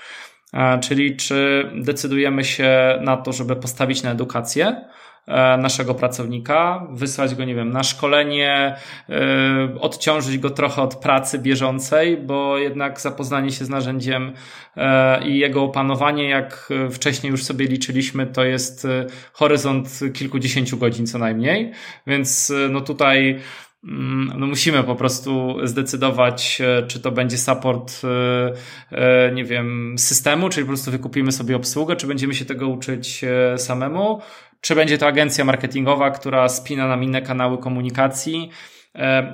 Czyli 0.81 1.17
czy 1.17 1.71
decydujemy 1.75 2.45
się 2.45 2.99
na 3.01 3.17
to, 3.17 3.33
żeby 3.33 3.57
postawić 3.57 4.03
na 4.03 4.11
edukację 4.11 4.85
e, 5.27 5.57
naszego 5.57 5.95
pracownika, 5.95 6.87
wysłać 6.91 7.35
go, 7.35 7.45
nie 7.45 7.55
wiem, 7.55 7.71
na 7.71 7.83
szkolenie, 7.83 8.77
e, 9.09 9.81
odciążyć 9.81 10.39
go 10.39 10.51
trochę 10.51 10.83
od 10.83 10.97
pracy 10.97 11.39
bieżącej, 11.39 12.17
bo 12.17 12.59
jednak 12.59 13.01
zapoznanie 13.01 13.51
się 13.51 13.65
z 13.65 13.69
narzędziem 13.69 14.33
e, 14.77 15.25
i 15.29 15.39
jego 15.39 15.63
opanowanie, 15.63 16.29
jak 16.29 16.73
wcześniej 16.91 17.31
już 17.31 17.45
sobie 17.45 17.67
liczyliśmy, 17.67 18.27
to 18.27 18.45
jest 18.45 18.87
horyzont 19.33 20.01
kilkudziesięciu 20.15 20.77
godzin 20.77 21.07
co 21.07 21.19
najmniej, 21.19 21.73
więc 22.07 22.53
no 22.71 22.81
tutaj 22.81 23.41
no 23.83 24.47
musimy 24.47 24.85
po 24.85 24.97
prostu 24.97 25.57
zdecydować, 25.65 26.61
e, 26.61 26.87
czy 26.87 27.01
to 27.01 27.11
będzie 27.11 27.39
support, 27.39 27.93
e, 28.05 28.53
e, 28.91 29.33
nie 29.33 29.45
wiem, 29.45 29.95
systemu, 29.99 30.49
czyli 30.49 30.65
po 30.65 30.69
prostu 30.69 30.91
wykupimy 30.91 31.33
sobie 31.33 31.57
obsługę, 31.57 31.97
czy 31.97 32.07
będziemy 32.07 32.35
się 32.35 32.45
tego 32.45 32.69
uczyć 32.69 33.25
samemu, 33.57 34.21
czy 34.61 34.75
będzie 34.75 34.99
to 34.99 35.07
agencja 35.07 35.45
marketingowa, 35.45 36.11
która 36.11 36.49
spina 36.49 36.89
nam 36.89 37.05
inne 37.05 37.23
kanały 37.23 37.59
komunikacji, 37.59 38.51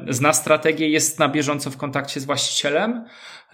zna 0.08 0.32
strategię, 0.32 0.88
jest 0.88 1.18
na 1.18 1.28
bieżąco 1.28 1.70
w 1.70 1.76
kontakcie 1.76 2.20
z 2.20 2.24
właścicielem, 2.24 3.04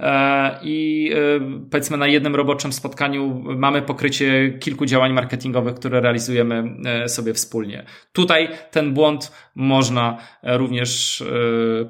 E, 0.01 0.59
i 0.63 1.11
e, 1.15 1.41
powiedzmy 1.71 1.97
na 1.97 2.07
jednym 2.07 2.35
roboczym 2.35 2.73
spotkaniu 2.73 3.43
mamy 3.45 3.83
pokrycie 3.83 4.59
kilku 4.61 4.87
działań 4.87 5.13
marketingowych, 5.13 5.75
które 5.75 6.01
realizujemy 6.01 6.65
e, 6.85 7.09
sobie 7.09 7.35
wspólnie. 7.35 7.85
Tutaj 8.13 8.49
ten 8.71 8.95
błąd 8.95 9.33
można 9.55 10.19
również 10.43 11.23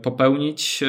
popełnić, 0.02 0.84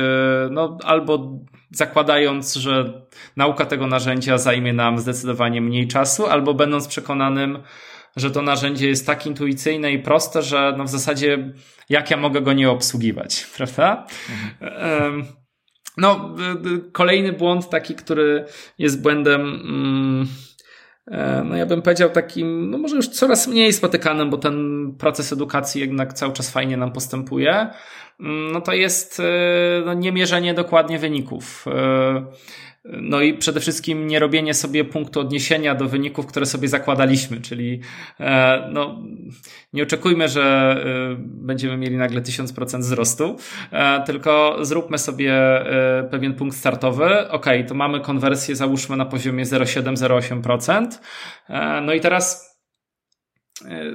no 0.52 0.78
albo 0.84 1.40
zakładając, 1.72 2.54
że 2.56 3.02
nauka 3.38 3.66
tego 3.66 3.88
narzędzia 3.88 4.38
zajmie 4.38 4.74
nam 4.74 5.00
zdecydowanie 5.00 5.62
mniej 5.62 5.88
czasu, 5.88 6.26
albo 6.26 6.54
będąc 6.54 6.88
przekonanym, 6.88 7.60
że 8.16 8.32
to 8.32 8.42
narzędzie 8.42 8.88
jest 8.88 9.06
tak 9.06 9.26
intuicyjne 9.26 9.92
i 9.92 10.00
proste, 10.00 10.42
że 10.42 10.74
no 10.78 10.84
w 10.84 10.90
zasadzie 10.90 11.54
jak 11.90 12.12
ja 12.12 12.18
mogę 12.18 12.42
go 12.42 12.54
nie 12.54 12.70
obsługiwać, 12.70 13.46
prawda? 13.58 14.08
Mhm. 14.62 15.26
No, 15.98 16.36
y, 16.66 16.70
y, 16.70 16.92
kolejny 16.92 17.34
błąd 17.34 17.70
taki, 17.70 17.96
który 17.96 18.46
jest 18.78 19.02
błędem, 19.02 19.42
mm, 19.42 20.28
e, 21.08 21.44
no 21.44 21.56
ja 21.56 21.66
bym 21.66 21.82
powiedział 21.82 22.10
takim, 22.10 22.70
no 22.70 22.78
może 22.78 22.96
już 22.96 23.08
coraz 23.08 23.48
mniej 23.48 23.74
spotykanym, 23.74 24.30
bo 24.30 24.38
ten 24.38 24.88
proces 25.00 25.34
edukacji 25.34 25.82
jednak 25.82 26.14
cały 26.14 26.34
czas 26.34 26.52
fajnie 26.52 26.78
nam 26.78 26.92
postępuje, 26.92 27.70
mm, 28.20 28.52
no 28.52 28.62
to 28.62 28.74
jest 28.74 29.20
y, 29.20 29.24
no, 29.86 29.94
niemierzenie 29.94 30.54
dokładnie 30.54 31.00
wyników. 31.00 31.66
No 32.86 33.22
i 33.22 33.34
przede 33.34 33.60
wszystkim 33.60 34.08
nie 34.08 34.20
robienie 34.20 34.54
sobie 34.54 34.86
punktu 34.86 35.20
odniesienia 35.20 35.76
do 35.76 35.86
wyników, 35.86 36.26
które 36.26 36.46
sobie 36.46 36.68
zakładaliśmy, 36.68 37.42
czyli 37.42 37.82
e, 38.20 38.70
no, 38.72 39.04
nie 39.74 39.84
oczekujmy, 39.84 40.30
że 40.30 40.42
e, 40.42 41.16
będziemy 41.20 41.78
mieli 41.78 41.98
nagle 41.98 42.22
1000% 42.22 42.80
wzrostu, 42.80 43.38
e, 43.72 44.04
tylko 44.06 44.58
zróbmy 44.62 44.98
sobie 44.98 45.36
pewien 46.12 46.34
punkt 46.34 46.58
startowy. 46.58 47.30
Ok, 47.30 47.46
to 47.68 47.76
mamy 47.76 48.00
konwersję, 48.00 48.56
załóżmy 48.56 48.98
na 48.98 49.06
poziomie 49.06 49.46
0,7-0,8%. 49.46 50.88
No 51.82 51.94
i 51.94 52.00
teraz 52.00 52.56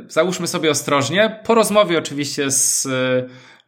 załóżmy 0.07 0.47
sobie 0.47 0.71
ostrożnie, 0.71 1.41
po 1.45 1.55
rozmowie 1.55 1.99
oczywiście 1.99 2.51
z 2.51 2.89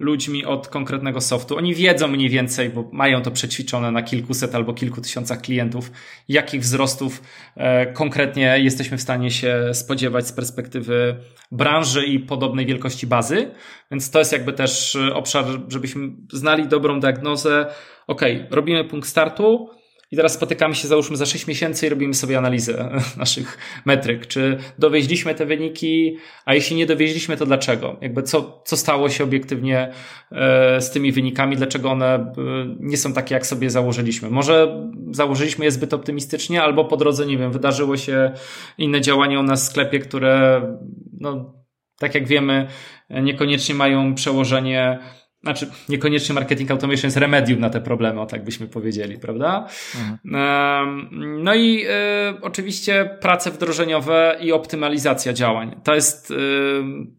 ludźmi 0.02 0.44
od 0.44 0.68
konkretnego 0.68 1.20
softu. 1.20 1.56
Oni 1.56 1.74
wiedzą 1.74 2.08
mniej 2.08 2.28
więcej, 2.28 2.70
bo 2.70 2.88
mają 2.92 3.22
to 3.22 3.30
przećwiczone 3.30 3.90
na 3.90 4.02
kilkuset 4.02 4.54
albo 4.54 4.74
kilku 4.74 5.00
tysiącach 5.00 5.40
klientów, 5.40 5.90
jakich 6.28 6.60
wzrostów 6.60 7.22
e, 7.56 7.92
konkretnie 7.92 8.58
jesteśmy 8.58 8.98
w 8.98 9.02
stanie 9.02 9.30
się 9.30 9.70
spodziewać 9.72 10.26
z 10.26 10.32
perspektywy 10.32 11.16
branży 11.52 12.06
i 12.06 12.20
podobnej 12.20 12.66
wielkości 12.66 13.06
bazy. 13.06 13.50
Więc 13.90 14.10
to 14.10 14.18
jest 14.18 14.32
jakby 14.32 14.52
też 14.52 14.98
obszar, 15.14 15.44
żebyśmy 15.68 16.08
znali 16.32 16.68
dobrą 16.68 17.00
diagnozę. 17.00 17.66
Ok, 18.06 18.22
robimy 18.50 18.84
punkt 18.84 19.08
startu. 19.08 19.81
I 20.12 20.16
teraz 20.16 20.32
spotykamy 20.32 20.74
się 20.74 20.88
załóżmy 20.88 21.16
za 21.16 21.26
6 21.26 21.46
miesięcy 21.46 21.86
i 21.86 21.88
robimy 21.88 22.14
sobie 22.14 22.38
analizę 22.38 22.90
naszych 23.16 23.58
metryk. 23.84 24.26
Czy 24.26 24.58
dowieźliśmy 24.78 25.34
te 25.34 25.46
wyniki, 25.46 26.16
a 26.44 26.54
jeśli 26.54 26.76
nie 26.76 26.86
dowieźliśmy, 26.86 27.36
to 27.36 27.46
dlaczego? 27.46 27.96
Jakby 28.00 28.22
co, 28.22 28.62
co 28.64 28.76
stało 28.76 29.08
się 29.08 29.24
obiektywnie 29.24 29.92
e, 30.32 30.80
z 30.80 30.90
tymi 30.90 31.12
wynikami, 31.12 31.56
dlaczego 31.56 31.90
one 31.90 32.14
e, 32.14 32.32
nie 32.80 32.96
są 32.96 33.12
takie, 33.12 33.34
jak 33.34 33.46
sobie 33.46 33.70
założyliśmy? 33.70 34.30
Może 34.30 34.88
założyliśmy 35.10 35.64
je 35.64 35.70
zbyt 35.70 35.94
optymistycznie, 35.94 36.62
albo 36.62 36.84
po 36.84 36.96
drodze, 36.96 37.26
nie 37.26 37.38
wiem, 37.38 37.52
wydarzyło 37.52 37.96
się 37.96 38.32
inne 38.78 39.00
działanie 39.00 39.40
u 39.40 39.42
nas 39.42 39.64
w 39.64 39.70
sklepie, 39.70 39.98
które, 39.98 40.62
no, 41.20 41.54
tak 41.98 42.14
jak 42.14 42.26
wiemy, 42.26 42.66
niekoniecznie 43.10 43.74
mają 43.74 44.14
przełożenie 44.14 44.98
znaczy 45.42 45.70
niekoniecznie 45.88 46.34
marketing 46.34 46.70
automation 46.70 47.06
jest 47.06 47.16
remedium 47.16 47.60
na 47.60 47.70
te 47.70 47.80
problemy, 47.80 48.20
o 48.20 48.26
tak 48.26 48.44
byśmy 48.44 48.66
powiedzieli, 48.66 49.18
prawda? 49.18 49.66
Mhm. 50.00 51.08
No 51.42 51.54
i 51.54 51.84
y, 51.84 52.40
oczywiście 52.42 53.18
prace 53.20 53.50
wdrożeniowe 53.50 54.36
i 54.40 54.52
optymalizacja 54.52 55.32
działań. 55.32 55.76
To 55.84 55.94
jest, 55.94 56.30
y, 56.30 56.34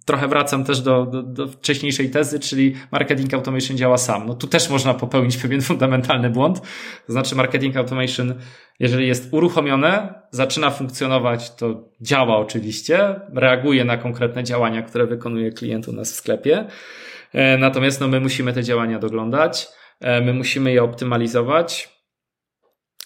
trochę 0.06 0.28
wracam 0.28 0.64
też 0.64 0.82
do, 0.82 1.06
do, 1.06 1.24
do, 1.24 1.48
wcześniejszej 1.48 2.10
tezy, 2.10 2.40
czyli 2.40 2.76
marketing 2.92 3.34
automation 3.34 3.78
działa 3.78 3.98
sam. 3.98 4.28
No 4.28 4.34
tu 4.34 4.48
też 4.48 4.70
można 4.70 4.94
popełnić 4.94 5.38
pewien 5.38 5.62
fundamentalny 5.72 6.30
błąd. 6.30 6.62
To 7.06 7.12
znaczy 7.12 7.36
marketing 7.36 7.78
automation, 7.78 8.34
jeżeli 8.80 9.08
jest 9.08 9.34
uruchomione, 9.34 10.14
zaczyna 10.32 10.70
funkcjonować, 10.70 11.56
to 11.56 11.90
działa 12.02 12.38
oczywiście, 12.38 13.16
reaguje 13.34 13.86
na 13.86 13.98
konkretne 13.98 14.44
działania, 14.44 14.82
które 14.82 15.08
wykonuje 15.08 15.52
klient 15.52 15.88
u 15.88 15.94
nas 15.94 16.12
w 16.12 16.16
sklepie. 16.16 16.68
E, 17.34 17.58
natomiast 17.58 18.02
no, 18.02 18.08
my 18.08 18.20
musimy 18.20 18.54
te 18.54 18.64
działania 18.64 19.00
doglądać, 19.00 19.68
e, 20.00 20.22
my 20.22 20.34
musimy 20.34 20.72
je 20.72 20.84
optymalizować. 20.84 21.94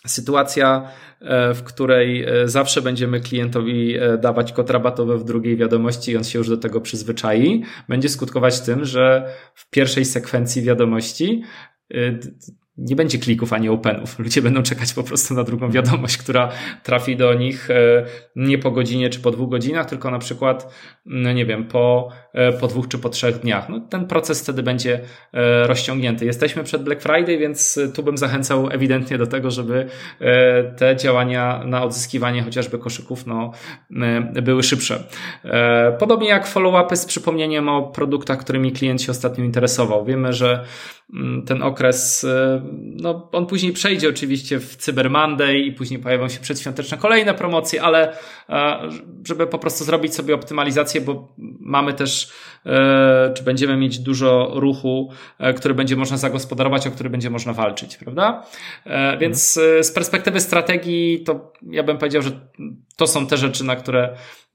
Sytuacja, 0.07 0.89
e, 1.21 1.53
w 1.53 1.63
której 1.63 2.25
zawsze 2.45 2.81
będziemy 2.81 3.19
klientowi 3.19 3.95
dawać 4.19 4.53
kod 4.53 4.69
rabatowy 4.69 5.17
w 5.17 5.23
drugiej 5.23 5.57
wiadomości 5.57 6.11
i 6.11 6.17
on 6.17 6.23
się 6.23 6.39
już 6.39 6.49
do 6.49 6.57
tego 6.57 6.81
przyzwyczai, 6.81 7.63
będzie 7.89 8.09
skutkować 8.09 8.61
tym, 8.61 8.85
że 8.85 9.33
w 9.55 9.69
pierwszej 9.69 10.05
sekwencji 10.05 10.61
wiadomości 10.61 11.43
nie 12.77 12.95
będzie 12.95 13.17
klików 13.17 13.53
ani 13.53 13.69
openów. 13.69 14.19
Ludzie 14.19 14.41
będą 14.41 14.63
czekać 14.63 14.93
po 14.93 15.03
prostu 15.03 15.33
na 15.33 15.43
drugą 15.43 15.71
wiadomość, 15.71 16.17
która 16.17 16.49
trafi 16.83 17.15
do 17.15 17.33
nich 17.33 17.67
nie 18.35 18.57
po 18.57 18.71
godzinie 18.71 19.09
czy 19.09 19.19
po 19.19 19.31
dwóch 19.31 19.49
godzinach, 19.49 19.89
tylko 19.89 20.11
na 20.11 20.19
przykład, 20.19 20.73
no 21.05 21.33
nie 21.33 21.45
wiem, 21.45 21.67
po, 21.67 22.09
po 22.59 22.67
dwóch 22.67 22.87
czy 22.87 22.97
po 22.97 23.09
trzech 23.09 23.39
dniach. 23.39 23.69
No, 23.69 23.79
ten 23.79 24.07
proces 24.07 24.43
wtedy 24.43 24.63
będzie 24.63 24.99
e, 25.33 25.67
rozciągnięty. 25.67 26.25
Jesteśmy 26.25 26.63
przed 26.63 26.83
Black 26.83 27.01
Friday, 27.01 27.37
więc 27.37 27.79
tu 27.93 28.03
bym 28.03 28.17
zachęcał 28.17 28.69
ewidentnie 28.71 29.17
do 29.17 29.27
tego, 29.27 29.51
żeby 29.51 29.87
te 30.77 30.95
działania 30.95 31.63
na 31.65 31.83
odzyskiwanie 31.83 32.43
chociażby 32.43 32.77
koszyków 32.79 33.25
no, 33.27 33.51
były 34.41 34.63
szybsze. 34.63 35.03
Podobnie 35.99 36.29
jak 36.29 36.47
follow-upy 36.47 36.95
z 36.95 37.05
przypomnieniem 37.05 37.69
o 37.69 37.83
produktach, 37.83 38.39
którymi 38.39 38.71
klient 38.71 39.01
się 39.01 39.11
ostatnio 39.11 39.43
interesował. 39.43 40.05
Wiemy, 40.05 40.33
że 40.33 40.63
mm, 41.13 41.45
ten 41.45 41.63
okres 41.63 42.25
no, 42.81 43.29
on 43.31 43.45
później 43.45 43.73
przejdzie 43.73 44.09
oczywiście 44.09 44.59
w 44.59 44.75
Cyber 44.75 45.09
Monday 45.09 45.59
i 45.59 45.71
później 45.71 45.99
pojawią 45.99 46.29
się 46.29 46.39
przedświąteczne 46.39 46.97
kolejne 46.97 47.33
promocje, 47.33 47.81
ale 47.81 48.17
e, 48.49 48.79
żeby 49.27 49.47
po 49.47 49.59
prostu 49.59 49.83
zrobić 49.83 50.15
sobie 50.15 50.35
optymalizację, 50.35 51.01
bo 51.01 51.27
mamy 51.59 51.93
też, 51.93 52.26
e, 52.65 53.33
czy 53.35 53.43
będziemy 53.43 53.77
mieć 53.77 53.99
dużo 53.99 54.51
ruchu, 54.53 55.11
e, 55.39 55.53
który 55.53 55.73
będzie 55.73 55.95
można 55.95 56.17
zagospodarować, 56.17 56.87
o 56.87 56.91
który 56.91 57.09
będzie 57.09 57.29
można 57.29 57.53
walczyć, 57.53 57.97
prawda? 57.97 58.45
Więc 59.19 59.53
z 59.81 59.91
perspektywy 59.91 60.39
strategii, 60.39 61.23
to 61.23 61.53
ja 61.69 61.83
bym 61.83 61.97
powiedział, 61.97 62.21
że 62.21 62.31
to 62.97 63.07
są 63.07 63.27
te 63.27 63.37
rzeczy, 63.37 63.63
na 63.63 63.75
które 63.75 64.09
E, 64.09 64.46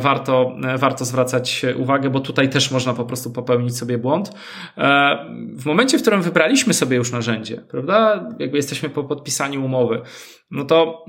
warto, 0.00 0.56
e, 0.64 0.78
warto 0.78 1.04
zwracać 1.04 1.66
uwagę, 1.76 2.10
bo 2.10 2.20
tutaj 2.20 2.48
też 2.48 2.70
można 2.70 2.94
po 2.94 3.04
prostu 3.04 3.30
popełnić 3.30 3.76
sobie 3.76 3.98
błąd. 3.98 4.30
E, 4.78 5.26
w 5.56 5.66
momencie, 5.66 5.98
w 5.98 6.00
którym 6.00 6.22
wybraliśmy 6.22 6.74
sobie 6.74 6.96
już 6.96 7.12
narzędzie, 7.12 7.56
prawda, 7.56 8.28
jakby 8.38 8.56
jesteśmy 8.56 8.88
po 8.88 9.04
podpisaniu 9.04 9.64
umowy, 9.64 10.02
no 10.50 10.64
to 10.64 11.04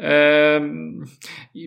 e, 0.00 0.60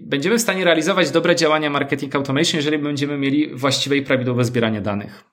będziemy 0.02 0.38
w 0.38 0.42
stanie 0.42 0.66
realizować 0.66 1.12
dobre 1.12 1.36
działania 1.36 1.70
marketing 1.70 2.16
automation, 2.16 2.56
jeżeli 2.58 2.78
będziemy 2.78 3.18
mieli 3.18 3.56
właściwe 3.56 3.98
i 3.98 4.02
prawidłowe 4.02 4.44
zbieranie 4.44 4.82
danych. 4.82 5.24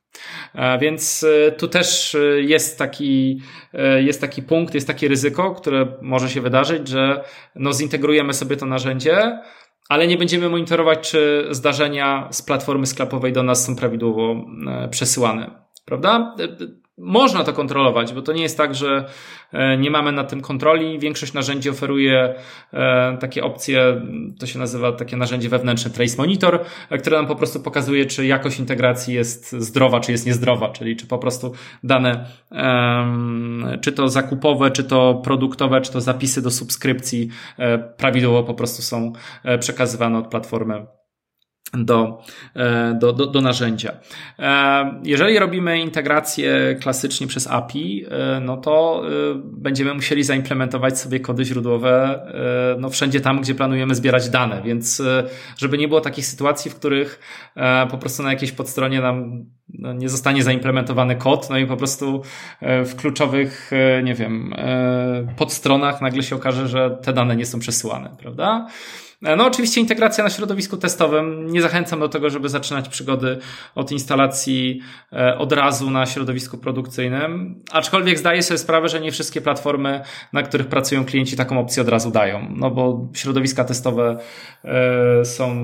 Więc 0.80 1.26
tu 1.58 1.68
też 1.68 2.16
jest 2.36 2.78
taki, 2.78 3.40
jest 3.98 4.20
taki 4.20 4.42
punkt, 4.42 4.74
jest 4.74 4.86
takie 4.86 5.08
ryzyko, 5.08 5.54
które 5.54 5.86
może 6.02 6.30
się 6.30 6.40
wydarzyć, 6.40 6.88
że 6.88 7.24
no 7.54 7.72
zintegrujemy 7.72 8.34
sobie 8.34 8.56
to 8.56 8.66
narzędzie, 8.66 9.38
ale 9.88 10.06
nie 10.06 10.18
będziemy 10.18 10.48
monitorować, 10.48 11.10
czy 11.10 11.46
zdarzenia 11.50 12.28
z 12.30 12.42
platformy 12.42 12.86
sklepowej 12.86 13.32
do 13.32 13.42
nas 13.42 13.64
są 13.64 13.76
prawidłowo 13.76 14.36
e, 14.66 14.88
przesyłane. 14.88 15.66
Prawda? 15.84 16.34
Można 16.98 17.44
to 17.44 17.52
kontrolować, 17.52 18.12
bo 18.12 18.22
to 18.22 18.32
nie 18.32 18.42
jest 18.42 18.56
tak, 18.56 18.74
że 18.74 19.08
e, 19.52 19.76
nie 19.76 19.90
mamy 19.90 20.12
nad 20.12 20.28
tym 20.28 20.40
kontroli. 20.40 20.98
Większość 20.98 21.32
narzędzi 21.32 21.70
oferuje 21.70 22.34
e, 22.72 23.16
takie 23.20 23.44
opcje, 23.44 24.02
to 24.38 24.46
się 24.46 24.58
nazywa 24.58 24.92
takie 24.92 25.16
narzędzie 25.16 25.48
wewnętrzne 25.48 25.90
Trace 25.90 26.16
Monitor, 26.18 26.60
e, 26.90 26.98
które 26.98 27.16
nam 27.16 27.26
po 27.26 27.36
prostu 27.36 27.60
pokazuje, 27.60 28.06
czy 28.06 28.26
jakość 28.26 28.58
integracji 28.58 29.14
jest 29.14 29.52
zdrowa, 29.52 30.00
czy 30.00 30.12
jest 30.12 30.26
niezdrowa, 30.26 30.68
czyli 30.68 30.96
czy 30.96 31.06
po 31.06 31.18
prostu 31.18 31.52
dane, 31.84 32.26
czy 33.80 33.92
to 33.92 34.08
zakupowe, 34.08 34.70
czy 34.70 34.84
to 34.84 35.14
produktowe, 35.24 35.80
czy 35.80 35.92
to 35.92 36.00
zapisy 36.00 36.42
do 36.42 36.50
subskrypcji 36.50 37.28
prawidłowo 37.96 38.42
po 38.44 38.54
prostu 38.54 38.82
są 38.82 39.12
przekazywane 39.60 40.18
od 40.18 40.26
platformy 40.26 40.86
do, 41.84 42.22
e, 42.54 42.94
do, 43.00 43.12
do, 43.12 43.26
do 43.26 43.40
narzędzia. 43.40 43.92
E, 44.38 45.00
jeżeli 45.04 45.38
robimy 45.38 45.80
integrację 45.80 46.76
klasycznie 46.80 47.26
przez 47.26 47.46
API, 47.46 48.06
e, 48.10 48.40
no 48.40 48.56
to 48.56 49.02
będziemy 49.44 49.94
musieli 49.94 50.24
zaimplementować 50.24 50.98
sobie 50.98 51.20
kody 51.20 51.44
źródłowe 51.44 52.20
no 52.78 52.90
wszędzie 52.90 53.20
tam, 53.20 53.40
gdzie 53.40 53.54
planujemy 53.54 53.94
zbierać 53.94 54.28
dane, 54.28 54.62
więc 54.62 55.02
żeby 55.56 55.78
nie 55.78 55.88
było 55.88 56.00
takich 56.00 56.26
sytuacji, 56.26 56.70
w 56.70 56.74
których 56.74 57.20
po 57.90 57.98
prostu 57.98 58.22
na 58.22 58.30
jakiejś 58.30 58.52
podstronie 58.52 59.00
nam 59.00 59.44
no, 59.68 59.92
nie 59.92 60.08
zostanie 60.08 60.42
zaimplementowany 60.42 61.16
kod, 61.16 61.50
no 61.50 61.58
i 61.58 61.66
po 61.66 61.76
prostu 61.76 62.22
w 62.62 62.94
kluczowych, 62.96 63.70
nie 64.04 64.14
wiem, 64.14 64.54
podstronach 65.36 66.00
nagle 66.00 66.22
się 66.22 66.36
okaże, 66.36 66.68
że 66.68 66.98
te 67.02 67.12
dane 67.12 67.36
nie 67.36 67.46
są 67.46 67.58
przesyłane, 67.58 68.10
prawda? 68.18 68.66
No 69.22 69.46
oczywiście 69.46 69.80
integracja 69.80 70.24
na 70.24 70.30
środowisku 70.30 70.76
testowym. 70.76 71.46
Nie 71.46 71.62
zachęcam 71.62 72.00
do 72.00 72.08
tego, 72.08 72.30
żeby 72.30 72.48
zaczynać 72.48 72.88
przygody 72.88 73.38
od 73.74 73.92
instalacji 73.92 74.80
e, 75.12 75.38
od 75.38 75.52
razu 75.52 75.90
na 75.90 76.06
środowisku 76.06 76.58
produkcyjnym. 76.58 77.62
Aczkolwiek 77.72 78.18
zdaję 78.18 78.42
sobie 78.42 78.58
sprawę, 78.58 78.88
że 78.88 79.00
nie 79.00 79.12
wszystkie 79.12 79.40
platformy, 79.40 80.00
na 80.32 80.42
których 80.42 80.66
pracują 80.66 81.04
klienci 81.04 81.36
taką 81.36 81.60
opcję 81.60 81.82
od 81.82 81.88
razu 81.88 82.10
dają. 82.10 82.48
No 82.56 82.70
bo 82.70 83.08
środowiska 83.14 83.64
testowe 83.64 84.18
e, 84.64 85.24
są 85.24 85.54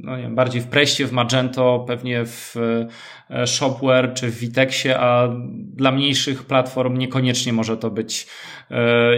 no 0.00 0.16
nie 0.16 0.22
wiem, 0.22 0.34
bardziej 0.34 0.60
w 0.60 0.66
Preście, 0.66 1.06
w 1.06 1.12
Magento, 1.12 1.84
pewnie 1.86 2.24
w 2.24 2.54
e, 3.30 3.46
Shopware 3.46 4.14
czy 4.14 4.30
w 4.30 4.38
Vitexie, 4.38 5.00
a 5.00 5.28
dla 5.54 5.92
mniejszych 5.92 6.44
platform 6.44 6.98
niekoniecznie 6.98 7.52
może 7.52 7.76
to 7.76 7.90
być 7.90 8.26
E, 8.55 8.55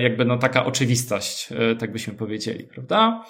jakby 0.02 0.24
no 0.24 0.38
taka 0.38 0.64
oczywistość, 0.64 1.48
e, 1.52 1.76
tak 1.76 1.92
byśmy 1.92 2.14
powiedzieli, 2.14 2.64
prawda? 2.64 3.24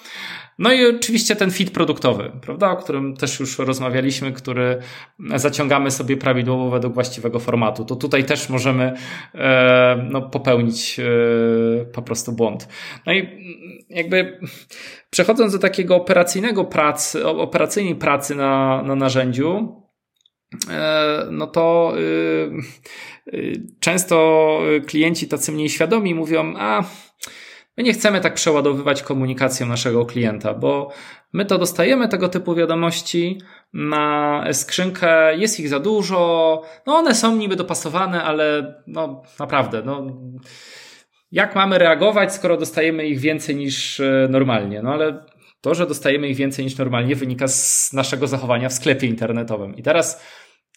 No 0.59 0.71
i 0.73 0.95
oczywiście 0.95 1.35
ten 1.35 1.51
fit 1.51 1.71
produktowy, 1.71 2.31
prawda, 2.41 2.71
o 2.71 2.77
którym 2.77 3.17
też 3.17 3.39
już 3.39 3.59
rozmawialiśmy, 3.59 4.31
który 4.31 4.77
zaciągamy 5.35 5.91
sobie 5.91 6.17
prawidłowo 6.17 6.69
według 6.69 6.93
właściwego 6.93 7.39
formatu. 7.39 7.85
To 7.85 7.95
tutaj 7.95 8.23
też 8.23 8.49
możemy 8.49 8.93
e, 9.35 10.07
no, 10.11 10.21
popełnić 10.21 10.99
po 11.93 12.01
prostu 12.01 12.31
błąd. 12.31 12.67
No 13.05 13.13
i 13.13 13.27
jakby 13.89 14.39
przechodząc 15.09 15.53
do 15.53 15.59
takiego 15.59 15.95
operacyjnego 15.95 16.65
pracy, 16.65 17.27
operacyjnej 17.27 17.95
pracy 17.95 18.35
na, 18.35 18.83
na 18.83 18.95
narzędziu, 18.95 19.78
no 21.31 21.47
to 21.47 21.93
Y, 23.33 23.61
często 23.79 24.59
klienci 24.87 25.27
tacy 25.27 25.51
mniej 25.51 25.69
świadomi 25.69 26.15
mówią, 26.15 26.53
a 26.57 26.83
my 27.77 27.83
nie 27.83 27.93
chcemy 27.93 28.21
tak 28.21 28.33
przeładowywać 28.33 29.03
komunikacją 29.03 29.67
naszego 29.67 30.05
klienta, 30.05 30.53
bo 30.53 30.91
my 31.33 31.45
to 31.45 31.57
dostajemy 31.57 32.07
tego 32.07 32.29
typu 32.29 32.55
wiadomości 32.55 33.41
na 33.73 34.43
skrzynkę, 34.51 35.37
jest 35.37 35.59
ich 35.59 35.69
za 35.69 35.79
dużo, 35.79 36.61
no 36.85 36.95
one 36.95 37.15
są 37.15 37.35
niby 37.35 37.55
dopasowane, 37.55 38.23
ale 38.23 38.75
no 38.87 39.23
naprawdę, 39.39 39.81
no 39.85 40.07
jak 41.31 41.55
mamy 41.55 41.77
reagować, 41.77 42.33
skoro 42.33 42.57
dostajemy 42.57 43.07
ich 43.07 43.19
więcej 43.19 43.55
niż 43.55 43.99
e, 43.99 44.27
normalnie? 44.29 44.81
No 44.81 44.93
ale 44.93 45.25
to, 45.61 45.75
że 45.75 45.87
dostajemy 45.87 46.27
ich 46.27 46.37
więcej 46.37 46.65
niż 46.65 46.77
normalnie 46.77 47.15
wynika 47.15 47.47
z 47.47 47.93
naszego 47.93 48.27
zachowania 48.27 48.69
w 48.69 48.73
sklepie 48.73 49.07
internetowym. 49.07 49.75
I 49.75 49.83
teraz 49.83 50.23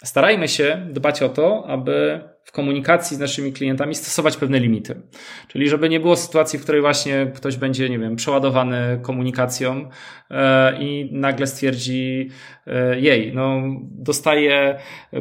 starajmy 0.04 0.48
się 0.48 0.88
dbać 0.90 1.22
o 1.22 1.28
to, 1.28 1.64
aby 1.66 2.20
w 2.44 2.52
komunikacji 2.52 3.16
z 3.16 3.20
naszymi 3.20 3.52
klientami 3.52 3.94
stosować 3.94 4.36
pewne 4.36 4.58
limity. 4.58 5.00
Czyli 5.48 5.68
żeby 5.68 5.88
nie 5.88 6.00
było 6.00 6.16
sytuacji, 6.16 6.58
w 6.58 6.62
której 6.62 6.80
właśnie 6.80 7.32
ktoś 7.34 7.56
będzie, 7.56 7.90
nie 7.90 7.98
wiem, 7.98 8.16
przeładowany 8.16 8.98
komunikacją 9.02 9.88
e, 10.30 10.82
i 10.82 11.08
nagle 11.12 11.46
stwierdzi, 11.46 12.30
e, 12.66 13.00
jej, 13.00 13.32
no 13.34 13.62
dostaję 13.82 14.78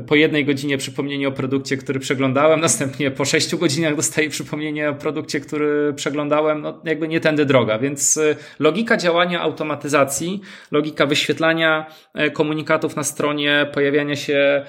po 0.07 0.15
jednej 0.15 0.45
godzinie 0.45 0.78
przypomnienie 0.78 1.28
o 1.28 1.32
produkcie, 1.32 1.78
który 1.78 1.99
przeglądałem, 1.99 2.61
następnie 2.69 3.11
po 3.11 3.26
sześciu 3.26 3.57
godzinach 3.57 3.95
dostaję 3.95 4.30
przypomnienie 4.30 4.89
o 4.89 4.93
produkcie, 4.93 5.39
który 5.39 5.93
przeglądałem, 5.93 6.61
no 6.61 6.82
jakby 6.86 7.07
nie 7.07 7.19
tędy 7.19 7.45
droga, 7.45 7.80
więc 7.80 8.17
e, 8.17 8.36
logika 8.59 8.97
działania 8.97 9.41
automatyzacji, 9.41 10.41
logika 10.72 11.05
wyświetlania 11.05 11.86
komunikatów 12.34 12.95
na 12.95 13.03
stronie, 13.03 13.67
pojawiania 13.74 14.15
się 14.15 14.65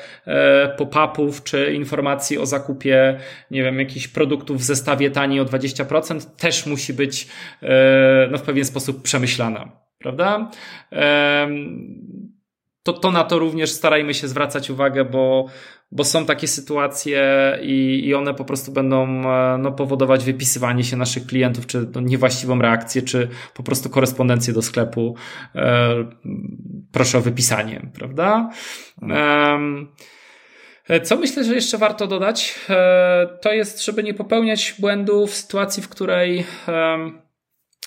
pop-upów 0.76 1.42
czy 1.42 1.74
informacji 1.74 2.38
o 2.42 2.46
zakupie, 2.46 3.20
nie 3.50 3.62
wiem, 3.62 3.78
jakichś 3.78 4.08
produktów 4.08 4.58
w 4.58 4.62
zestawie 4.62 5.10
taniej 5.10 5.40
o 5.40 5.44
20%, 5.44 6.20
też 6.36 6.66
musi 6.66 6.94
być 6.94 7.28
e, 7.62 8.28
no, 8.30 8.38
w 8.38 8.42
pewien 8.42 8.64
sposób 8.64 9.02
przemyślana, 9.02 9.72
prawda? 9.98 10.50
To, 12.82 12.92
to 12.92 13.10
na 13.10 13.24
to 13.24 13.38
również 13.38 13.70
starajmy 13.70 14.14
się 14.14 14.28
zwracać 14.28 14.70
uwagę, 14.70 15.04
bo, 15.04 15.46
bo 15.92 16.04
są 16.04 16.26
takie 16.26 16.48
sytuacje 16.48 17.22
i, 17.62 18.02
i 18.04 18.14
one 18.14 18.34
po 18.34 18.44
prostu 18.44 18.72
będą 18.72 19.06
e, 19.06 19.58
no, 19.58 19.72
powodować 19.72 20.24
wypisywanie 20.24 20.84
się 20.84 20.96
naszych 20.96 21.26
klientów, 21.26 21.66
czy 21.66 21.90
no, 21.94 22.00
niewłaściwą 22.00 22.60
reakcję, 22.60 23.02
czy 23.02 23.28
po 23.54 23.62
prostu 23.62 23.90
korespondencję 23.90 24.52
do 24.52 24.62
sklepu. 24.62 25.16
E, 25.54 25.94
proszę 26.92 27.18
o 27.18 27.20
wypisanie, 27.20 27.90
prawda? 27.94 28.50
Um, 29.02 29.12
E, 29.12 29.86
co 31.00 31.16
myślę, 31.16 31.44
że 31.44 31.54
jeszcze 31.54 31.78
warto 31.78 32.06
dodać, 32.06 32.60
e, 32.70 33.38
to 33.42 33.52
jest, 33.52 33.84
żeby 33.84 34.02
nie 34.02 34.14
popełniać 34.14 34.74
błędów 34.78 35.30
w 35.30 35.34
sytuacji, 35.34 35.82
w 35.82 35.88
której 35.88 36.44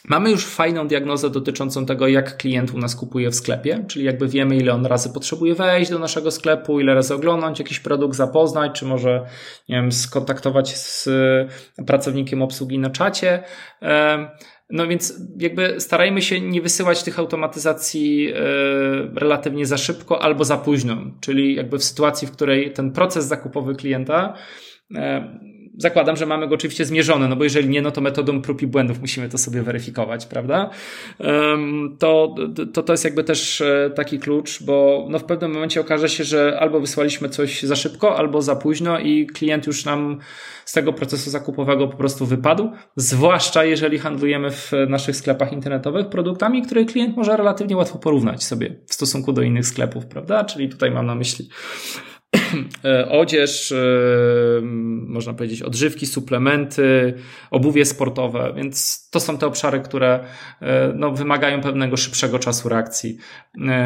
Mamy 0.08 0.32
już 0.32 0.46
fajną 0.46 0.88
diagnozę 0.88 1.30
dotyczącą 1.30 1.86
tego, 1.86 2.08
jak 2.08 2.38
klient 2.38 2.74
u 2.74 2.78
nas 2.78 2.96
kupuje 2.96 3.30
w 3.30 3.36
sklepie, 3.36 3.86
czyli 3.88 4.06
jakby 4.06 4.28
wiemy, 4.28 4.56
ile 4.56 4.74
on 4.74 4.86
razy 4.86 5.10
potrzebuje 5.14 5.56
wejść 5.56 5.92
do 5.92 6.00
naszego 6.00 6.32
sklepu, 6.32 6.80
ile 6.80 6.94
razy 6.94 7.14
oglądać 7.14 7.60
jakiś 7.60 7.80
produkt, 7.80 8.16
zapoznać, 8.16 8.80
czy 8.80 8.86
może, 8.86 9.26
nie 9.70 9.76
wiem, 9.76 9.92
skontaktować 9.92 10.78
z 10.78 11.10
pracownikiem 11.88 12.42
obsługi 12.42 12.80
na 12.80 12.90
czacie. 12.90 13.44
No 14.70 14.88
więc 14.88 15.22
jakby 15.38 15.80
starajmy 15.80 16.22
się 16.22 16.42
nie 16.42 16.62
wysyłać 16.62 17.04
tych 17.04 17.20
automatyzacji 17.20 18.30
e, 18.30 18.36
relatywnie 19.16 19.66
za 19.66 19.78
szybko 19.78 20.22
albo 20.22 20.46
za 20.46 20.58
późno, 20.58 20.98
czyli 21.22 21.56
jakby 21.56 21.78
w 21.78 21.84
sytuacji, 21.84 22.28
w 22.28 22.32
której 22.32 22.74
ten 22.74 22.92
proces 22.92 23.26
zakupowy 23.26 23.76
klienta 23.76 24.34
e, 24.96 25.40
zakładam, 25.78 26.18
że 26.18 26.26
mamy 26.26 26.48
go 26.48 26.56
oczywiście 26.56 26.86
zmierzony, 26.86 27.28
no 27.28 27.36
bo 27.36 27.44
jeżeli 27.44 27.70
nie, 27.70 27.82
no 27.82 27.92
to 27.92 28.02
metodą 28.02 28.42
prób 28.42 28.62
i 28.62 28.68
błędów 28.68 29.02
musimy 29.02 29.30
to 29.30 29.38
sobie 29.38 29.62
weryfikować, 29.62 30.26
prawda? 30.26 30.70
To, 32.00 32.36
to, 32.74 32.84
to 32.84 32.94
jest 32.94 33.04
jakby 33.04 33.24
też 33.24 33.62
e, 33.62 33.92
taki 33.96 34.20
klucz, 34.20 34.64
bo 34.64 35.08
no 35.10 35.20
w 35.20 35.24
pewnym 35.24 35.52
momencie 35.52 35.82
okaże 35.82 36.10
się, 36.10 36.24
że 36.24 36.60
albo 36.60 36.80
wysłaliśmy 36.80 37.30
coś 37.30 37.64
za 37.64 37.76
szybko, 37.76 38.18
albo 38.18 38.42
za 38.42 38.56
późno 38.56 39.00
i 39.00 39.28
klient 39.28 39.68
już 39.68 39.86
nam 39.86 40.20
z 40.66 40.74
tego 40.74 40.94
procesu 40.94 41.30
zakupowego 41.30 41.88
po 41.88 41.98
prostu 41.98 42.26
wypadł, 42.26 42.72
zwłaszcza 42.96 43.66
jeżeli 43.66 44.00
handlujemy 44.00 44.52
w 44.52 44.72
naszych 44.90 45.16
sklepach 45.16 45.54
internetowych 45.54 46.10
produktami, 46.10 46.62
które 46.62 46.86
klient 46.86 47.18
może 47.18 47.38
relatywnie 47.38 47.78
łatwo 47.78 48.00
porównać 48.00 48.44
sobie 48.44 48.76
w 48.88 48.94
stosunku 48.94 49.34
do 49.34 49.42
innych 49.42 49.66
sklepów, 49.66 50.06
prawda? 50.06 50.44
Czyli 50.44 50.70
tutaj 50.70 50.92
mam 50.92 51.06
na 51.06 51.16
myśli 51.16 51.50
odzież, 53.10 53.72
e, 53.72 53.76
można 55.08 55.34
powiedzieć 55.34 55.62
odżywki, 55.62 56.06
suplementy, 56.06 57.14
obuwie 57.52 57.86
sportowe, 57.86 58.54
więc 58.56 59.10
to 59.10 59.20
są 59.20 59.38
te 59.38 59.48
obszary, 59.48 59.80
które 59.80 60.20
e, 60.62 60.94
no, 60.96 61.12
wymagają 61.12 61.62
pewnego 61.62 61.98
szybszego 61.98 62.40
czasu 62.40 62.70
reakcji 62.70 63.18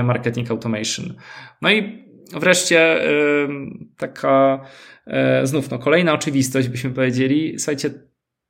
marketing 0.03 0.51
automation. 0.51 1.13
No 1.61 1.71
i 1.71 2.05
wreszcie 2.33 3.01
taka 3.97 4.59
znów 5.43 5.71
no, 5.71 5.79
kolejna 5.79 6.13
oczywistość 6.13 6.67
byśmy 6.67 6.89
powiedzieli, 6.89 7.59
słuchajcie, 7.59 7.89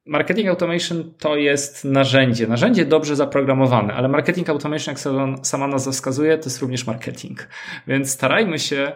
Marketing 0.06 0.48
Automation 0.48 1.14
to 1.20 1.36
jest 1.36 1.86
narzędzie, 1.86 2.48
narzędzie 2.48 2.86
dobrze 2.86 3.16
zaprogramowane, 3.16 3.94
ale 3.94 4.08
marketing 4.08 4.50
automation, 4.50 4.96
jak 4.96 5.00
sama 5.46 5.68
nazwa 5.68 5.92
wskazuje, 5.92 6.38
to 6.38 6.46
jest 6.46 6.62
również 6.62 6.88
marketing. 6.88 7.48
Więc 7.88 8.12
starajmy 8.12 8.60
się 8.60 8.92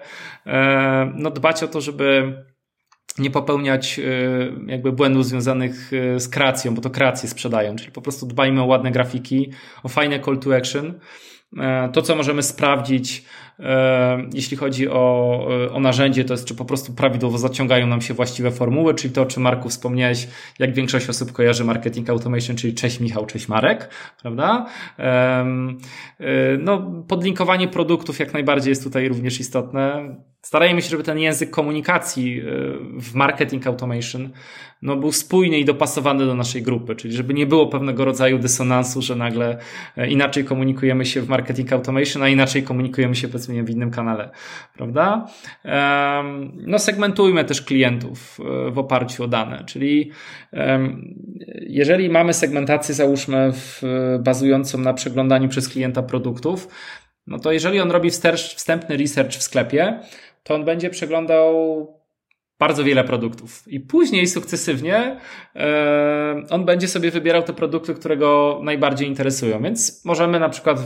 e, 0.46 1.12
no, 1.16 1.32
dbać 1.32 1.64
o 1.64 1.68
to, 1.68 1.82
żeby 1.82 2.38
nie 3.18 3.32
popełniać 3.32 4.00
e, 4.00 4.04
jakby 4.68 4.92
błędów 4.92 5.26
związanych 5.26 5.92
e, 5.94 6.20
z 6.20 6.30
kreacją, 6.30 6.76
bo 6.76 6.82
to 6.82 6.90
kreacje 6.90 7.30
sprzedają, 7.30 7.76
czyli 7.76 7.92
po 7.92 8.02
prostu 8.02 8.26
dbajmy 8.26 8.62
o 8.62 8.66
ładne 8.66 8.92
grafiki, 8.92 9.52
o 9.84 9.90
fajne 9.90 10.20
call 10.20 10.40
to 10.40 10.56
action. 10.56 11.00
To, 11.94 12.02
co 12.02 12.16
możemy 12.16 12.44
sprawdzić, 12.44 13.26
jeśli 14.34 14.58
chodzi 14.58 14.90
o, 14.90 15.48
o 15.72 15.80
narzędzie, 15.80 16.26
to 16.26 16.34
jest, 16.34 16.46
czy 16.46 16.56
po 16.56 16.66
prostu 16.66 16.94
prawidłowo 16.94 17.38
zaciągają 17.38 17.88
nam 17.88 18.02
się 18.02 18.14
właściwe 18.14 18.52
formuły, 18.52 18.94
czyli 18.94 19.14
to, 19.14 19.22
o 19.22 19.26
czym 19.26 19.44
Marku 19.44 19.70
wspomniałeś, 19.70 20.28
jak 20.60 20.74
większość 20.74 21.10
osób 21.10 21.32
kojarzy 21.32 21.64
marketing 21.64 22.10
automation, 22.10 22.56
czyli 22.56 22.74
cześć 22.74 23.00
Michał, 23.00 23.26
cześć 23.26 23.48
Marek, 23.48 23.90
prawda? 24.22 24.66
E, 25.00 25.46
no, 26.60 27.04
podlinkowanie 27.08 27.68
produktów 27.68 28.20
jak 28.20 28.34
najbardziej 28.34 28.72
jest 28.72 28.84
tutaj 28.84 29.08
również 29.08 29.40
istotne. 29.40 30.16
Starajmy 30.42 30.82
się, 30.82 30.90
żeby 30.90 31.04
ten 31.04 31.20
język 31.20 31.50
komunikacji 31.50 32.40
e, 32.40 32.44
w 33.00 33.14
marketing 33.14 33.68
automation 33.68 34.30
no, 34.82 34.96
był 34.96 35.12
spójny 35.12 35.60
i 35.60 35.66
dopasowany 35.66 36.26
do 36.26 36.36
naszej 36.36 36.62
grupy, 36.62 36.96
czyli 36.96 37.14
żeby 37.14 37.34
nie 37.34 37.46
było 37.46 37.68
pewnego 37.68 38.06
rodzaju 38.06 38.40
dysonansu, 38.40 39.02
że 39.02 39.16
nagle 39.16 39.58
inaczej 40.10 40.44
komunikujemy 40.44 41.06
się 41.06 41.22
w 41.22 41.30
marketing 41.30 41.74
automation, 41.74 42.24
a 42.24 42.30
inaczej 42.30 42.64
komunikujemy 42.64 43.16
się 43.16 43.28
powiedzmy 43.48 43.64
w 43.64 43.70
innym 43.70 43.92
kanale, 43.92 44.30
prawda? 44.78 45.28
No 46.54 46.80
segmentujmy 46.80 47.46
też 47.46 47.62
klientów 47.62 48.40
e, 48.40 48.72
w 48.72 48.80
oparciu 48.80 49.24
o 49.24 49.28
dane, 49.28 49.64
czyli 49.66 50.12
jeżeli 51.68 52.10
mamy 52.10 52.34
segmentację 52.34 52.96
załóżmy 52.96 53.52
w, 53.54 53.82
bazującą 54.20 54.78
na 54.78 54.94
przeglądaniu 54.94 55.50
przez 55.50 55.70
klienta 55.70 56.04
produktów, 56.04 56.68
no 57.28 57.40
to 57.40 57.52
jeżeli 57.52 57.80
on 57.80 57.92
robi 57.92 58.10
wstępny 58.56 58.98
research 58.98 59.32
w 59.32 59.44
sklepie, 59.44 60.00
to 60.44 60.56
on 60.56 60.66
będzie 60.66 60.90
przeglądał 60.90 61.54
bardzo 62.64 62.84
wiele 62.84 63.04
produktów. 63.04 63.64
I 63.68 63.80
później 63.80 64.28
sukcesywnie 64.28 65.20
e, 65.56 66.44
on 66.50 66.66
będzie 66.66 66.88
sobie 66.88 67.12
wybierał 67.12 67.44
te 67.44 67.54
produkty, 67.54 67.94
które 67.94 68.18
go 68.18 68.60
najbardziej 68.64 69.08
interesują. 69.08 69.64
Więc 69.64 70.06
możemy 70.06 70.40
na 70.40 70.50
przykład 70.50 70.80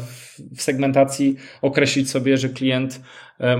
w 0.55 0.61
segmentacji 0.61 1.36
określić 1.61 2.09
sobie, 2.09 2.38
że 2.38 2.49
klient 2.49 3.01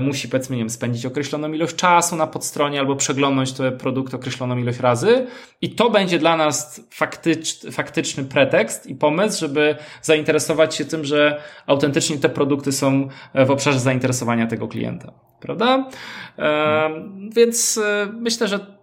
musi 0.00 0.28
powiedzmy 0.28 0.56
nie 0.56 0.62
wiem, 0.62 0.70
spędzić 0.70 1.06
określoną 1.06 1.52
ilość 1.52 1.76
czasu 1.76 2.16
na 2.16 2.26
podstronie 2.26 2.80
albo 2.80 2.96
przeglądnąć 2.96 3.52
ten 3.52 3.78
produkt 3.78 4.14
określoną 4.14 4.58
ilość 4.58 4.80
razy 4.80 5.26
i 5.62 5.70
to 5.70 5.90
będzie 5.90 6.18
dla 6.18 6.36
nas 6.36 6.80
faktycz, 6.90 7.60
faktyczny 7.72 8.24
pretekst 8.24 8.86
i 8.86 8.94
pomysł, 8.94 9.40
żeby 9.40 9.76
zainteresować 10.02 10.74
się 10.74 10.84
tym, 10.84 11.04
że 11.04 11.42
autentycznie 11.66 12.18
te 12.18 12.28
produkty 12.28 12.72
są 12.72 13.08
w 13.46 13.50
obszarze 13.50 13.80
zainteresowania 13.80 14.46
tego 14.46 14.68
klienta 14.68 15.12
prawda? 15.40 15.90
E, 16.38 16.90
więc 17.30 17.78
e, 17.78 18.06
myślę, 18.12 18.48
że 18.48 18.77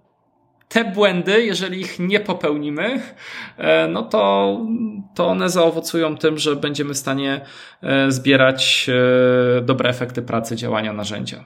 te 0.76 0.86
błędy, 0.86 1.46
jeżeli 1.46 1.82
ich 1.82 2.00
nie 2.00 2.20
popełnimy, 2.20 3.02
e, 3.58 3.88
no 3.88 4.04
to, 4.04 4.60
to 5.16 5.28
one 5.28 5.50
zaowocują 5.50 6.18
tym, 6.18 6.38
że 6.38 6.56
będziemy 6.56 6.94
w 6.94 6.98
stanie 6.98 7.42
e, 7.82 8.12
zbierać 8.12 8.90
e, 8.90 9.62
dobre 9.62 9.90
efekty 9.90 10.22
pracy 10.22 10.56
działania 10.56 10.94
narzędzia. 10.94 11.46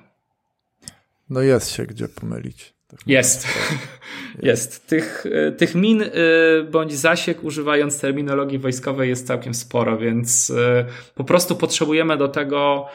No 1.30 1.42
jest 1.42 1.72
się 1.72 1.86
gdzie 1.86 2.08
pomylić. 2.08 2.74
Tak 2.88 3.00
jest. 3.08 3.48
jest. 4.50 4.88
Tych, 4.88 5.24
tych 5.58 5.76
min 5.76 6.04
bądź 6.72 6.94
zasiek 6.94 7.44
używając 7.44 8.02
terminologii 8.02 8.60
wojskowej 8.60 9.10
jest 9.10 9.28
całkiem 9.28 9.54
sporo, 9.54 9.98
więc 9.98 10.52
po 11.16 11.24
prostu 11.24 11.56
potrzebujemy 11.56 12.18
do 12.18 12.28
tego 12.28 12.86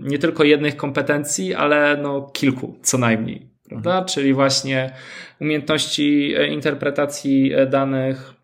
nie 0.00 0.18
tylko 0.18 0.44
jednych 0.44 0.76
kompetencji, 0.76 1.54
ale 1.54 1.98
no 2.02 2.30
kilku 2.32 2.78
co 2.82 2.98
najmniej. 2.98 3.57
Prawda? 3.68 3.90
Mhm. 3.90 4.06
Czyli 4.08 4.34
właśnie 4.34 4.92
umiejętności 5.40 6.34
e, 6.36 6.46
interpretacji 6.48 7.52
e, 7.54 7.66
danych, 7.66 8.34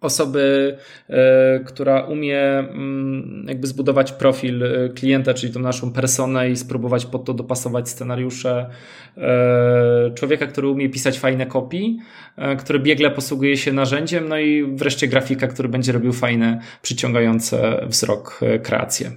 osoby, 0.00 0.76
e, 1.08 1.60
która 1.60 2.04
umie 2.04 2.40
mm, 2.40 3.44
jakby 3.48 3.66
zbudować 3.66 4.12
profil 4.12 4.64
klienta, 4.94 5.34
czyli 5.34 5.52
tą 5.52 5.60
naszą 5.60 5.92
personę 5.92 6.50
i 6.50 6.56
spróbować 6.56 7.06
pod 7.06 7.24
to 7.24 7.34
dopasować 7.34 7.88
scenariusze. 7.88 8.70
Człowieka, 10.14 10.46
który 10.46 10.68
umie 10.68 10.88
pisać 10.88 11.18
fajne 11.18 11.46
kopii, 11.46 11.98
który 12.58 12.78
biegle 12.78 13.10
posługuje 13.10 13.56
się 13.56 13.72
narzędziem, 13.72 14.28
no 14.28 14.38
i 14.38 14.76
wreszcie 14.76 15.08
grafika, 15.08 15.46
który 15.46 15.68
będzie 15.68 15.92
robił 15.92 16.12
fajne, 16.12 16.60
przyciągające 16.82 17.86
wzrok 17.88 18.40
kreacje. 18.62 19.10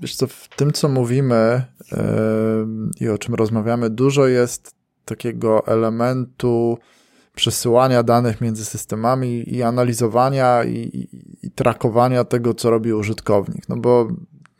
Wiesz 0.00 0.16
co, 0.16 0.26
w 0.26 0.48
tym 0.56 0.72
co 0.72 0.88
mówimy 0.88 1.64
yy, 1.92 1.98
i 3.00 3.08
o 3.08 3.18
czym 3.18 3.34
rozmawiamy, 3.34 3.90
dużo 3.90 4.26
jest 4.26 4.74
takiego 5.04 5.66
elementu 5.66 6.78
przesyłania 7.34 8.02
danych 8.02 8.40
między 8.40 8.64
systemami 8.64 9.54
i 9.54 9.62
analizowania 9.62 10.64
i, 10.64 10.74
i, 10.74 11.08
i 11.46 11.50
trakowania 11.50 12.24
tego, 12.24 12.54
co 12.54 12.70
robi 12.70 12.92
użytkownik. 12.92 13.68
No 13.68 13.76
bo 13.76 14.08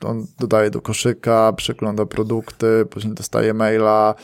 on 0.05 0.27
dodaje 0.39 0.71
do 0.71 0.81
koszyka, 0.81 1.53
przegląda 1.53 2.07
produkty, 2.07 2.87
później 2.91 3.15
dostaje 3.15 3.55
maila, 3.55 4.15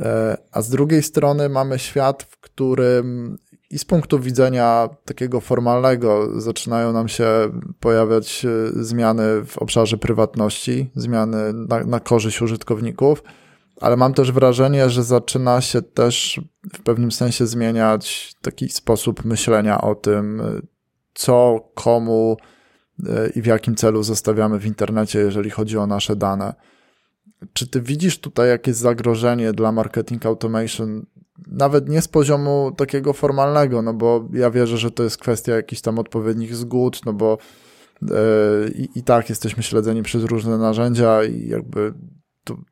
e, 0.00 0.36
a 0.52 0.62
z 0.62 0.68
drugiej 0.70 1.02
strony 1.02 1.48
mamy 1.48 1.78
świat, 1.78 2.22
w 2.22 2.40
którym 2.40 3.38
i 3.70 3.78
z 3.78 3.84
punktu 3.84 4.20
widzenia 4.20 4.88
takiego 5.04 5.40
formalnego 5.40 6.40
zaczynają 6.40 6.92
nam 6.92 7.08
się 7.08 7.26
pojawiać 7.80 8.44
e, 8.44 8.84
zmiany 8.84 9.44
w 9.44 9.58
obszarze 9.58 9.96
prywatności, 9.96 10.90
zmiany 10.94 11.52
na, 11.52 11.84
na 11.84 12.00
korzyść 12.00 12.42
użytkowników, 12.42 13.22
ale 13.80 13.96
mam 13.96 14.14
też 14.14 14.32
wrażenie, 14.32 14.90
że 14.90 15.04
zaczyna 15.04 15.60
się 15.60 15.82
też 15.82 16.40
w 16.74 16.82
pewnym 16.82 17.12
sensie 17.12 17.46
zmieniać 17.46 18.34
taki 18.42 18.68
sposób 18.68 19.24
myślenia 19.24 19.80
o 19.80 19.94
tym, 19.94 20.42
co, 21.14 21.60
komu 21.74 22.36
e, 23.08 23.28
i 23.28 23.42
w 23.42 23.46
jakim 23.46 23.74
celu 23.74 24.02
zostawiamy 24.02 24.58
w 24.58 24.66
internecie, 24.66 25.18
jeżeli 25.18 25.50
chodzi 25.50 25.78
o 25.78 25.86
nasze 25.86 26.16
dane. 26.16 26.54
Czy 27.52 27.66
ty 27.66 27.80
widzisz 27.80 28.18
tutaj 28.18 28.48
jakieś 28.48 28.74
zagrożenie 28.74 29.52
dla 29.52 29.72
marketing 29.72 30.26
automation, 30.26 31.06
nawet 31.46 31.88
nie 31.88 32.02
z 32.02 32.08
poziomu 32.08 32.72
takiego 32.76 33.12
formalnego, 33.12 33.82
no 33.82 33.94
bo 33.94 34.28
ja 34.32 34.50
wierzę, 34.50 34.78
że 34.78 34.90
to 34.90 35.02
jest 35.02 35.18
kwestia 35.18 35.54
jakichś 35.54 35.82
tam 35.82 35.98
odpowiednich 35.98 36.56
zgód, 36.56 37.00
no 37.06 37.12
bo 37.12 37.38
e, 38.02 38.68
i, 38.68 38.88
i 38.98 39.02
tak 39.02 39.28
jesteśmy 39.28 39.62
śledzeni 39.62 40.02
przez 40.02 40.24
różne 40.24 40.58
narzędzia 40.58 41.24
i 41.24 41.48
jakby 41.48 41.94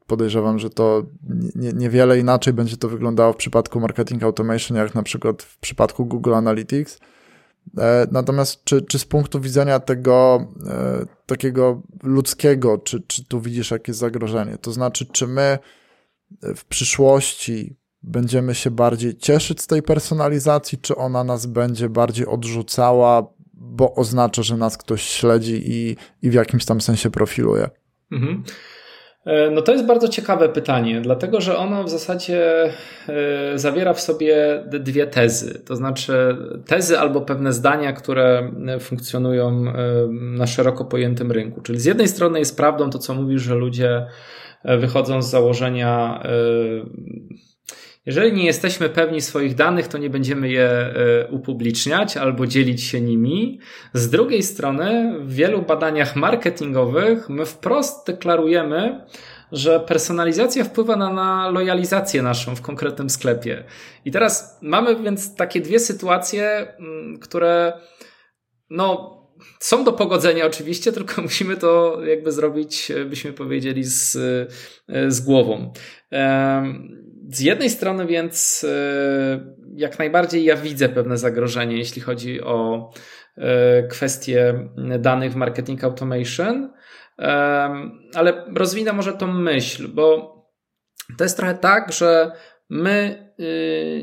podejrzewam, 0.06 0.58
że 0.58 0.70
to 0.70 1.02
nie, 1.54 1.72
niewiele 1.72 2.18
inaczej 2.18 2.52
będzie 2.52 2.76
to 2.76 2.88
wyglądało 2.88 3.32
w 3.32 3.36
przypadku 3.36 3.80
marketing 3.80 4.22
automation, 4.22 4.76
jak 4.76 4.94
na 4.94 5.02
przykład 5.02 5.42
w 5.42 5.58
przypadku 5.58 6.06
Google 6.06 6.34
Analytics. 6.34 6.98
E, 7.78 8.06
natomiast 8.12 8.64
czy, 8.64 8.82
czy 8.82 8.98
z 8.98 9.04
punktu 9.04 9.40
widzenia 9.40 9.80
tego 9.80 10.46
e, 10.66 11.06
takiego 11.26 11.82
ludzkiego, 12.02 12.78
czy, 12.78 13.02
czy 13.06 13.24
tu 13.24 13.40
widzisz 13.40 13.70
jakieś 13.70 13.96
zagrożenie? 13.96 14.58
To 14.58 14.72
znaczy, 14.72 15.06
czy 15.06 15.26
my 15.26 15.58
w 16.56 16.64
przyszłości 16.64 17.76
będziemy 18.05 18.55
się 18.55 18.70
bardziej 18.70 19.16
cieszyć 19.16 19.61
z 19.61 19.66
tej 19.66 19.82
personalizacji, 19.82 20.78
czy 20.78 20.96
ona 20.96 21.24
nas 21.24 21.46
będzie 21.46 21.88
bardziej 21.88 22.26
odrzucała, 22.26 23.26
bo 23.55 23.94
oznacza, 23.94 24.42
że 24.42 24.57
nas 24.57 24.78
ktoś 24.78 25.02
śledzi 25.02 25.62
i, 25.66 25.96
i 26.22 26.30
w 26.30 26.34
jakimś 26.34 26.64
tam 26.64 26.80
sensie 26.80 27.11
profiluje? 27.11 27.68
Mhm. 28.12 28.42
E, 29.24 29.50
no 29.50 29.62
to 29.62 29.72
jest 29.72 29.86
bardzo 29.86 30.09
ciekawe 30.09 30.48
pytanie, 30.48 31.00
dlatego 31.00 31.40
że 31.40 31.57
ono 31.57 31.84
w 31.84 31.90
zasadzie 31.90 32.70
e, 33.09 33.59
zawiera 33.59 33.94
w 33.94 34.00
sobie 34.00 34.64
dwie 34.70 35.07
tezy. 35.07 35.62
To 35.66 35.76
znaczy 35.76 36.36
tezy 36.66 36.98
albo 36.98 37.20
pewne 37.20 37.52
zdania, 37.52 37.92
które 37.92 38.52
funkcjonują 38.80 39.48
e, 39.48 39.72
na 40.11 40.46
szeroko 40.46 40.84
pojętym 40.84 41.32
rynku. 41.32 41.61
Czyli 41.61 41.80
z 41.80 41.84
jednej 41.84 42.09
strony 42.09 42.38
jest 42.38 42.57
prawdą 42.57 42.90
to, 42.90 42.98
co 42.98 43.14
mówisz, 43.14 43.42
że 43.42 43.55
ludzie 43.55 44.07
wychodzą 44.78 45.22
z 45.22 45.30
założenia 45.30 46.22
jeżeli 48.07 48.32
nie 48.32 48.44
jesteśmy 48.44 48.88
pewni 48.88 49.20
swoich 49.20 49.55
danych, 49.55 49.88
to 49.88 49.98
nie 49.98 50.11
będziemy 50.11 50.48
je 50.48 50.68
e, 50.68 51.28
upubliczniać 51.30 52.16
albo 52.16 52.46
dzielić 52.46 52.82
się 52.82 53.00
nimi. 53.00 53.61
Z 53.92 54.11
drugiej 54.11 54.42
strony, 54.42 55.18
w 55.20 55.34
wielu 55.34 55.62
badaniach 55.62 56.16
marketingowych 56.16 57.28
my 57.28 57.46
wprost 57.46 58.07
deklarujemy, 58.07 59.07
że 59.52 59.80
personalizacja 59.80 60.64
wpływa 60.64 60.96
na, 60.96 61.12
na 61.12 61.50
lojalizację 61.50 62.22
naszą 62.22 62.57
w 62.57 62.62
konkretnym 62.62 63.11
sklepie. 63.11 63.64
I 64.05 64.11
teraz 64.11 64.59
mamy 64.62 64.96
więc 64.96 65.36
takie 65.36 65.61
dwie 65.61 65.80
sytuacje, 65.80 66.74
mm, 66.78 67.18
które 67.18 67.72
no, 68.70 69.14
są 69.61 69.84
do 69.84 69.92
pogodzenia 69.92 70.46
oczywiście, 70.46 70.92
tylko 70.98 71.22
musimy 71.22 71.57
to 71.57 71.98
jakby 72.05 72.32
zrobić, 72.32 72.92
byśmy 73.07 73.32
powiedzieli, 73.32 73.84
z, 73.84 74.16
e, 74.88 75.11
z 75.11 75.20
głową. 75.20 75.72
Z 77.30 77.40
jednej 77.40 77.70
strony 77.70 78.06
więc 78.06 78.66
e, 78.68 79.54
jak 79.74 79.98
najbardziej 79.98 80.44
ja 80.44 80.56
widzę 80.56 80.88
pewne 80.88 81.18
zagrożenie, 81.18 81.76
jeśli 81.76 82.02
chodzi 82.02 82.42
o 82.42 82.90
e, 83.36 83.82
kwestie 83.82 84.68
danych 84.98 85.32
w 85.32 85.36
marketing 85.36 85.84
automation, 85.84 86.72
ale 88.14 88.44
rozwinę 88.56 88.92
może 88.92 89.12
tą 89.12 89.26
myśl, 89.26 89.88
bo 89.88 90.34
to 91.18 91.24
jest 91.24 91.36
trochę 91.36 91.54
tak, 91.54 91.92
że 91.92 92.32
my 92.70 93.18
y, 93.20 93.23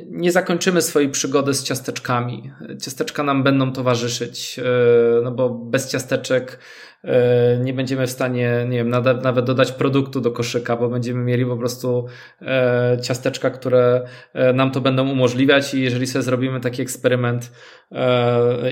nie 0.05 0.31
zakończymy 0.31 0.81
swojej 0.81 1.09
przygody 1.09 1.53
z 1.53 1.63
ciasteczkami. 1.63 2.51
Ciasteczka 2.81 3.23
nam 3.23 3.43
będą 3.43 3.73
towarzyszyć, 3.73 4.59
e, 4.59 5.21
no 5.23 5.31
bo 5.31 5.49
bez 5.49 5.91
ciasteczek 5.91 6.59
E, 7.03 7.57
nie 7.63 7.73
będziemy 7.73 8.07
w 8.07 8.11
stanie, 8.11 8.65
nie 8.69 8.77
wiem, 8.77 8.89
nawet 9.23 9.45
dodać 9.45 9.71
produktu 9.71 10.21
do 10.21 10.31
koszyka, 10.31 10.77
bo 10.77 10.89
będziemy 10.89 11.23
mieli 11.23 11.45
po 11.45 11.57
prostu 11.57 12.05
e, 12.41 12.97
ciasteczka, 13.03 13.49
które 13.49 14.01
e, 14.33 14.53
nam 14.53 14.71
to 14.71 14.81
będą 14.81 15.09
umożliwiać 15.09 15.73
i 15.73 15.81
jeżeli 15.81 16.07
sobie 16.07 16.23
zrobimy 16.23 16.59
taki 16.59 16.81
eksperyment 16.81 17.51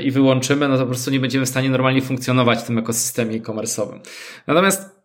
i 0.03 0.11
wyłączymy, 0.11 0.67
no 0.67 0.75
to 0.75 0.81
po 0.81 0.87
prostu 0.87 1.11
nie 1.11 1.19
będziemy 1.19 1.45
w 1.45 1.49
stanie 1.49 1.69
normalnie 1.69 2.01
funkcjonować 2.01 2.59
w 2.59 2.63
tym 2.63 2.77
ekosystemie 2.77 3.35
e-commerce'owym. 3.35 3.99
Natomiast 4.47 4.98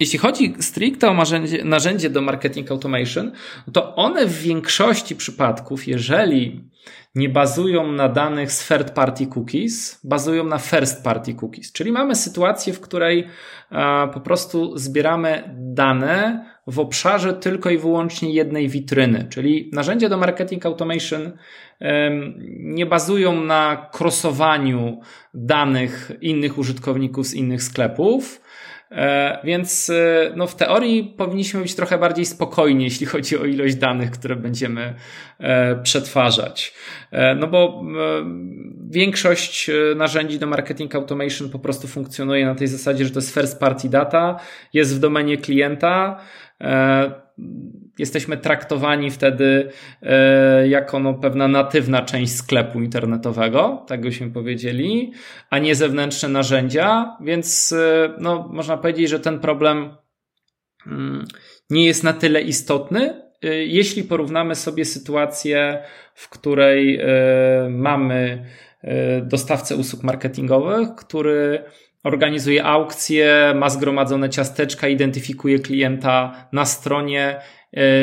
jeśli 0.00 0.18
chodzi 0.18 0.54
stricte 0.60 1.10
o 1.10 1.14
narzędzie, 1.14 1.64
narzędzie 1.64 2.10
do 2.10 2.20
marketing 2.20 2.70
automation, 2.70 3.32
to 3.72 3.94
one 3.96 4.26
w 4.26 4.42
większości 4.42 5.16
przypadków, 5.16 5.86
jeżeli 5.86 6.64
nie 7.14 7.28
bazują 7.28 7.92
na 7.92 8.08
danych 8.08 8.52
z 8.52 8.68
third 8.68 8.90
party 8.90 9.26
cookies, 9.26 10.00
bazują 10.04 10.44
na 10.44 10.58
first 10.58 11.04
party 11.04 11.34
cookies. 11.34 11.72
Czyli 11.72 11.92
mamy 11.92 12.14
sytuację, 12.14 12.72
w 12.72 12.80
której 12.80 13.26
po 14.14 14.20
prostu 14.20 14.78
zbieramy 14.78 15.54
dane 15.56 16.44
w 16.66 16.78
obszarze 16.78 17.34
tylko 17.34 17.70
i 17.70 17.78
wyłącznie 17.78 18.32
jednej 18.32 18.68
witryny. 18.68 19.26
Czyli 19.30 19.70
narzędzia 19.72 20.08
do 20.08 20.16
marketing 20.16 20.66
automation 20.66 21.32
nie 22.58 22.86
bazują 22.86 23.44
na 23.44 23.88
krosowaniu 23.92 25.00
danych 25.34 26.12
innych 26.20 26.58
użytkowników 26.58 27.26
z 27.26 27.34
innych 27.34 27.62
sklepów, 27.62 28.40
E, 28.40 28.47
więc 29.44 29.90
e, 29.90 30.32
no, 30.36 30.46
w 30.46 30.56
teorii 30.56 31.04
powinniśmy 31.04 31.60
być 31.60 31.74
trochę 31.74 31.98
bardziej 31.98 32.26
spokojni, 32.26 32.84
jeśli 32.84 33.06
chodzi 33.06 33.38
o 33.38 33.44
ilość 33.44 33.74
danych, 33.74 34.10
które 34.10 34.36
będziemy 34.36 34.94
e, 35.38 35.76
przetwarzać. 35.82 36.74
No 37.36 37.46
bo 37.46 37.84
większość 38.90 39.70
narzędzi 39.96 40.38
do 40.38 40.46
marketing 40.46 40.94
automation 40.94 41.50
po 41.50 41.58
prostu 41.58 41.88
funkcjonuje 41.88 42.46
na 42.46 42.54
tej 42.54 42.66
zasadzie, 42.66 43.04
że 43.04 43.10
to 43.10 43.18
jest 43.18 43.34
first 43.34 43.60
party 43.60 43.88
data, 43.88 44.40
jest 44.72 44.96
w 44.96 44.98
domenie 44.98 45.36
klienta 45.36 46.20
jesteśmy 47.98 48.36
traktowani 48.36 49.10
wtedy 49.10 49.70
e, 50.02 50.68
jako 50.68 51.00
no, 51.00 51.14
pewna 51.14 51.48
natywna 51.48 52.02
część 52.02 52.36
sklepu 52.36 52.80
internetowego, 52.80 53.84
tak 53.86 54.00
byśmy 54.00 54.30
powiedzieli, 54.30 55.12
a 55.50 55.58
nie 55.58 55.74
zewnętrzne 55.74 56.28
narzędzia, 56.28 57.16
więc 57.20 57.72
e, 57.72 58.14
no, 58.18 58.48
można 58.52 58.76
powiedzieć, 58.76 59.08
że 59.08 59.20
ten 59.20 59.40
problem 59.40 59.96
mm, 60.86 61.24
nie 61.70 61.86
jest 61.86 62.04
na 62.04 62.12
tyle 62.12 62.40
istotny, 62.40 63.22
e, 63.44 63.54
jeśli 63.54 64.04
porównamy 64.04 64.54
sobie 64.54 64.84
sytuację, 64.84 65.82
w 66.14 66.28
której 66.28 67.00
mamy 67.70 68.44
dostawcę 69.22 69.76
usług 69.76 70.02
marketingowych, 70.02 70.88
który 70.94 71.64
organizuje 72.04 72.64
aukcję, 72.64 73.52
ma 73.56 73.70
zgromadzone 73.70 74.30
ciasteczka, 74.30 74.88
identyfikuje 74.88 75.58
klienta 75.58 76.48
na 76.52 76.64
stronie 76.64 77.40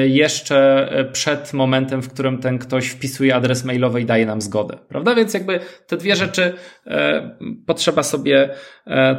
jeszcze 0.07 0.89
e, 0.91 1.05
przed 1.05 1.53
momentem, 1.53 2.01
w 2.01 2.13
którym 2.13 2.37
ten 2.37 2.59
ktoś 2.59 2.87
wpisuje 2.87 3.35
adres 3.35 3.65
mailowy 3.65 4.01
i 4.01 4.05
daje 4.05 4.25
nam 4.25 4.41
zgodę. 4.41 4.77
Prawda? 4.89 5.15
Więc 5.15 5.33
jakby 5.33 5.59
te 5.87 5.97
dwie 5.97 6.15
rzeczy 6.15 6.53
e, 6.87 7.37
potrzeba 7.65 8.03
sobie 8.03 8.49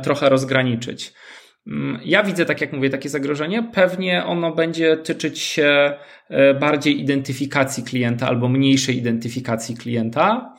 trochę 0.02 0.28
rozgraniczyć. 0.28 1.12
Mm, 1.66 2.00
ja 2.04 2.22
widzę, 2.22 2.44
tak 2.44 2.60
jak 2.60 2.72
mówię, 2.72 2.90
takie 2.90 3.08
zagrożenie. 3.08 3.70
Pewnie 3.72 4.24
ono 4.24 4.54
będzie 4.54 4.96
tyczyć 4.96 5.38
się 5.38 5.92
bardziej 6.60 7.00
identyfikacji 7.00 7.84
klienta 7.84 8.28
albo 8.28 8.48
mniejszej 8.48 8.96
identyfikacji 8.96 9.76
klienta. 9.76 10.54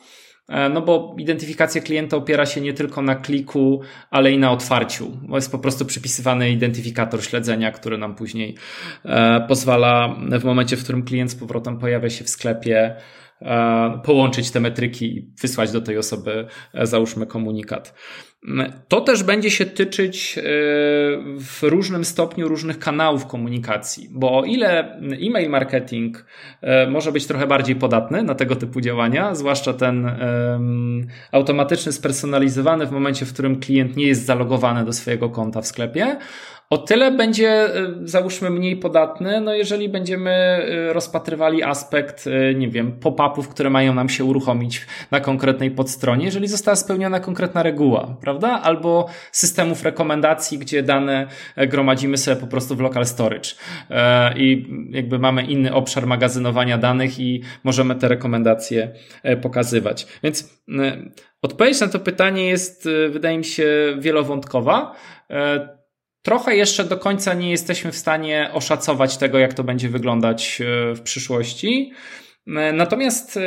E, 0.48 0.68
no 0.68 0.82
bo 0.82 1.14
identyfikacja 1.18 1.80
klienta 1.80 2.16
opiera 2.16 2.46
się 2.46 2.60
nie 2.60 2.72
tylko 2.72 3.02
na 3.02 3.14
kliku, 3.14 3.80
ale 4.10 4.32
i 4.32 4.38
na 4.38 4.52
otwarciu. 4.52 5.18
Bo 5.22 5.36
jest 5.36 5.52
po 5.52 5.58
prostu 5.58 5.84
przypisywany 5.84 6.50
identyfikator 6.50 7.24
śledzenia, 7.24 7.72
który 7.72 7.98
nam 7.98 8.14
później 8.14 8.56
e, 9.04 9.40
pozwala 9.48 10.16
w 10.40 10.44
momencie, 10.44 10.76
w 10.76 10.82
którym 10.82 11.02
klient 11.02 11.30
z 11.30 11.34
powrotem 11.34 11.78
pojawia 11.78 12.10
się 12.10 12.24
w 12.24 12.30
sklepie, 12.30 12.96
e, 13.42 14.00
połączyć 14.04 14.50
te 14.50 14.60
metryki 14.60 15.16
i 15.16 15.32
wysłać 15.40 15.72
do 15.72 15.80
tej 15.80 15.98
osoby, 15.98 16.46
załóżmy, 16.82 17.26
komunikat. 17.26 17.94
To 18.88 19.00
też 19.00 19.22
będzie 19.22 19.50
się 19.50 19.66
tyczyć 19.66 20.38
e, 20.38 20.42
w 21.38 21.58
różnym 21.62 22.04
stopniu 22.04 22.48
różnych 22.48 22.78
kanałów 22.78 23.26
komunikacji, 23.26 24.08
bo 24.10 24.38
o 24.38 24.44
ile 24.44 25.00
e-mail 25.00 25.50
marketing 25.50 26.26
e, 26.60 26.86
może 26.86 27.12
być 27.12 27.26
trochę 27.26 27.46
bardziej 27.46 27.76
podatny 27.76 28.22
na 28.22 28.34
tego 28.34 28.56
typu 28.56 28.80
działania, 28.80 29.34
zwłaszcza 29.34 29.72
ten 29.72 30.10
automatyczny, 31.32 31.92
spersonalizowany 31.92 32.86
w 32.86 32.90
momencie, 32.90 33.26
w 33.26 33.32
którym 33.32 33.60
klient 33.60 33.96
nie 33.96 34.06
jest 34.06 34.24
zalogowany 34.24 34.84
do 34.84 34.92
swojego 34.92 35.30
konta 35.30 35.60
w 35.60 35.66
sklepie, 35.66 36.16
o 36.70 36.78
tyle 36.78 37.10
będzie, 37.10 37.76
y, 37.76 38.08
załóżmy, 38.08 38.50
mniej 38.50 38.76
podatny, 38.76 39.40
no 39.40 39.54
jeżeli 39.54 39.88
będziemy 39.88 40.62
rozpatrywali 40.92 41.62
aspekt, 41.62 42.24
nie 42.54 42.68
wiem, 42.68 42.92
pop-upów, 42.92 43.48
które 43.48 43.70
mają 43.70 43.94
nam 43.94 44.08
się 44.08 44.24
uruchomić 44.24 44.86
na 45.10 45.20
konkretnej 45.20 45.70
podstronie, 45.70 46.24
jeżeli 46.24 46.48
została 46.48 46.76
spełniona 46.76 47.20
konkretna 47.20 47.62
reguła, 47.62 48.16
prawda? 48.20 48.37
Albo 48.46 49.08
systemów 49.32 49.82
rekomendacji, 49.82 50.58
gdzie 50.58 50.82
dane 50.82 51.26
e, 51.56 51.66
gromadzimy 51.66 52.18
sobie 52.18 52.36
po 52.36 52.46
prostu 52.46 52.76
w 52.76 52.80
local 52.80 53.06
storage 53.06 53.50
e, 53.90 54.38
i 54.38 54.66
jakby 54.90 55.18
mamy 55.18 55.42
inny 55.42 55.74
obszar 55.74 56.06
magazynowania 56.06 56.78
danych 56.78 57.18
i 57.18 57.42
możemy 57.64 57.94
te 57.94 58.08
rekomendacje 58.08 58.92
e, 59.22 59.36
pokazywać. 59.36 60.06
Więc 60.22 60.60
odpowiedź 61.42 61.80
na 61.80 61.88
to 61.88 61.98
pytanie 61.98 62.46
jest, 62.46 62.88
wydaje 63.10 63.38
mi 63.38 63.44
się, 63.44 63.96
wielowątkowa. 63.98 64.94
Trochę 66.22 66.56
jeszcze 66.56 66.84
do 66.84 66.96
końca 66.96 67.34
nie 67.34 67.50
jesteśmy 67.50 67.92
w 67.92 67.96
stanie 67.96 68.50
oszacować 68.52 69.16
tego, 69.16 69.38
jak 69.38 69.54
to 69.54 69.64
będzie 69.64 69.88
wyglądać 69.88 70.62
w 70.94 71.00
przyszłości. 71.00 71.92
Natomiast 72.72 73.38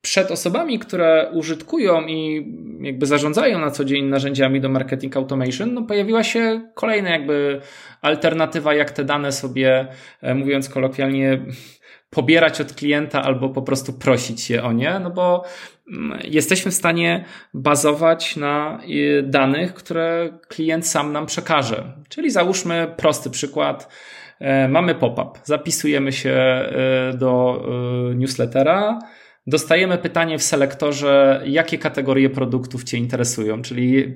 przed 0.00 0.30
osobami, 0.30 0.78
które 0.78 1.30
użytkują 1.32 2.06
i 2.06 2.46
jakby 2.80 3.06
zarządzają 3.06 3.58
na 3.58 3.70
co 3.70 3.84
dzień 3.84 4.04
narzędziami 4.04 4.60
do 4.60 4.68
marketing 4.68 5.16
automation, 5.16 5.74
no 5.74 5.82
pojawiła 5.82 6.24
się 6.24 6.70
kolejna 6.74 7.10
jakby 7.10 7.60
alternatywa, 8.02 8.74
jak 8.74 8.90
te 8.90 9.04
dane 9.04 9.32
sobie, 9.32 9.86
mówiąc 10.34 10.68
kolokwialnie, 10.68 11.40
pobierać 12.10 12.60
od 12.60 12.72
klienta 12.72 13.22
albo 13.22 13.48
po 13.48 13.62
prostu 13.62 13.92
prosić 13.92 14.50
je 14.50 14.64
o 14.64 14.72
nie, 14.72 14.98
no 14.98 15.10
bo 15.10 15.44
mm, 15.92 16.18
jesteśmy 16.24 16.70
w 16.70 16.74
stanie 16.74 17.24
bazować 17.54 18.36
na 18.36 18.80
y, 18.88 19.22
danych, 19.22 19.74
które 19.74 20.38
klient 20.48 20.86
sam 20.86 21.12
nam 21.12 21.26
przekaże. 21.26 21.92
Czyli 22.08 22.30
załóżmy 22.30 22.94
prosty 22.96 23.30
przykład. 23.30 23.88
E, 24.40 24.68
mamy 24.68 24.94
pop-up, 24.94 25.40
zapisujemy 25.44 26.12
się 26.12 26.30
e, 26.30 27.12
do 27.14 27.62
e, 28.10 28.14
newslettera, 28.14 28.98
dostajemy 29.48 29.98
pytanie 29.98 30.38
w 30.38 30.42
selektorze, 30.42 31.42
jakie 31.46 31.78
kategorie 31.78 32.30
produktów 32.30 32.84
Cię 32.84 32.96
interesują, 32.96 33.62
czyli 33.62 34.14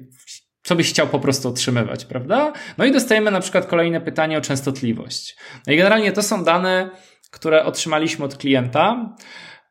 co 0.62 0.76
byś 0.76 0.90
chciał 0.90 1.06
po 1.06 1.20
prostu 1.20 1.48
otrzymywać, 1.48 2.04
prawda? 2.04 2.52
No 2.78 2.84
i 2.84 2.92
dostajemy 2.92 3.30
na 3.30 3.40
przykład 3.40 3.66
kolejne 3.66 4.00
pytanie 4.00 4.38
o 4.38 4.40
częstotliwość. 4.40 5.36
No 5.66 5.72
i 5.72 5.76
generalnie 5.76 6.12
to 6.12 6.22
są 6.22 6.44
dane, 6.44 6.90
które 7.30 7.64
otrzymaliśmy 7.64 8.24
od 8.24 8.36
klienta, 8.36 9.14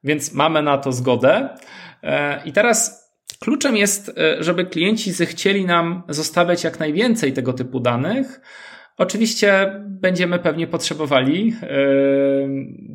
więc 0.03 0.33
mamy 0.33 0.61
na 0.61 0.77
to 0.77 0.91
zgodę. 0.91 1.49
E, 2.03 2.41
I 2.45 2.51
teraz 2.51 3.01
kluczem 3.39 3.77
jest, 3.77 4.09
e, 4.17 4.43
żeby 4.43 4.65
klienci 4.65 5.11
zechcieli 5.11 5.65
nam 5.65 6.03
zostawiać 6.09 6.63
jak 6.63 6.79
najwięcej 6.79 7.33
tego 7.33 7.53
typu 7.53 7.79
danych. 7.79 8.41
Oczywiście 8.97 9.81
będziemy 9.87 10.39
pewnie 10.39 10.67
potrzebowali, 10.67 11.55
e, 11.61 11.67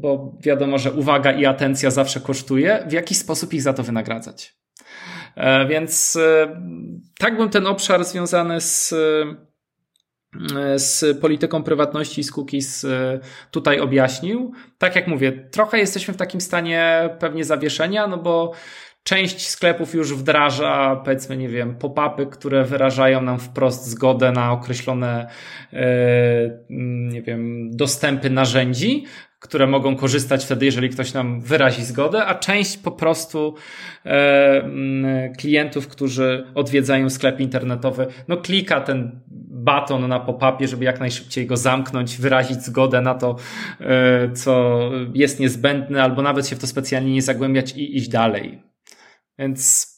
bo 0.00 0.32
wiadomo, 0.40 0.78
że 0.78 0.92
uwaga 0.92 1.32
i 1.32 1.46
atencja 1.46 1.90
zawsze 1.90 2.20
kosztuje, 2.20 2.84
w 2.88 2.92
jaki 2.92 3.14
sposób 3.14 3.54
ich 3.54 3.62
za 3.62 3.72
to 3.72 3.82
wynagradzać. 3.82 4.56
Więc 5.68 6.18
tak 7.18 7.36
bym 7.36 7.48
ten 7.48 7.66
obszar 7.66 8.04
związany 8.04 8.60
z 8.60 8.94
z 10.76 11.20
polityką 11.20 11.62
prywatności 11.62 12.24
z 12.24 12.32
cookies 12.32 12.84
e, 12.84 13.20
tutaj 13.50 13.80
objaśnił. 13.80 14.52
Tak 14.78 14.96
jak 14.96 15.06
mówię, 15.06 15.32
trochę 15.32 15.78
jesteśmy 15.78 16.14
w 16.14 16.16
takim 16.16 16.40
stanie 16.40 17.10
pewnie 17.18 17.44
zawieszenia, 17.44 18.06
no 18.06 18.16
bo 18.18 18.52
część 19.02 19.48
sklepów 19.48 19.94
już 19.94 20.14
wdraża, 20.14 20.96
powiedzmy, 21.04 21.36
nie 21.36 21.48
wiem, 21.48 21.76
pop-upy, 21.78 22.26
które 22.26 22.64
wyrażają 22.64 23.22
nam 23.22 23.38
wprost 23.38 23.86
zgodę 23.86 24.32
na 24.32 24.52
określone, 24.52 25.26
e, 25.72 25.78
nie 27.10 27.22
wiem, 27.22 27.70
dostępy 27.70 28.30
narzędzi, 28.30 29.04
które 29.40 29.66
mogą 29.66 29.96
korzystać 29.96 30.44
wtedy, 30.44 30.66
jeżeli 30.66 30.88
ktoś 30.88 31.12
nam 31.12 31.40
wyrazi 31.40 31.84
zgodę, 31.84 32.26
a 32.26 32.34
część 32.34 32.76
po 32.76 32.92
prostu 32.92 33.54
e, 34.04 35.32
klientów, 35.38 35.88
którzy 35.88 36.46
odwiedzają 36.54 37.10
sklep 37.10 37.40
internetowy, 37.40 38.06
no 38.28 38.36
klika 38.36 38.80
ten 38.80 39.20
baton 39.50 40.08
na 40.08 40.20
pop-upie, 40.20 40.68
żeby 40.68 40.84
jak 40.84 41.00
najszybciej 41.00 41.46
go 41.46 41.56
zamknąć, 41.56 42.16
wyrazić 42.16 42.62
zgodę 42.62 43.00
na 43.00 43.14
to, 43.14 43.36
e, 43.80 44.32
co 44.32 44.80
jest 45.14 45.40
niezbędne, 45.40 46.02
albo 46.02 46.22
nawet 46.22 46.48
się 46.48 46.56
w 46.56 46.58
to 46.58 46.66
specjalnie 46.66 47.12
nie 47.12 47.22
zagłębiać 47.22 47.72
i 47.72 47.96
iść 47.96 48.08
dalej. 48.08 48.62
Więc 49.38 49.92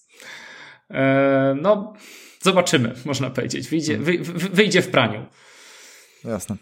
e, 0.90 1.56
no, 1.62 1.92
zobaczymy, 2.42 2.94
można 3.04 3.30
powiedzieć. 3.30 3.68
Wyjdzie, 3.68 3.98
wy, 3.98 4.18
wyjdzie 4.52 4.82
w 4.82 4.88
praniu. 4.88 5.26
Jasne. 6.24 6.56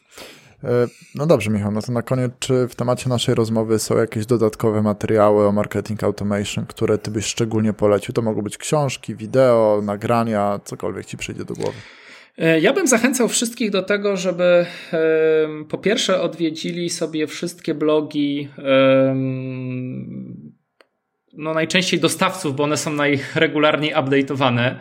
E, 0.67 0.87
no 1.15 1.27
dobrze, 1.27 1.51
Michał, 1.51 1.73
no 1.73 1.83
to 1.83 1.93
na 1.93 2.03
koniec, 2.03 2.33
czy 2.39 2.69
w 2.69 2.75
temacie 2.75 3.09
naszej 3.09 3.35
rozmowy 3.35 3.79
są 3.79 3.97
jakieś 3.97 4.27
dodatkowe 4.27 4.83
materiały 4.83 5.47
o 5.47 5.53
marketing 5.53 6.05
automation, 6.05 6.67
które 6.67 6.99
ty 6.99 7.11
byś 7.11 7.25
szczególnie 7.25 7.73
polecił? 7.73 8.15
To 8.15 8.23
mogą 8.23 8.43
być 8.43 8.59
książki, 8.59 9.17
wideo, 9.17 9.81
nagrania, 9.85 10.61
cokolwiek 10.65 11.07
ci 11.07 11.17
przyjdzie 11.17 11.45
do 11.45 11.55
głowy. 11.55 11.77
E, 12.39 12.61
ja 12.61 12.73
bym 12.73 12.87
zachęcał 12.87 13.29
wszystkich 13.29 13.71
do 13.71 13.83
tego, 13.83 14.17
żeby 14.17 14.67
po 15.69 15.79
pierwsze 15.79 16.21
odwiedzili 16.21 16.91
sobie 16.91 17.27
wszystkie 17.27 17.75
blogi 17.75 18.49
no 21.37 21.55
najczęściej 21.55 22.01
dostawców, 22.01 22.57
bo 22.57 22.65
one 22.65 22.77
są 22.77 22.93
najregularniej 22.93 23.95
update'owane, 23.95 24.75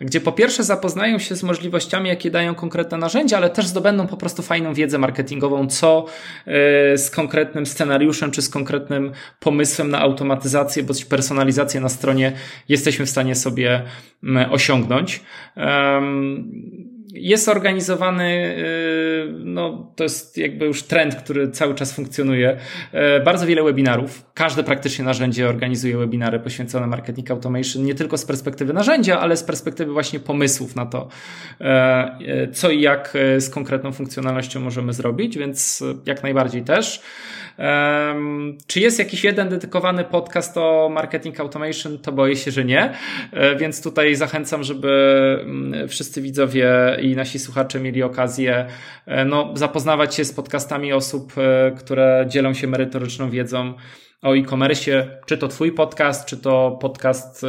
gdzie 0.00 0.20
po 0.20 0.32
pierwsze 0.32 0.64
zapoznają 0.64 1.18
się 1.18 1.36
z 1.36 1.42
możliwościami, 1.42 2.08
jakie 2.08 2.30
dają 2.30 2.54
konkretne 2.54 2.98
narzędzia, 2.98 3.36
ale 3.36 3.50
też 3.50 3.66
zdobędą 3.66 4.06
po 4.06 4.16
prostu 4.16 4.42
fajną 4.42 4.74
wiedzę 4.74 4.98
marketingową, 4.98 5.66
co 5.66 6.06
e, 6.46 6.98
z 6.98 7.10
konkretnym 7.10 7.66
scenariuszem, 7.66 8.30
czy 8.30 8.42
z 8.42 8.48
konkretnym 8.48 9.12
pomysłem 9.40 9.90
na 9.90 10.00
automatyzację 10.00 10.82
bądź 10.82 11.04
personalizację 11.04 11.80
na 11.80 11.88
stronie 11.88 12.32
jesteśmy 12.68 13.06
w 13.06 13.10
stanie 13.10 13.34
sobie 13.34 13.82
osiągnąć 14.50 15.20
jest 17.12 17.48
organizowany, 17.48 18.56
y, 18.58 19.32
no 19.38 19.92
to 19.96 20.04
jest 20.04 20.38
jakby 20.38 20.66
już 20.66 20.82
trend, 20.82 21.14
który 21.14 21.50
cały 21.50 21.74
czas 21.74 21.92
funkcjonuje. 21.92 22.56
Y, 23.18 23.24
bardzo 23.24 23.46
wiele 23.46 23.62
webinarów. 23.62 24.24
Każde 24.34 24.62
praktycznie 24.62 25.04
narzędzie 25.04 25.48
organizuje 25.48 25.96
webinary 25.96 26.40
poświęcone 26.40 26.86
marketing 26.86 27.30
automation, 27.30 27.84
nie 27.84 27.94
tylko 27.94 28.18
z 28.18 28.24
perspektywy 28.24 28.72
narzędzia, 28.72 29.20
ale 29.20 29.36
z 29.36 29.44
perspektywy 29.44 29.92
właśnie 29.92 30.20
pomysłów 30.20 30.76
na 30.76 30.86
to, 30.86 31.08
y, 31.60 32.52
co 32.52 32.70
i 32.70 32.80
jak 32.80 33.16
z 33.38 33.50
konkretną 33.50 33.92
funkcjonalnością 33.92 34.60
możemy 34.60 34.92
zrobić, 34.92 35.38
więc 35.38 35.84
jak 36.06 36.22
najbardziej 36.22 36.62
też. 36.62 37.02
Czy 38.66 38.80
jest 38.80 38.98
jakiś 38.98 39.24
jeden 39.24 39.48
dedykowany 39.48 40.04
podcast 40.04 40.56
o 40.56 40.88
marketing 40.92 41.40
automation? 41.40 41.98
To 41.98 42.12
boję 42.12 42.36
się, 42.36 42.50
że 42.50 42.64
nie. 42.64 42.94
Więc 43.58 43.82
tutaj 43.82 44.14
zachęcam, 44.14 44.62
żeby 44.64 44.90
mm, 45.44 45.88
wszyscy 45.88 46.22
widzowie 46.22 46.96
i 47.02 47.16
nasi 47.16 47.38
słuchacze 47.38 47.80
mieli 47.80 48.02
okazję 48.02 48.66
e, 49.06 49.24
no, 49.24 49.50
zapoznawać 49.54 50.14
się 50.14 50.24
z 50.24 50.32
podcastami 50.32 50.92
osób, 50.92 51.32
e, 51.36 51.70
które 51.70 52.24
dzielą 52.28 52.54
się 52.54 52.66
merytoryczną 52.66 53.30
wiedzą 53.30 53.74
o 54.22 54.36
e-commerce, 54.36 55.20
czy 55.26 55.38
to 55.38 55.48
Twój 55.48 55.72
podcast, 55.72 56.26
czy 56.26 56.36
to 56.36 56.78
podcast 56.80 57.46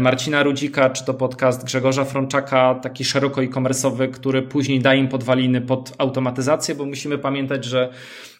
Marcina 0.00 0.42
Rudzika, 0.42 0.90
czy 0.90 1.04
to 1.04 1.14
podcast 1.14 1.64
Grzegorza 1.64 2.04
Frączaka, 2.04 2.74
taki 2.74 3.04
szeroko 3.04 3.42
e-commerce'owy, 3.42 4.10
który 4.10 4.42
później 4.42 4.80
da 4.80 4.94
im 4.94 5.08
podwaliny 5.08 5.60
pod 5.60 5.92
automatyzację, 5.98 6.74
bo 6.74 6.84
musimy 6.84 7.18
pamiętać, 7.18 7.64
że 7.64 7.92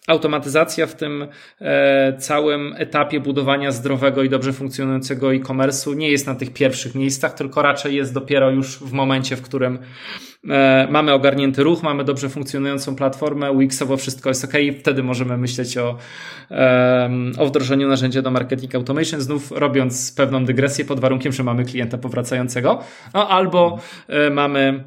automatyzacja 0.07 0.87
w 0.87 0.95
tym 0.95 1.27
e, 1.61 2.17
całym 2.17 2.73
etapie 2.77 3.19
budowania 3.19 3.71
zdrowego 3.71 4.23
i 4.23 4.29
dobrze 4.29 4.53
funkcjonującego 4.53 5.33
e-commerce'u 5.33 5.95
nie 5.95 6.11
jest 6.11 6.27
na 6.27 6.35
tych 6.35 6.53
pierwszych 6.53 6.95
miejscach, 6.95 7.33
tylko 7.33 7.61
raczej 7.61 7.95
jest 7.95 8.13
dopiero 8.13 8.51
już 8.51 8.79
w 8.79 8.91
momencie, 8.91 9.35
w 9.35 9.41
którym 9.41 9.79
e, 10.49 10.87
mamy 10.91 11.13
ogarnięty 11.13 11.63
ruch, 11.63 11.83
mamy 11.83 12.03
dobrze 12.03 12.29
funkcjonującą 12.29 12.95
platformę, 12.95 13.57
Wixowo 13.57 13.97
wszystko 13.97 14.29
jest 14.29 14.43
ok, 14.43 14.53
wtedy 14.79 15.03
możemy 15.03 15.37
myśleć 15.37 15.77
o, 15.77 15.97
o 17.37 17.45
wdrożeniu 17.45 17.87
narzędzia 17.87 18.21
do 18.21 18.31
marketing 18.31 18.75
automation, 18.75 19.21
znów 19.21 19.51
robiąc 19.51 20.13
pewną 20.17 20.45
dygresję 20.45 20.85
pod 20.85 20.99
warunkiem, 20.99 21.31
że 21.31 21.43
mamy 21.43 21.65
klienta 21.65 21.97
powracającego, 21.97 22.79
no, 23.13 23.29
albo 23.29 23.79
e, 24.07 24.29
mamy 24.29 24.83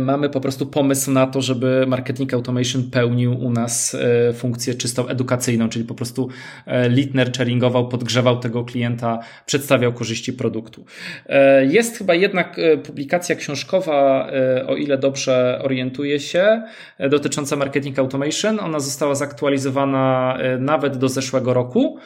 mamy 0.00 0.30
po 0.30 0.40
prostu 0.40 0.66
pomysł 0.66 1.10
na 1.10 1.26
to, 1.26 1.42
żeby 1.42 1.84
marketing 1.86 2.34
automation 2.34 2.90
pełnił 2.90 3.44
u 3.44 3.50
nas 3.50 3.94
e, 3.94 4.32
funkcję 4.32 4.74
czystą 4.74 5.08
edukacyjną, 5.08 5.68
czyli 5.68 5.84
po 5.84 5.94
prostu 5.94 6.28
e, 6.66 6.88
lead 6.88 7.14
nurturingował, 7.14 7.88
podgrzewał 7.88 8.38
tego 8.38 8.64
klienta, 8.64 9.18
przedstawiał 9.46 9.92
korzyści 9.92 10.32
produktu. 10.32 10.84
Jest 11.68 11.98
chyba 11.98 12.14
jednak 12.14 12.56
publikacja 12.84 13.36
książkowa, 13.36 14.30
o 14.66 14.76
ile 14.76 14.98
dobrze 14.98 15.60
orientuję 15.64 16.20
się, 16.20 16.62
dotycząca 17.10 17.56
marketing 17.56 17.98
automation. 17.98 18.60
Ona 18.60 18.80
została 18.80 19.14
zaktualizowana 19.14 20.38
nawet 20.58 20.96
do 20.96 21.08
zeszłego 21.08 21.54
roku, 21.54 21.98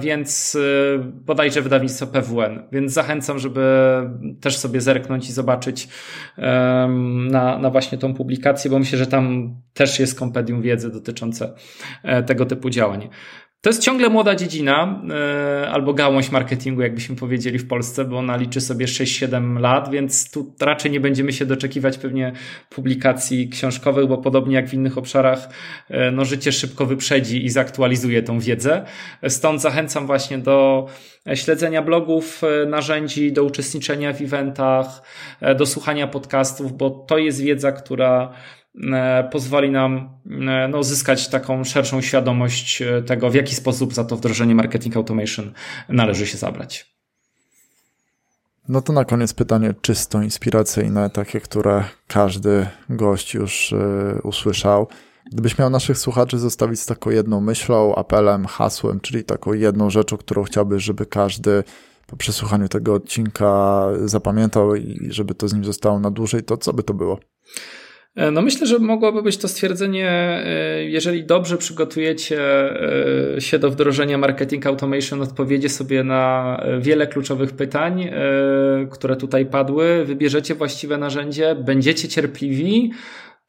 więc 0.00 0.58
bodajże 1.04 1.62
wydawnictwo 1.62 2.06
PWN, 2.06 2.62
więc 2.72 2.92
zachęcam, 2.92 3.38
żeby 3.38 3.62
też 4.40 4.56
sobie 4.56 4.80
zerknąć 4.80 5.28
i 5.28 5.32
zobaczyć 5.32 5.88
na, 7.30 7.58
na 7.58 7.70
właśnie 7.70 7.98
tą 7.98 8.14
publikację, 8.14 8.70
bo 8.70 8.78
myślę, 8.78 8.98
że 8.98 9.06
tam 9.06 9.54
też 9.74 9.98
jest 9.98 10.18
kompendium 10.18 10.62
wiedzy 10.62 10.90
dotyczące 10.90 11.54
e, 12.02 12.22
tego 12.22 12.46
typu 12.46 12.70
działań. 12.70 13.08
To 13.62 13.70
jest 13.70 13.82
ciągle 13.82 14.08
młoda 14.08 14.34
dziedzina, 14.34 15.02
e, 15.10 15.70
albo 15.70 15.94
gałąź 15.94 16.30
marketingu, 16.30 16.82
jakbyśmy 16.82 17.16
powiedzieli 17.16 17.58
w 17.58 17.68
Polsce, 17.68 18.04
bo 18.04 18.18
ona 18.18 18.36
liczy 18.36 18.60
sobie 18.60 18.86
6-7 18.86 19.58
lat, 19.60 19.90
więc 19.90 20.30
tu 20.30 20.54
raczej 20.60 20.90
nie 20.90 21.00
będziemy 21.00 21.32
się 21.32 21.46
doczekiwać 21.46 21.98
pewnie 21.98 22.32
publikacji 22.70 23.48
książkowych, 23.48 24.06
bo 24.06 24.18
podobnie 24.18 24.54
jak 24.56 24.68
w 24.68 24.74
innych 24.74 24.98
obszarach, 24.98 25.48
e, 25.88 26.10
no 26.10 26.24
życie 26.24 26.52
szybko 26.52 26.86
wyprzedzi 26.86 27.44
i 27.44 27.50
zaktualizuje 27.50 28.22
tą 28.22 28.40
wiedzę. 28.40 28.84
Stąd 29.28 29.60
zachęcam 29.60 30.06
właśnie 30.06 30.38
do 30.38 30.86
śledzenia 31.34 31.82
blogów, 31.82 32.42
e, 32.44 32.66
narzędzi, 32.66 33.32
do 33.32 33.44
uczestniczenia 33.44 34.12
w 34.12 34.22
eventach, 34.22 35.02
do 35.56 35.66
słuchania 35.66 36.06
podcastów, 36.06 36.76
bo 36.76 36.90
to 36.90 37.18
jest 37.18 37.40
wiedza, 37.40 37.72
która 37.72 38.32
pozwoli 39.30 39.70
nam 39.70 40.10
e, 40.48 40.68
no, 40.68 40.82
zyskać 40.82 41.28
taką 41.28 41.64
szerszą 41.64 42.00
świadomość 42.00 42.82
e, 42.82 43.02
tego, 43.02 43.30
w 43.30 43.34
jaki 43.34 43.54
sposób 43.54 43.94
za 43.94 44.04
to 44.04 44.16
wdrożenie 44.16 44.54
marketing 44.54 44.96
automation 44.96 45.52
należy 45.88 46.26
się 46.26 46.38
zabrać. 46.38 46.92
No 48.68 48.82
to 48.82 48.92
na 48.92 49.04
koniec 49.04 49.34
pytanie 49.34 49.74
czysto 49.80 50.22
inspiracyjne, 50.22 51.10
takie, 51.10 51.40
które 51.40 51.84
każdy 52.06 52.66
gość 52.88 53.34
już 53.34 53.74
usłyszał. 54.22 54.88
Gdybyś 55.32 55.58
miał 55.58 55.70
naszych 55.70 55.98
słuchaczy 55.98 56.38
zostawić 56.38 56.80
z 56.80 56.86
taką 56.86 57.10
jedną 57.10 57.40
myślą, 57.40 57.94
apelem, 57.94 58.46
hasłem, 58.46 59.00
czyli 59.00 59.24
taką 59.24 59.52
jedną 59.52 59.90
rzeczą, 59.90 60.16
którą 60.16 60.42
chciałbyś, 60.42 60.82
żeby 60.84 61.06
każdy 61.06 61.64
po 62.06 62.16
przesłuchaniu 62.16 62.68
tego 62.68 62.94
odcinka 62.94 63.86
zapamiętał 64.04 64.74
i 64.74 65.06
żeby 65.10 65.34
to 65.34 65.48
z 65.48 65.54
nim 65.54 65.64
zostało 65.64 65.98
na 65.98 66.10
dłużej, 66.10 66.42
to 66.42 66.56
co 66.56 66.72
by 66.72 66.82
to 66.82 66.94
było? 66.94 67.18
E, 68.16 68.30
no 68.30 68.42
myślę, 68.42 68.66
że 68.66 68.78
mogłoby 68.78 69.22
być 69.22 69.36
to 69.36 69.48
stwierdzenie, 69.48 70.08
e, 70.10 70.84
jeżeli 70.84 71.24
dobrze 71.24 71.58
przygotujecie 71.58 72.40
e, 73.36 73.40
się 73.40 73.58
do 73.58 73.70
wdrożenia 73.70 74.18
marketing 74.18 74.66
automation, 74.66 75.22
odpowiedzie 75.22 75.68
sobie 75.68 76.04
na 76.04 76.60
wiele 76.80 77.06
kluczowych 77.06 77.52
pytań, 77.52 78.10
które 78.90 79.16
tutaj 79.16 79.46
padły, 79.46 80.04
wybierzecie 80.04 80.54
właściwe 80.54 80.98
narzędzie, 80.98 81.54
będziecie 81.54 82.08
cierpliwi, 82.08 82.90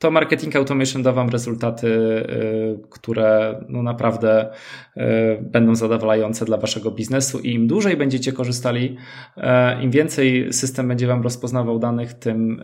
to 0.03 0.11
marketing 0.11 0.55
automation 0.55 1.03
da 1.03 1.11
Wam 1.11 1.29
rezultaty, 1.29 1.87
y, 1.87 2.89
które 2.89 3.59
no 3.69 3.83
naprawdę 3.83 4.51
y, 4.97 5.01
będą 5.41 5.75
zadowalające 5.75 6.45
dla 6.45 6.57
Waszego 6.57 6.91
biznesu 6.91 7.39
i 7.39 7.53
im 7.53 7.67
dłużej 7.67 7.97
będziecie 7.97 8.31
korzystali, 8.31 8.97
y, 9.37 9.41
im 9.83 9.91
więcej 9.91 10.53
system 10.53 10.87
będzie 10.87 11.07
Wam 11.07 11.21
rozpoznawał 11.21 11.79
danych, 11.79 12.13
tym 12.13 12.61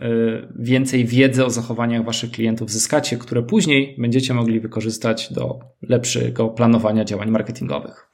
więcej 0.56 1.04
wiedzy 1.04 1.44
o 1.44 1.50
zachowaniach 1.50 2.04
Waszych 2.04 2.30
klientów 2.30 2.70
zyskacie, 2.70 3.16
które 3.16 3.42
później 3.42 3.96
będziecie 3.98 4.34
mogli 4.34 4.60
wykorzystać 4.60 5.32
do 5.32 5.60
lepszego 5.82 6.48
planowania 6.48 7.04
działań 7.04 7.30
marketingowych. 7.30 8.10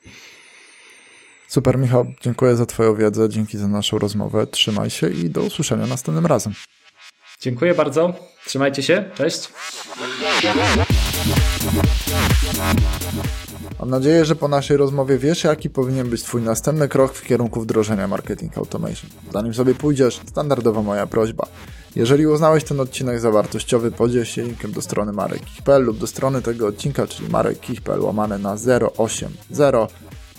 Super, 1.48 1.78
Michał, 1.78 2.06
dziękuję 2.20 2.56
za 2.56 2.66
Twoją 2.66 2.94
wiedzę, 2.94 3.28
dzięki 3.28 3.58
za 3.58 3.68
naszą 3.68 3.98
rozmowę. 3.98 4.46
Trzymaj 4.46 4.90
się 4.90 5.08
i 5.08 5.30
do 5.30 5.42
usłyszenia 5.42 5.86
następnym 5.86 6.26
razem. 6.26 6.52
Dziękuję 7.40 7.74
bardzo. 7.74 8.12
Trzymajcie 8.46 8.82
się. 8.82 9.04
Cześć. 9.14 9.48
Mam 13.80 13.90
nadzieję, 13.90 14.24
że 14.24 14.36
po 14.36 14.48
naszej 14.48 14.76
rozmowie 14.76 15.18
wiesz, 15.18 15.44
jaki 15.44 15.70
powinien 15.70 16.10
być 16.10 16.22
Twój 16.22 16.42
następny 16.42 16.88
krok 16.88 17.14
w 17.14 17.22
kierunku 17.22 17.60
wdrożenia 17.60 18.08
marketing 18.08 18.58
automation. 18.58 19.10
Zanim 19.32 19.54
sobie 19.54 19.74
pójdziesz, 19.74 20.20
standardowa 20.26 20.82
moja 20.82 21.06
prośba. 21.06 21.46
Jeżeli 21.96 22.26
uznałeś 22.26 22.64
ten 22.64 22.80
odcinek 22.80 23.20
za 23.20 23.30
wartościowy, 23.30 23.90
podziel 23.90 24.24
się 24.24 24.42
linkiem 24.42 24.72
do 24.72 24.82
strony 24.82 25.12
marek.pl 25.12 25.82
lub 25.82 25.98
do 25.98 26.06
strony 26.06 26.42
tego 26.42 26.66
odcinka, 26.66 27.06
czyli 27.06 27.28
marek.pl 27.28 28.00
łamane 28.00 28.38
na 28.38 28.56
080 28.96 29.36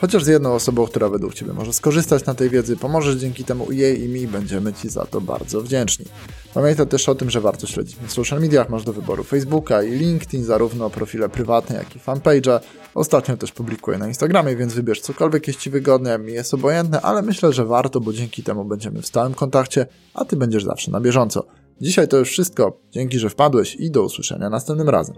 Chociaż 0.02 0.24
z 0.24 0.28
jedną 0.28 0.54
osobą, 0.54 0.86
która 0.86 1.10
według 1.10 1.34
Ciebie 1.34 1.54
może 1.54 1.74
skorzystać 1.74 2.26
na 2.26 2.34
tej 2.34 2.50
wiedzy, 2.50 2.78
pomożesz 2.78 3.16
dzięki 3.16 3.44
temu 3.44 3.72
jej 3.72 4.04
i 4.04 4.10
mi, 4.10 4.28
będziemy 4.28 4.74
Ci 4.74 4.90
za 4.90 5.06
to 5.06 5.22
bardzo 5.22 5.62
wdzięczni. 5.62 6.06
Pamiętaj 6.54 6.88
też 6.88 7.10
o 7.10 7.16
tym, 7.16 7.30
że 7.30 7.42
warto 7.42 7.68
śledzić 7.68 8.00
mnie 8.00 8.08
w 8.08 8.14
social 8.14 8.40
mediach, 8.40 8.70
masz 8.70 8.84
do 8.84 8.94
wyboru 8.94 9.24
Facebooka 9.24 9.84
i 9.84 9.92
LinkedIn, 9.92 10.44
zarówno 10.44 10.90
profile 10.90 11.30
prywatne, 11.30 11.76
jak 11.76 11.96
i 11.96 12.00
fanpage'a. 12.00 12.60
Ostatnio 12.96 13.38
też 13.38 13.52
publikuję 13.52 13.98
na 13.98 14.08
Instagramie, 14.08 14.56
więc 14.56 14.74
wybierz 14.74 15.02
cokolwiek 15.02 15.48
jest 15.48 15.60
Ci 15.60 15.70
wygodne, 15.70 16.20
mi 16.20 16.34
jest 16.34 16.54
obojętne, 16.54 17.02
ale 17.02 17.22
myślę, 17.22 17.54
że 17.54 17.66
warto, 17.66 18.00
bo 18.00 18.14
dzięki 18.14 18.44
temu 18.44 18.66
będziemy 18.66 19.02
w 19.02 19.08
stałym 19.08 19.34
kontakcie, 19.34 19.86
a 20.14 20.26
Ty 20.26 20.36
będziesz 20.36 20.64
zawsze 20.64 20.92
na 20.92 21.02
bieżąco. 21.02 21.46
Dzisiaj 21.82 22.08
to 22.08 22.18
już 22.18 22.30
wszystko. 22.30 22.80
Dzięki, 22.92 23.20
że 23.20 23.30
wpadłeś 23.30 23.76
i 23.76 23.92
do 23.92 24.04
usłyszenia 24.04 24.50
następnym 24.50 24.90
razem. 24.90 25.16